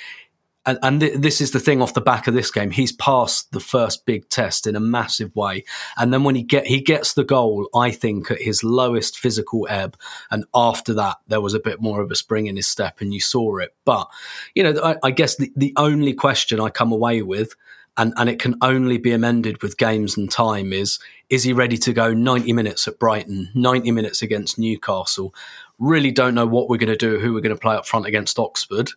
[0.65, 2.70] and, and th- this is the thing off the back of this game.
[2.70, 5.65] He's passed the first big test in a massive way,
[5.97, 9.66] and then when he get he gets the goal, I think at his lowest physical
[9.69, 9.97] ebb,
[10.31, 13.12] and after that there was a bit more of a spring in his step, and
[13.12, 13.74] you saw it.
[13.85, 14.09] But
[14.55, 17.57] you know, I, I guess the, the only question I come away with
[17.97, 20.99] and, and it can only be amended with games and time is
[21.33, 25.35] is he ready to go 90 minutes at Brighton, 90 minutes against Newcastle?
[25.79, 28.05] Really don't know what we're going to do, who we're going to play up front
[28.05, 28.91] against Oxford.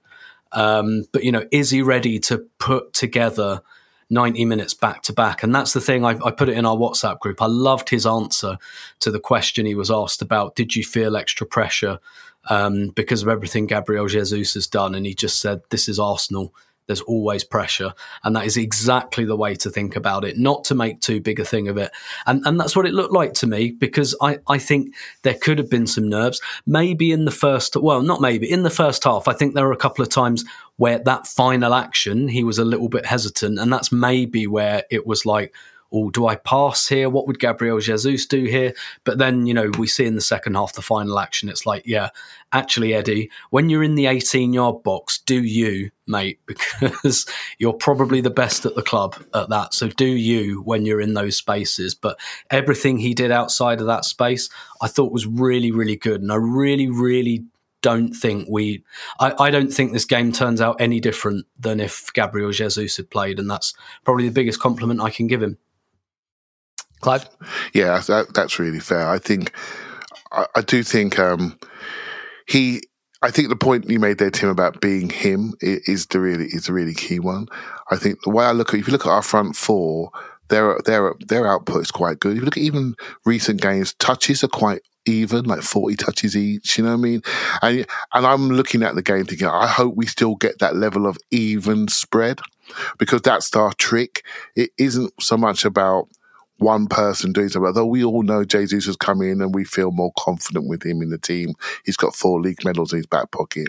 [0.52, 3.62] Um, but, you know, is he ready to put together
[4.10, 5.44] 90 minutes back to back?
[5.44, 7.41] And that's the thing, I, I put it in our WhatsApp group.
[7.41, 8.57] I loved his answer
[8.99, 11.99] to the question he was asked about did you feel extra pressure
[12.49, 14.94] um, because of everything Gabriel Jesus has done?
[14.94, 16.53] And he just said, this is Arsenal
[16.88, 17.94] there's always pressure.
[18.24, 21.40] And that is exactly the way to think about it, not to make too big
[21.40, 21.91] a thing of it.
[22.26, 25.57] And, and that's what it looked like to me because I, I think there could
[25.57, 26.41] have been some nerves.
[26.66, 29.74] Maybe in the first, well, not maybe, in the first half, I think there were
[29.74, 30.45] a couple of times
[30.78, 33.60] where that final action, he was a little bit hesitant.
[33.60, 35.53] And that's maybe where it was like,
[35.95, 37.09] oh, do I pass here?
[37.09, 38.73] What would Gabriel Jesus do here?
[39.05, 41.84] But then, you know, we see in the second half, the final action, it's like,
[41.85, 42.09] yeah,
[42.51, 47.26] actually, Eddie, when you're in the 18 yard box, do you, mate, because
[47.57, 49.73] you're probably the best at the club at that.
[49.73, 51.95] So do you when you're in those spaces.
[51.95, 52.19] But
[52.51, 54.49] everything he did outside of that space,
[54.81, 56.22] I thought was really, really good.
[56.22, 57.45] And I really, really
[57.85, 58.84] don't think we
[59.19, 63.11] I, I, don't think this game turns out any different than if Gabriel Jesus had
[63.11, 65.59] played, and that's probably the biggest compliment I can give him.
[67.06, 67.30] Clive?
[67.72, 69.07] Yeah, that, that's really fair.
[69.07, 69.52] I think,
[70.32, 71.60] I, I do think um,
[72.48, 72.82] he.
[73.22, 76.65] I think the point you made there, Tim, about being him is the really is
[76.65, 77.48] the really key one.
[77.91, 80.10] I think the way I look at if you look at our front four,
[80.49, 82.34] their their their output is quite good.
[82.34, 86.80] If you look at even recent games, touches are quite even, like 40 touches each,
[86.80, 87.22] you know what I mean?
[87.61, 91.06] And, and I'm looking at the game thinking, I hope we still get that level
[91.06, 92.40] of even spread
[92.98, 94.26] because that's our trick.
[94.56, 96.07] It isn't so much about
[96.57, 97.68] one person doing something.
[97.68, 101.02] Although we all know Jesus has come in and we feel more confident with him
[101.02, 101.53] in the team.
[101.84, 103.68] He's got four league medals in his back pocket.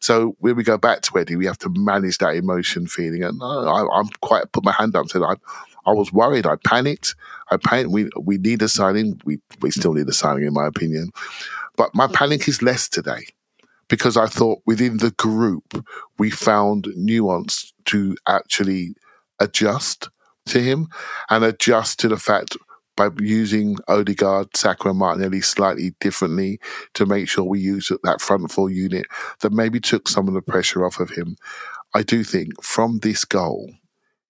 [0.00, 3.22] So when we go back to Eddie, we have to manage that emotion feeling.
[3.22, 5.36] And I, am quite put my hand up and said, I,
[5.86, 6.46] I was worried.
[6.46, 7.14] I panicked.
[7.50, 7.90] I panicked.
[7.90, 9.20] We we need a signing.
[9.24, 11.10] We we still need a signing, in my opinion.
[11.76, 13.26] But my panic is less today
[13.88, 15.86] because I thought within the group
[16.18, 18.94] we found nuance to actually
[19.40, 20.08] adjust
[20.46, 20.88] to him
[21.30, 22.56] and adjust to the fact
[22.96, 26.60] by using Odegaard, Saka, and Martinelli slightly differently
[26.94, 29.06] to make sure we use that front four unit
[29.40, 31.36] that maybe took some of the pressure off of him.
[31.94, 33.72] I do think from this goal,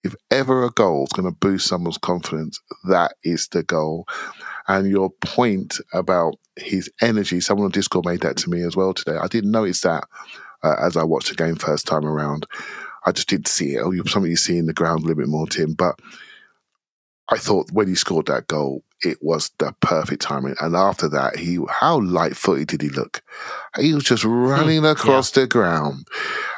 [0.02, 4.06] if ever a goal is going to boost someone's confidence, that is the goal.
[4.68, 8.94] And your point about his energy, someone on Discord made that to me as well
[8.94, 9.16] today.
[9.16, 10.04] I didn't notice that
[10.62, 12.46] uh, as I watched the game first time around.
[13.04, 13.80] I just didn't see it.
[13.80, 15.74] Or something you see in the ground a little bit more, Tim.
[15.74, 15.98] But
[17.28, 20.54] I thought when he scored that goal, it was the perfect timing.
[20.60, 23.22] And after that, he how light footed did he look?
[23.78, 24.30] He was just hmm.
[24.30, 25.42] running across yeah.
[25.42, 26.06] the ground.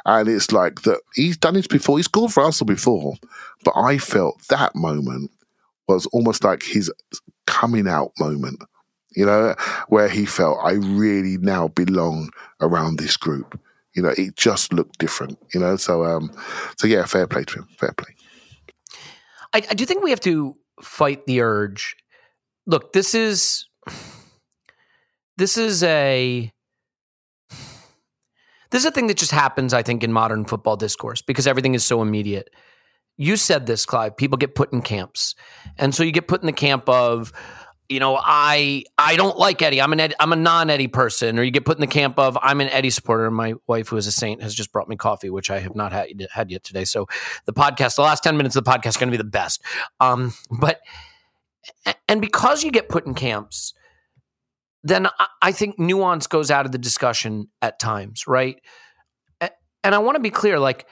[0.04, 1.98] And it's like that he's done this before.
[1.98, 3.14] He scored for Arsenal before.
[3.64, 5.30] But I felt that moment
[5.88, 6.92] was almost like his
[7.46, 8.62] coming out moment,
[9.14, 9.54] you know,
[9.88, 13.58] where he felt I really now belong around this group.
[13.96, 15.38] You know, it just looked different.
[15.52, 16.30] You know, so um,
[16.76, 17.68] so yeah, fair play to him.
[17.78, 18.14] Fair play.
[19.52, 21.96] I, I do think we have to fight the urge.
[22.66, 23.66] Look, this is
[25.36, 26.52] this is a
[28.70, 31.74] this is a thing that just happens, I think, in modern football discourse because everything
[31.74, 32.50] is so immediate.
[33.16, 34.16] You said this, Clive.
[34.16, 35.34] People get put in camps,
[35.78, 37.32] and so you get put in the camp of
[37.88, 39.80] you know, I I don't like Eddie.
[39.80, 41.38] I'm an Eddie, I'm a non Eddie person.
[41.38, 43.30] Or you get put in the camp of I'm an Eddie supporter.
[43.30, 45.92] My wife, who is a saint, has just brought me coffee, which I have not
[45.92, 46.84] had, had yet today.
[46.84, 47.06] So
[47.44, 49.62] the podcast, the last ten minutes of the podcast, is going to be the best.
[50.00, 50.80] Um, but
[52.08, 53.74] and because you get put in camps,
[54.82, 58.60] then I, I think nuance goes out of the discussion at times, right?
[59.40, 60.86] And I want to be clear, like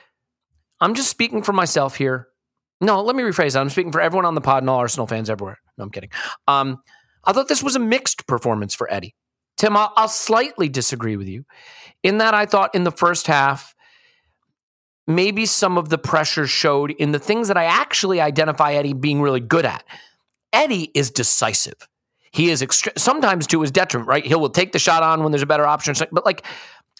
[0.80, 2.28] I'm just speaking for myself here.
[2.80, 3.60] No, let me rephrase that.
[3.60, 5.58] I'm speaking for everyone on the pod and all Arsenal fans everywhere.
[5.78, 6.10] No, I'm kidding.
[6.46, 6.82] Um,
[7.24, 9.14] I thought this was a mixed performance for Eddie.
[9.56, 11.44] Tim, I'll, I'll slightly disagree with you
[12.02, 13.74] in that I thought in the first half,
[15.06, 19.20] maybe some of the pressure showed in the things that I actually identify Eddie being
[19.22, 19.84] really good at.
[20.52, 21.88] Eddie is decisive.
[22.32, 24.26] He is extre- sometimes to his detriment, right?
[24.26, 25.94] He will take the shot on when there's a better option.
[26.10, 26.44] But like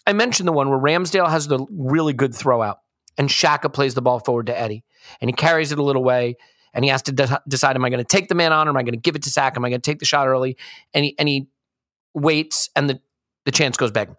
[0.07, 2.79] I mentioned, the one where Ramsdale has the really good throw out
[3.17, 4.83] and Xhaka plays the ball forward to Eddie
[5.19, 6.37] and he carries it a little way
[6.75, 8.71] and he has to de- decide: Am I going to take the man on, or
[8.71, 9.55] am I going to give it to Saka?
[9.55, 10.57] Am I going to take the shot early?
[10.93, 11.47] And he and he
[12.13, 13.01] waits, and the
[13.45, 14.09] the chance goes back.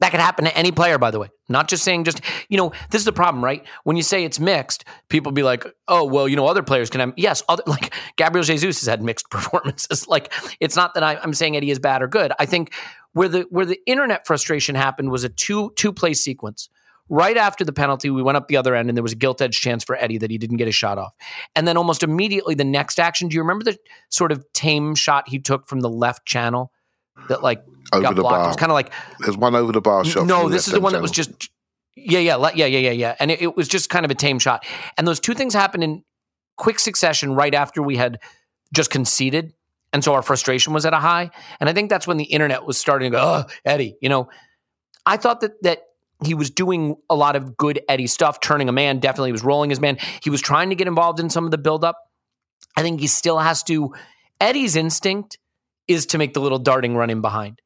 [0.00, 1.28] That could happen to any player, by the way.
[1.48, 2.20] Not just saying, just,
[2.50, 3.64] you know, this is the problem, right?
[3.84, 7.00] When you say it's mixed, people be like, oh, well, you know, other players can
[7.00, 10.06] have, yes, other, like Gabriel Jesus has had mixed performances.
[10.06, 12.32] like, it's not that I, I'm saying Eddie is bad or good.
[12.38, 12.74] I think
[13.12, 16.68] where the, where the internet frustration happened was a two, two play sequence.
[17.08, 19.40] Right after the penalty, we went up the other end and there was a gilt
[19.40, 21.14] edge chance for Eddie that he didn't get a shot off.
[21.54, 23.78] And then almost immediately, the next action, do you remember the
[24.08, 26.72] sort of tame shot he took from the left channel
[27.28, 27.62] that like
[27.92, 28.44] Over got the blocked?
[28.44, 30.26] It was kind of like, There's one over the bar shot.
[30.26, 31.48] no, this is the one that was just
[31.96, 34.38] yeah, yeah, yeah, yeah, yeah, yeah, and it, it was just kind of a tame
[34.38, 34.66] shot.
[34.98, 36.04] And those two things happened in
[36.56, 38.18] quick succession right after we had
[38.74, 39.54] just conceded,
[39.94, 41.30] and so our frustration was at a high.
[41.58, 44.28] And I think that's when the internet was starting to go, "Oh, Eddie," you know.
[45.06, 45.84] I thought that that
[46.24, 48.98] he was doing a lot of good Eddie stuff, turning a man.
[48.98, 49.98] Definitely, was rolling his man.
[50.22, 51.98] He was trying to get involved in some of the buildup.
[52.76, 53.94] I think he still has to.
[54.40, 55.38] Eddie's instinct
[55.88, 57.60] is to make the little darting run in behind,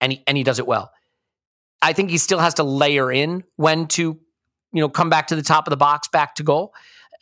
[0.00, 0.90] and he and he does it well.
[1.82, 5.36] I think he still has to layer in when to, you know, come back to
[5.36, 6.72] the top of the box, back to goal.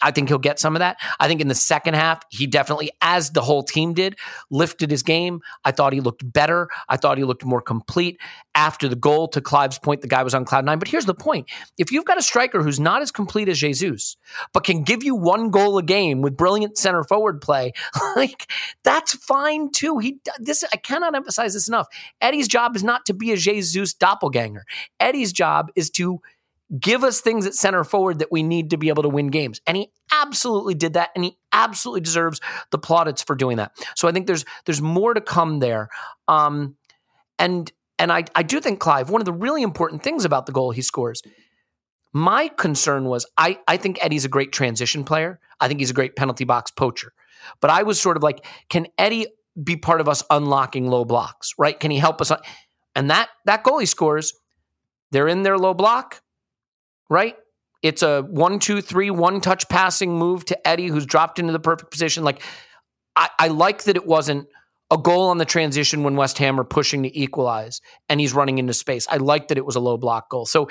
[0.02, 0.98] I think he'll get some of that.
[1.18, 4.16] I think in the second half, he definitely, as the whole team did,
[4.50, 5.40] lifted his game.
[5.64, 6.68] I thought he looked better.
[6.88, 8.20] I thought he looked more complete.
[8.54, 10.78] After the goal, to Clive's point, the guy was on cloud nine.
[10.78, 11.48] But here's the point
[11.78, 14.16] if you've got a striker who's not as complete as Jesus,
[14.52, 17.72] but can give you one goal a game with brilliant center forward play,
[18.16, 18.50] like
[18.82, 19.98] that's fine too.
[19.98, 21.86] He this I cannot emphasize this enough.
[22.20, 24.64] Eddie's job is not to be a Jesus doppelganger.
[25.00, 26.20] Eddie's job is to
[26.80, 29.60] give us things at center forward that we need to be able to win games.
[29.66, 32.40] And he absolutely did that and he absolutely deserves
[32.70, 33.72] the plaudits for doing that.
[33.94, 35.88] So I think there's there's more to come there.
[36.26, 36.76] Um
[37.38, 40.52] and and I I do think Clive one of the really important things about the
[40.52, 41.22] goal he scores
[42.16, 45.38] my concern was I, I think Eddie's a great transition player.
[45.60, 47.12] I think he's a great penalty box poacher.
[47.60, 49.26] But I was sort of like, can Eddie
[49.62, 51.78] be part of us unlocking low blocks, right?
[51.78, 52.32] Can he help us?
[52.94, 54.32] And that that goal he scores,
[55.10, 56.22] they're in their low block,
[57.08, 57.36] right?
[57.82, 61.60] It's a one, two, three, one touch passing move to Eddie, who's dropped into the
[61.60, 62.24] perfect position.
[62.24, 62.42] Like,
[63.14, 64.48] I, I like that it wasn't
[64.90, 68.58] a goal on the transition when West Ham are pushing to equalize and he's running
[68.58, 69.06] into space.
[69.10, 70.46] I like that it was a low block goal.
[70.46, 70.68] So,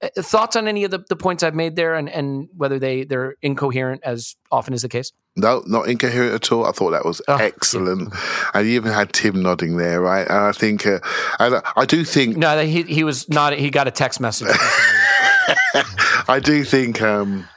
[0.00, 3.04] uh, thoughts on any of the, the points I've made there and, and whether they,
[3.04, 5.12] they're incoherent as often is the case?
[5.36, 6.64] No, not incoherent at all.
[6.64, 8.12] I thought that was Oh, excellent,
[8.54, 10.26] and you even had Tim nodding there, right?
[10.26, 11.00] And I think, uh,
[11.38, 14.48] and I do think, No, he, he was not, he got a text message.
[16.28, 17.48] I do think um,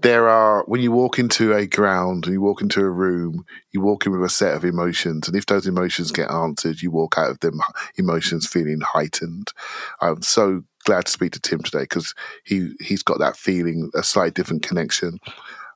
[0.00, 3.80] there are when you walk into a ground and you walk into a room, you
[3.80, 7.16] walk in with a set of emotions, and if those emotions get answered, you walk
[7.18, 7.60] out of them
[7.96, 9.52] emotions feeling heightened.
[10.00, 12.14] I'm so glad to speak to Tim today because
[12.44, 15.18] he he's got that feeling, a slightly different connection.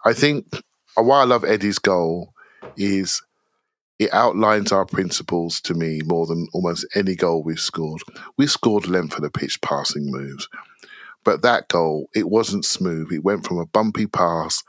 [0.04, 0.46] I think
[0.96, 2.34] why I love Eddie's goal
[2.76, 3.22] is
[3.98, 8.00] it outlines our principles to me more than almost any goal we've scored.
[8.38, 10.48] We've scored length of the pitch passing moves.
[11.24, 13.12] But that goal, it wasn't smooth.
[13.12, 14.62] It went from a bumpy pass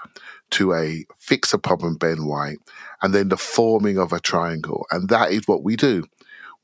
[0.52, 2.60] to a fix a problem Ben White
[3.02, 4.86] and then the forming of a triangle.
[4.91, 6.06] And that is what we do.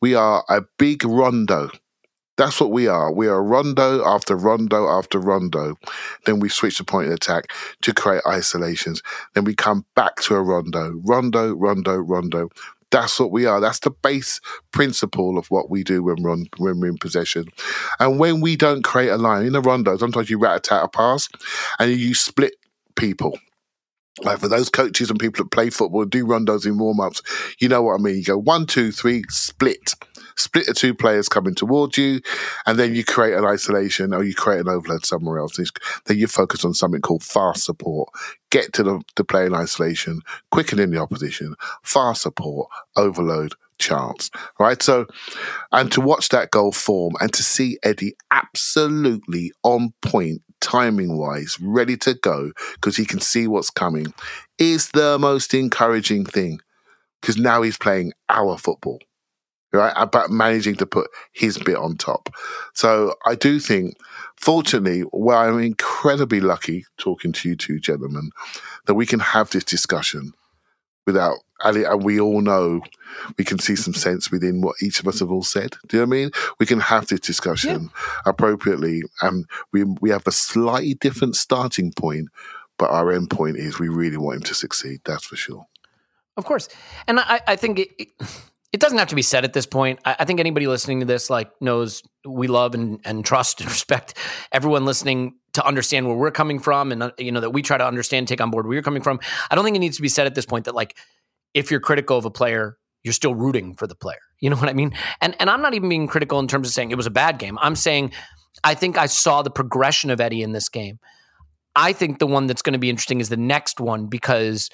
[0.01, 1.72] We are a big rondo.
[2.38, 3.11] That's what we are.
[3.11, 5.76] We are rondo after rondo after rondo.
[6.26, 7.51] Then we switch the point of attack
[7.81, 9.01] to create isolations.
[9.34, 12.49] Then we come back to a rondo, rondo, rondo, rondo.
[12.91, 13.59] That's what we are.
[13.59, 14.39] That's the base
[14.72, 17.45] principle of what we do when we're, on, when we're in possession.
[17.99, 20.84] And when we don't create a line in a rondo, sometimes you rat a tat
[20.85, 21.27] a pass
[21.80, 22.55] and you split
[22.95, 23.38] people.
[24.23, 27.22] Like for those coaches and people that play football, do rondos in warm ups,
[27.59, 28.15] you know what I mean.
[28.15, 29.93] You go one, two, three, split.
[30.38, 32.22] Split the two players coming towards you,
[32.65, 35.57] and then you create an isolation or you create an overload somewhere else.
[36.05, 38.09] Then you focus on something called fast support.
[38.49, 44.30] Get to the, the player in isolation, quicken in the opposition, fast support, overload, chance.
[44.59, 44.81] Right?
[44.81, 45.07] So,
[45.72, 51.57] and to watch that goal form and to see Eddie absolutely on point, timing wise,
[51.61, 54.14] ready to go because he can see what's coming
[54.57, 56.59] is the most encouraging thing
[57.22, 58.99] because now he's playing our football.
[59.73, 62.30] Right, about managing to put his bit on top.
[62.73, 63.98] So I do think,
[64.38, 68.31] fortunately, well, I'm incredibly lucky talking to you two gentlemen
[68.85, 70.34] that we can have this discussion
[71.06, 72.81] without and and we all know
[73.38, 75.76] we can see some sense within what each of us have all said.
[75.88, 76.31] Do you know what I mean?
[76.60, 77.89] We can have this discussion
[78.26, 82.30] appropriately, and we we have a slightly different starting point,
[82.77, 85.02] but our end point is we really want him to succeed.
[85.06, 85.65] That's for sure.
[86.35, 86.69] Of course.
[87.07, 88.10] And I, I think it,
[88.73, 89.99] it, doesn't have to be said at this point.
[90.06, 93.69] I, I think anybody listening to this like knows we love and, and trust and
[93.69, 94.15] respect
[94.52, 97.77] everyone listening to understand where we're coming from, and uh, you know that we try
[97.77, 99.19] to understand, take on board where you're coming from.
[99.49, 100.98] I don't think it needs to be said at this point that like
[101.53, 104.19] if you're critical of a player, you're still rooting for the player.
[104.39, 104.94] You know what I mean?
[105.22, 107.39] And and I'm not even being critical in terms of saying it was a bad
[107.39, 107.57] game.
[107.61, 108.11] I'm saying
[108.64, 110.99] I think I saw the progression of Eddie in this game.
[111.76, 114.69] I think the one that's going to be interesting is the next one because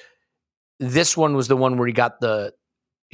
[0.80, 2.52] this one was the one where he got the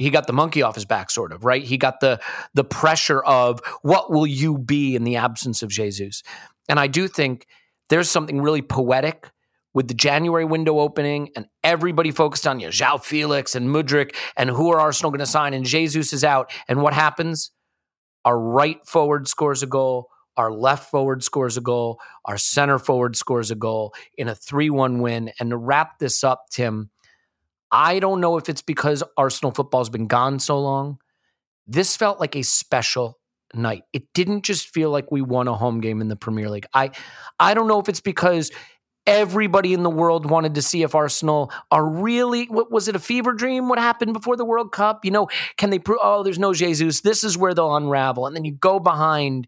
[0.01, 2.19] he got the monkey off his back sort of right he got the
[2.53, 6.23] the pressure of what will you be in the absence of jesus
[6.67, 7.45] and i do think
[7.89, 9.29] there's something really poetic
[9.73, 14.15] with the January window opening and everybody focused on you, know, João Felix and Mudryk
[14.35, 16.51] and who are Arsenal going to sign and Jesus is out.
[16.67, 17.51] And what happens?
[18.25, 20.07] Our right forward scores a goal.
[20.37, 21.99] Our left forward scores a goal.
[22.25, 25.31] Our center forward scores a goal in a 3 1 win.
[25.39, 26.90] And to wrap this up, Tim,
[27.71, 30.99] I don't know if it's because Arsenal football's been gone so long.
[31.67, 33.19] This felt like a special
[33.53, 33.83] night.
[33.93, 36.65] It didn't just feel like we won a home game in the Premier League.
[36.73, 36.91] I
[37.39, 38.51] I don't know if it's because
[39.07, 42.99] everybody in the world wanted to see if Arsenal are really what was it a
[42.99, 45.27] fever dream what happened before the World Cup you know
[45.57, 48.51] can they prove oh there's no Jesus this is where they'll unravel and then you
[48.51, 49.47] go behind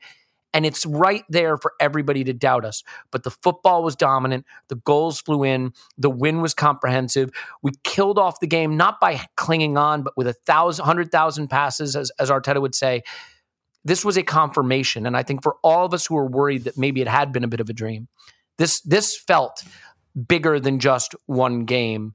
[0.53, 2.84] and it's right there for everybody to doubt us.
[3.11, 4.45] But the football was dominant.
[4.69, 5.73] The goals flew in.
[5.97, 7.31] The win was comprehensive.
[7.61, 11.47] We killed off the game not by clinging on but with a thousand hundred thousand
[11.49, 13.03] passes as, as Arteta would say.
[13.85, 16.77] This was a confirmation and I think for all of us who were worried that
[16.77, 18.07] maybe it had been a bit of a dream
[18.57, 19.63] this this felt
[20.27, 22.13] bigger than just one game,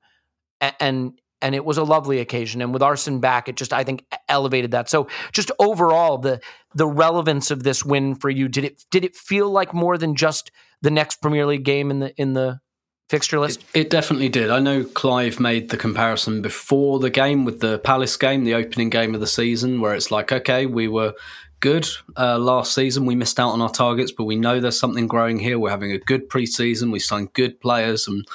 [0.61, 1.13] and and
[1.55, 2.61] it was a lovely occasion.
[2.61, 4.89] And with Arsene back, it just I think elevated that.
[4.89, 6.41] So just overall, the
[6.75, 10.15] the relevance of this win for you did it did it feel like more than
[10.15, 10.51] just
[10.83, 12.61] the next Premier League game in the in the
[13.09, 13.65] fixture list?
[13.75, 14.51] It, it, definitely did.
[14.51, 18.91] I know Clive made the comparison before the game with the Palace game, the opening
[18.91, 21.15] game of the season, where it's like, okay, we were
[21.61, 23.07] good uh, last season.
[23.07, 25.59] We missed out on our targets, but we know there's something growing here.
[25.59, 26.93] We're having a good preseason.
[26.93, 28.27] We signed good players and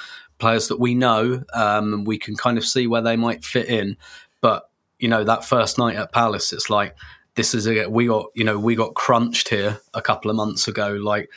[0.44, 3.96] players that we know, um, we can kind of see where they might fit in.
[4.42, 4.68] But
[4.98, 6.94] you know, that first night at Palace, it's like
[7.34, 10.68] this is a we got you know we got crunched here a couple of months
[10.68, 10.98] ago.
[11.02, 11.30] Like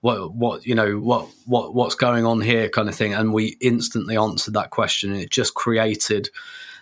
[0.00, 3.56] what what you know what what what's going on here kind of thing, and we
[3.60, 5.12] instantly answered that question.
[5.12, 6.28] And it just created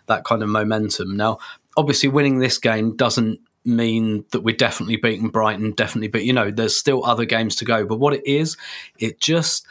[0.06, 1.14] that kind of momentum.
[1.14, 1.36] Now,
[1.76, 6.50] obviously, winning this game doesn't mean that we're definitely beating Brighton, definitely, but you know,
[6.50, 7.84] there's still other games to go.
[7.84, 8.56] But what it is,
[8.98, 9.66] it just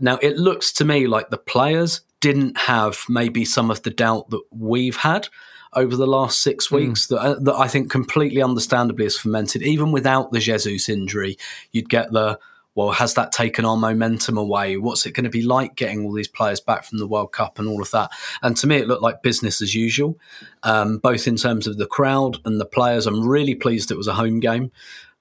[0.00, 4.30] now it looks to me like the players didn't have maybe some of the doubt
[4.30, 5.28] that we've had
[5.72, 6.76] over the last six hmm.
[6.76, 7.08] weeks mm.
[7.10, 9.62] that, uh, that I think completely understandably has fermented.
[9.62, 11.36] Even without the Jesus injury,
[11.72, 12.38] you'd get the
[12.76, 14.76] well, has that taken our momentum away?
[14.76, 17.58] What's it going to be like getting all these players back from the World Cup
[17.58, 18.10] and all of that?
[18.42, 20.18] And to me, it looked like business as usual,
[20.62, 23.06] um, both in terms of the crowd and the players.
[23.06, 24.72] I'm really pleased it was a home game.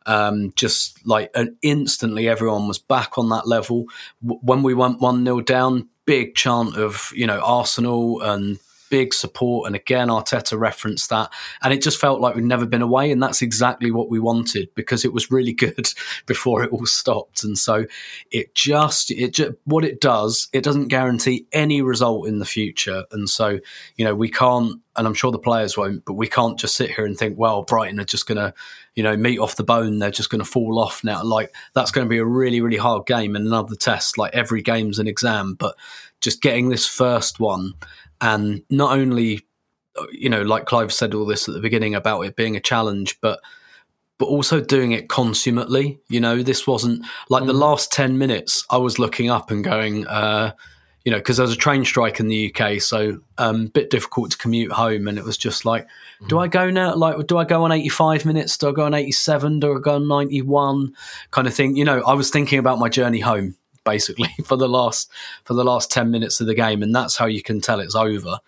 [0.06, 3.86] Um, just like uh, instantly, everyone was back on that level.
[4.22, 9.14] W- when we went 1 0 down, big chant of, you know, Arsenal and big
[9.14, 9.68] support.
[9.68, 11.32] And again, Arteta referenced that.
[11.62, 13.12] And it just felt like we'd never been away.
[13.12, 15.90] And that's exactly what we wanted because it was really good
[16.26, 17.44] before it all stopped.
[17.44, 17.86] And so
[18.32, 23.06] it just, it just, what it does, it doesn't guarantee any result in the future.
[23.12, 23.60] And so,
[23.96, 26.92] you know, we can't, and I'm sure the players won't, but we can't just sit
[26.92, 28.54] here and think, well, Brighton are just going to,
[28.96, 30.00] you know, meet off the bone.
[30.00, 31.22] They're just going to fall off now.
[31.22, 34.18] Like that's going to be a really, really hard game and another test.
[34.18, 35.76] Like every game's an exam, but
[36.22, 37.74] just getting this first one
[38.22, 39.42] and not only
[40.12, 43.20] you know like clive said all this at the beginning about it being a challenge
[43.22, 43.40] but
[44.18, 46.42] but also doing it consummately you know?
[46.42, 47.48] This wasn't like mm.
[47.48, 50.52] the last 10 minutes i was looking up and going uh
[51.04, 54.32] you know because there was a train strike in the uk so um bit difficult
[54.32, 55.88] to commute home and it was just like
[56.22, 56.28] mm.
[56.28, 56.96] do i go now?
[56.96, 58.58] Like do i go on 85 minutes?
[58.58, 60.94] Do i go on 87 do i go on 91
[61.32, 62.02] kind of thing you know?
[62.04, 63.56] I was thinking about my journey home
[63.86, 65.10] basically for the last
[65.44, 67.96] for the last 10 minutes of the game and that's how you can tell it's
[67.96, 68.40] over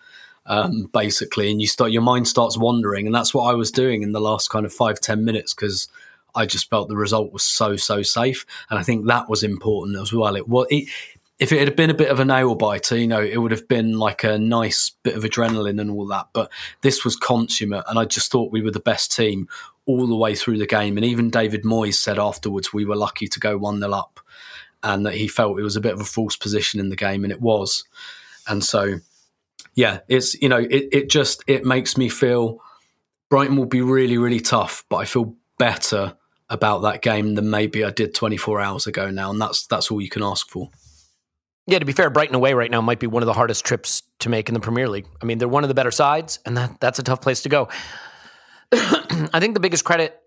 [0.46, 4.02] um, basically and you start your mind starts wandering and that's what i was doing
[4.02, 5.88] in the last kind of five ten minutes because
[6.34, 10.00] i just felt the result was so so safe and i think that was important
[10.00, 10.88] as well it was it,
[11.38, 13.68] if it had been a bit of a nail biter, you know, it would have
[13.68, 16.28] been like a nice bit of adrenaline and all that.
[16.32, 16.50] But
[16.80, 19.48] this was consummate, and I just thought we were the best team
[19.86, 20.96] all the way through the game.
[20.96, 24.20] And even David Moyes said afterwards, we were lucky to go 1 0 up
[24.82, 27.24] and that he felt it was a bit of a false position in the game,
[27.24, 27.84] and it was.
[28.46, 29.00] And so,
[29.74, 32.60] yeah, it's you know, it it just it makes me feel
[33.30, 36.16] Brighton will be really really tough, but I feel better
[36.50, 40.00] about that game than maybe I did 24 hours ago now, and that's that's all
[40.00, 40.70] you can ask for.
[41.66, 44.02] Yeah, to be fair, Brighton away right now might be one of the hardest trips
[44.20, 45.06] to make in the Premier League.
[45.20, 47.50] I mean, they're one of the better sides, and that that's a tough place to
[47.50, 47.68] go.
[48.72, 50.18] I think the biggest credit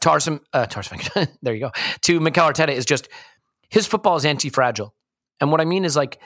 [0.00, 0.66] to Arsene, uh,
[1.42, 1.70] there you go,
[2.02, 3.08] to Mikel Arteta is just
[3.68, 4.94] his football is anti-fragile.
[5.40, 6.18] And what I mean is like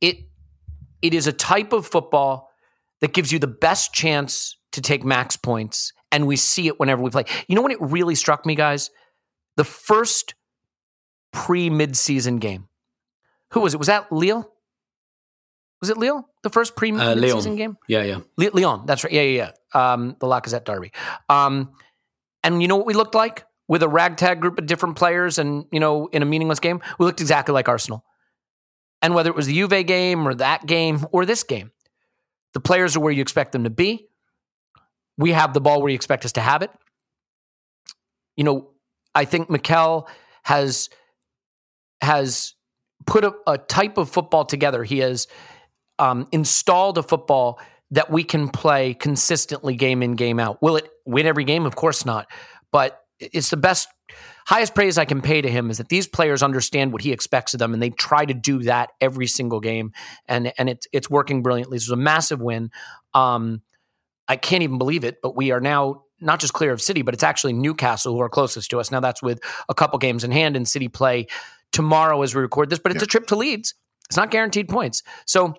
[0.00, 0.16] it
[1.02, 2.50] it is a type of football
[3.00, 7.02] that gives you the best chance to take max points and we see it whenever
[7.02, 7.24] we play.
[7.46, 8.90] You know when it really struck me guys?
[9.56, 10.34] The first
[11.32, 12.68] pre-midseason game.
[13.52, 13.78] Who was it?
[13.78, 14.50] Was that Lille?
[15.80, 16.28] Was it Lille?
[16.42, 17.76] The first pre Uh, game?
[17.88, 18.18] Yeah, yeah.
[18.36, 19.12] Le- Lyon, that's right.
[19.12, 19.92] Yeah, yeah, yeah.
[19.92, 20.92] Um, the Lacazette Derby.
[21.28, 21.72] Um,
[22.42, 25.66] and you know what we looked like with a ragtag group of different players, and
[25.70, 28.04] you know, in a meaningless game, we looked exactly like Arsenal.
[29.00, 31.70] And whether it was the Juve game or that game or this game,
[32.54, 34.08] the players are where you expect them to be.
[35.16, 36.70] We have the ball where you expect us to have it.
[38.36, 38.70] You know,
[39.14, 40.08] I think Mikel
[40.42, 40.88] has
[42.00, 42.54] has
[43.06, 44.84] put a, a type of football together.
[44.84, 45.26] He has
[45.98, 50.62] um, installed a football that we can play consistently game in game out.
[50.62, 51.66] Will it win every game?
[51.66, 52.28] Of course not.
[52.70, 53.88] But it's the best
[54.46, 57.52] highest praise I can pay to him is that these players understand what he expects
[57.52, 59.92] of them and they try to do that every single game
[60.26, 61.76] and and it's it's working brilliantly.
[61.76, 62.70] This was a massive win.
[63.14, 63.62] Um,
[64.28, 67.14] I can't even believe it, but we are now not just clear of City, but
[67.14, 68.90] it's actually Newcastle who are closest to us.
[68.90, 71.26] Now that's with a couple games in hand and City play
[71.72, 73.74] tomorrow as we record this, but it's a trip to Leeds.
[74.08, 75.02] It's not guaranteed points.
[75.26, 75.54] So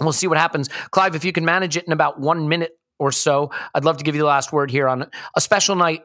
[0.00, 0.68] we'll see what happens.
[0.90, 4.04] Clive, if you can manage it in about one minute or so, I'd love to
[4.04, 6.02] give you the last word here on a special night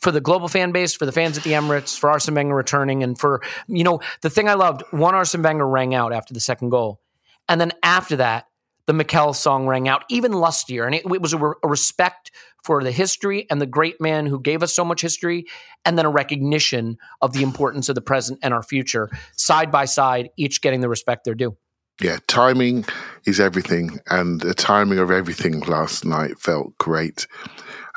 [0.00, 3.02] for the global fan base, for the fans at the Emirates, for Arsene Wenger returning,
[3.02, 6.40] and for, you know, the thing I loved, one Arsene Wenger rang out after the
[6.40, 7.00] second goal.
[7.48, 8.46] And then after that,
[8.86, 10.84] the Mikel song rang out even lustier.
[10.84, 12.30] And it, it was a, re- a respect
[12.64, 15.46] for the history and the great man who gave us so much history,
[15.84, 19.84] and then a recognition of the importance of the present and our future, side by
[19.84, 21.56] side, each getting the respect they're due.
[22.00, 22.86] Yeah, timing
[23.24, 27.26] is everything, and the timing of everything last night felt great.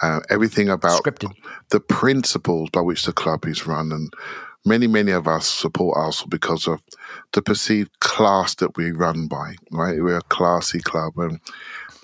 [0.01, 1.33] Uh, everything about Scripted.
[1.69, 4.13] the principles by which the club is run, and
[4.65, 6.83] many, many of us support Arsenal because of
[7.33, 9.55] the perceived class that we run by.
[9.71, 11.39] Right, we're a classy club, and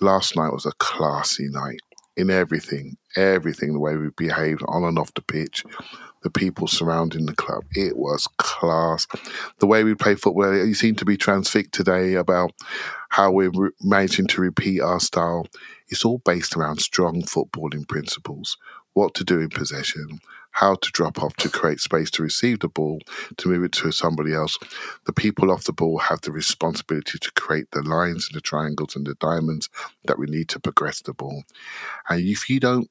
[0.02, 1.80] last night was a classy night
[2.18, 3.74] in everything, everything.
[3.74, 5.64] The way we behaved on and off the pitch,
[6.24, 7.64] the people surrounding the club.
[7.76, 9.08] It was class.
[9.60, 12.52] The way we play football, you seem to be transfixed today about
[13.10, 15.46] how we're re- managing to repeat our style.
[15.94, 18.58] It's all based around strong footballing principles.
[18.94, 22.68] What to do in possession, how to drop off to create space to receive the
[22.68, 22.98] ball,
[23.38, 24.58] to move it to somebody else.
[25.06, 28.96] The people off the ball have the responsibility to create the lines and the triangles
[28.96, 29.70] and the diamonds
[30.06, 31.44] that we need to progress the ball.
[32.10, 32.90] And if you don't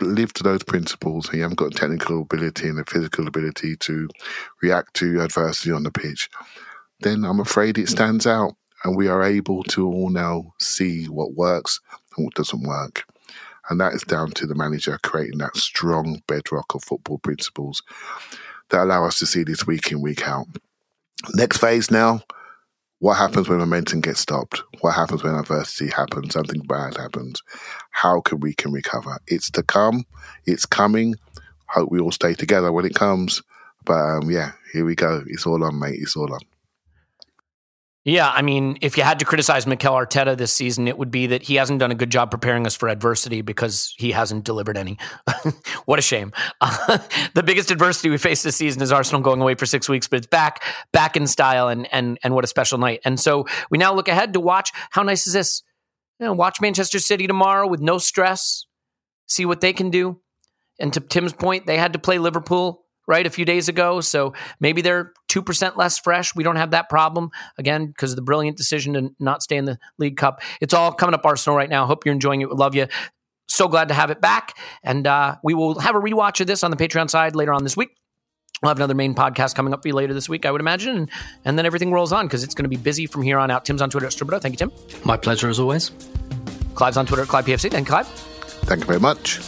[0.00, 4.08] live to those principles and you haven't got technical ability and the physical ability to
[4.60, 6.28] react to adversity on the pitch,
[6.98, 8.54] then I'm afraid it stands out.
[8.86, 11.80] And we are able to all now see what works
[12.16, 13.04] what doesn't work.
[13.70, 17.82] And that is down to the manager creating that strong bedrock of football principles
[18.70, 20.46] that allow us to see this week in, week out.
[21.34, 22.22] Next phase now
[23.04, 24.62] what happens when momentum gets stopped?
[24.80, 26.32] What happens when adversity happens?
[26.32, 27.42] Something bad happens.
[27.90, 29.18] How can we can recover?
[29.26, 30.04] It's to come.
[30.46, 31.16] It's coming.
[31.66, 33.42] Hope we all stay together when it comes.
[33.84, 35.22] But um, yeah, here we go.
[35.26, 35.98] It's all on, mate.
[36.00, 36.40] It's all on.
[38.04, 41.26] Yeah, I mean, if you had to criticize Mikel Arteta this season, it would be
[41.28, 44.76] that he hasn't done a good job preparing us for adversity because he hasn't delivered
[44.76, 44.98] any.
[45.86, 46.30] what a shame.
[46.60, 50.18] the biggest adversity we faced this season is Arsenal going away for six weeks, but
[50.18, 50.62] it's back,
[50.92, 53.00] back in style, and and and what a special night.
[53.06, 54.70] And so we now look ahead to watch.
[54.90, 55.62] How nice is this?
[56.20, 58.66] You know, watch Manchester City tomorrow with no stress.
[59.26, 60.20] See what they can do.
[60.78, 64.32] And to Tim's point, they had to play Liverpool right a few days ago so
[64.60, 68.56] maybe they're 2% less fresh we don't have that problem again because of the brilliant
[68.56, 71.86] decision to not stay in the league cup it's all coming up arsenal right now
[71.86, 72.86] hope you're enjoying it we love you
[73.48, 76.64] so glad to have it back and uh, we will have a rewatch of this
[76.64, 77.90] on the patreon side later on this week
[78.62, 80.96] We'll have another main podcast coming up for you later this week, I would imagine,
[80.96, 81.10] and,
[81.44, 83.66] and then everything rolls on because it's going to be busy from here on out.
[83.66, 84.40] Tim's on Twitter at Stillberto.
[84.40, 84.72] Thank you, Tim.
[85.04, 85.90] My pleasure as always.
[86.74, 87.70] Clive's on Twitter at Clive PFC.
[87.70, 88.06] Thank you, Clive.
[88.06, 89.38] Thank you very much.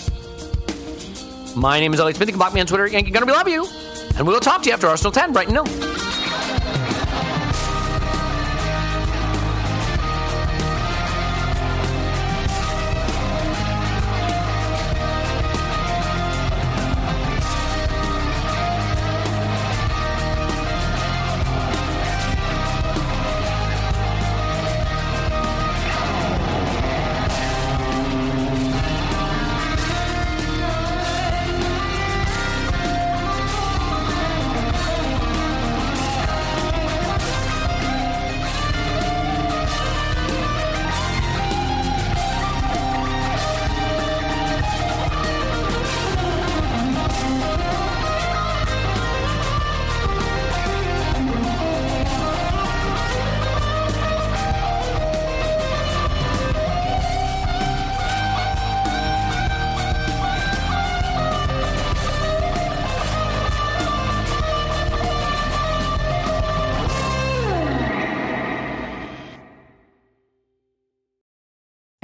[1.57, 2.29] My name is Elliot Smith.
[2.29, 2.87] You can block me on Twitter.
[2.87, 3.67] Yankee Gunner, we love you.
[4.19, 6.86] And we'll talk to you after Arsenal 10, Brighton nil.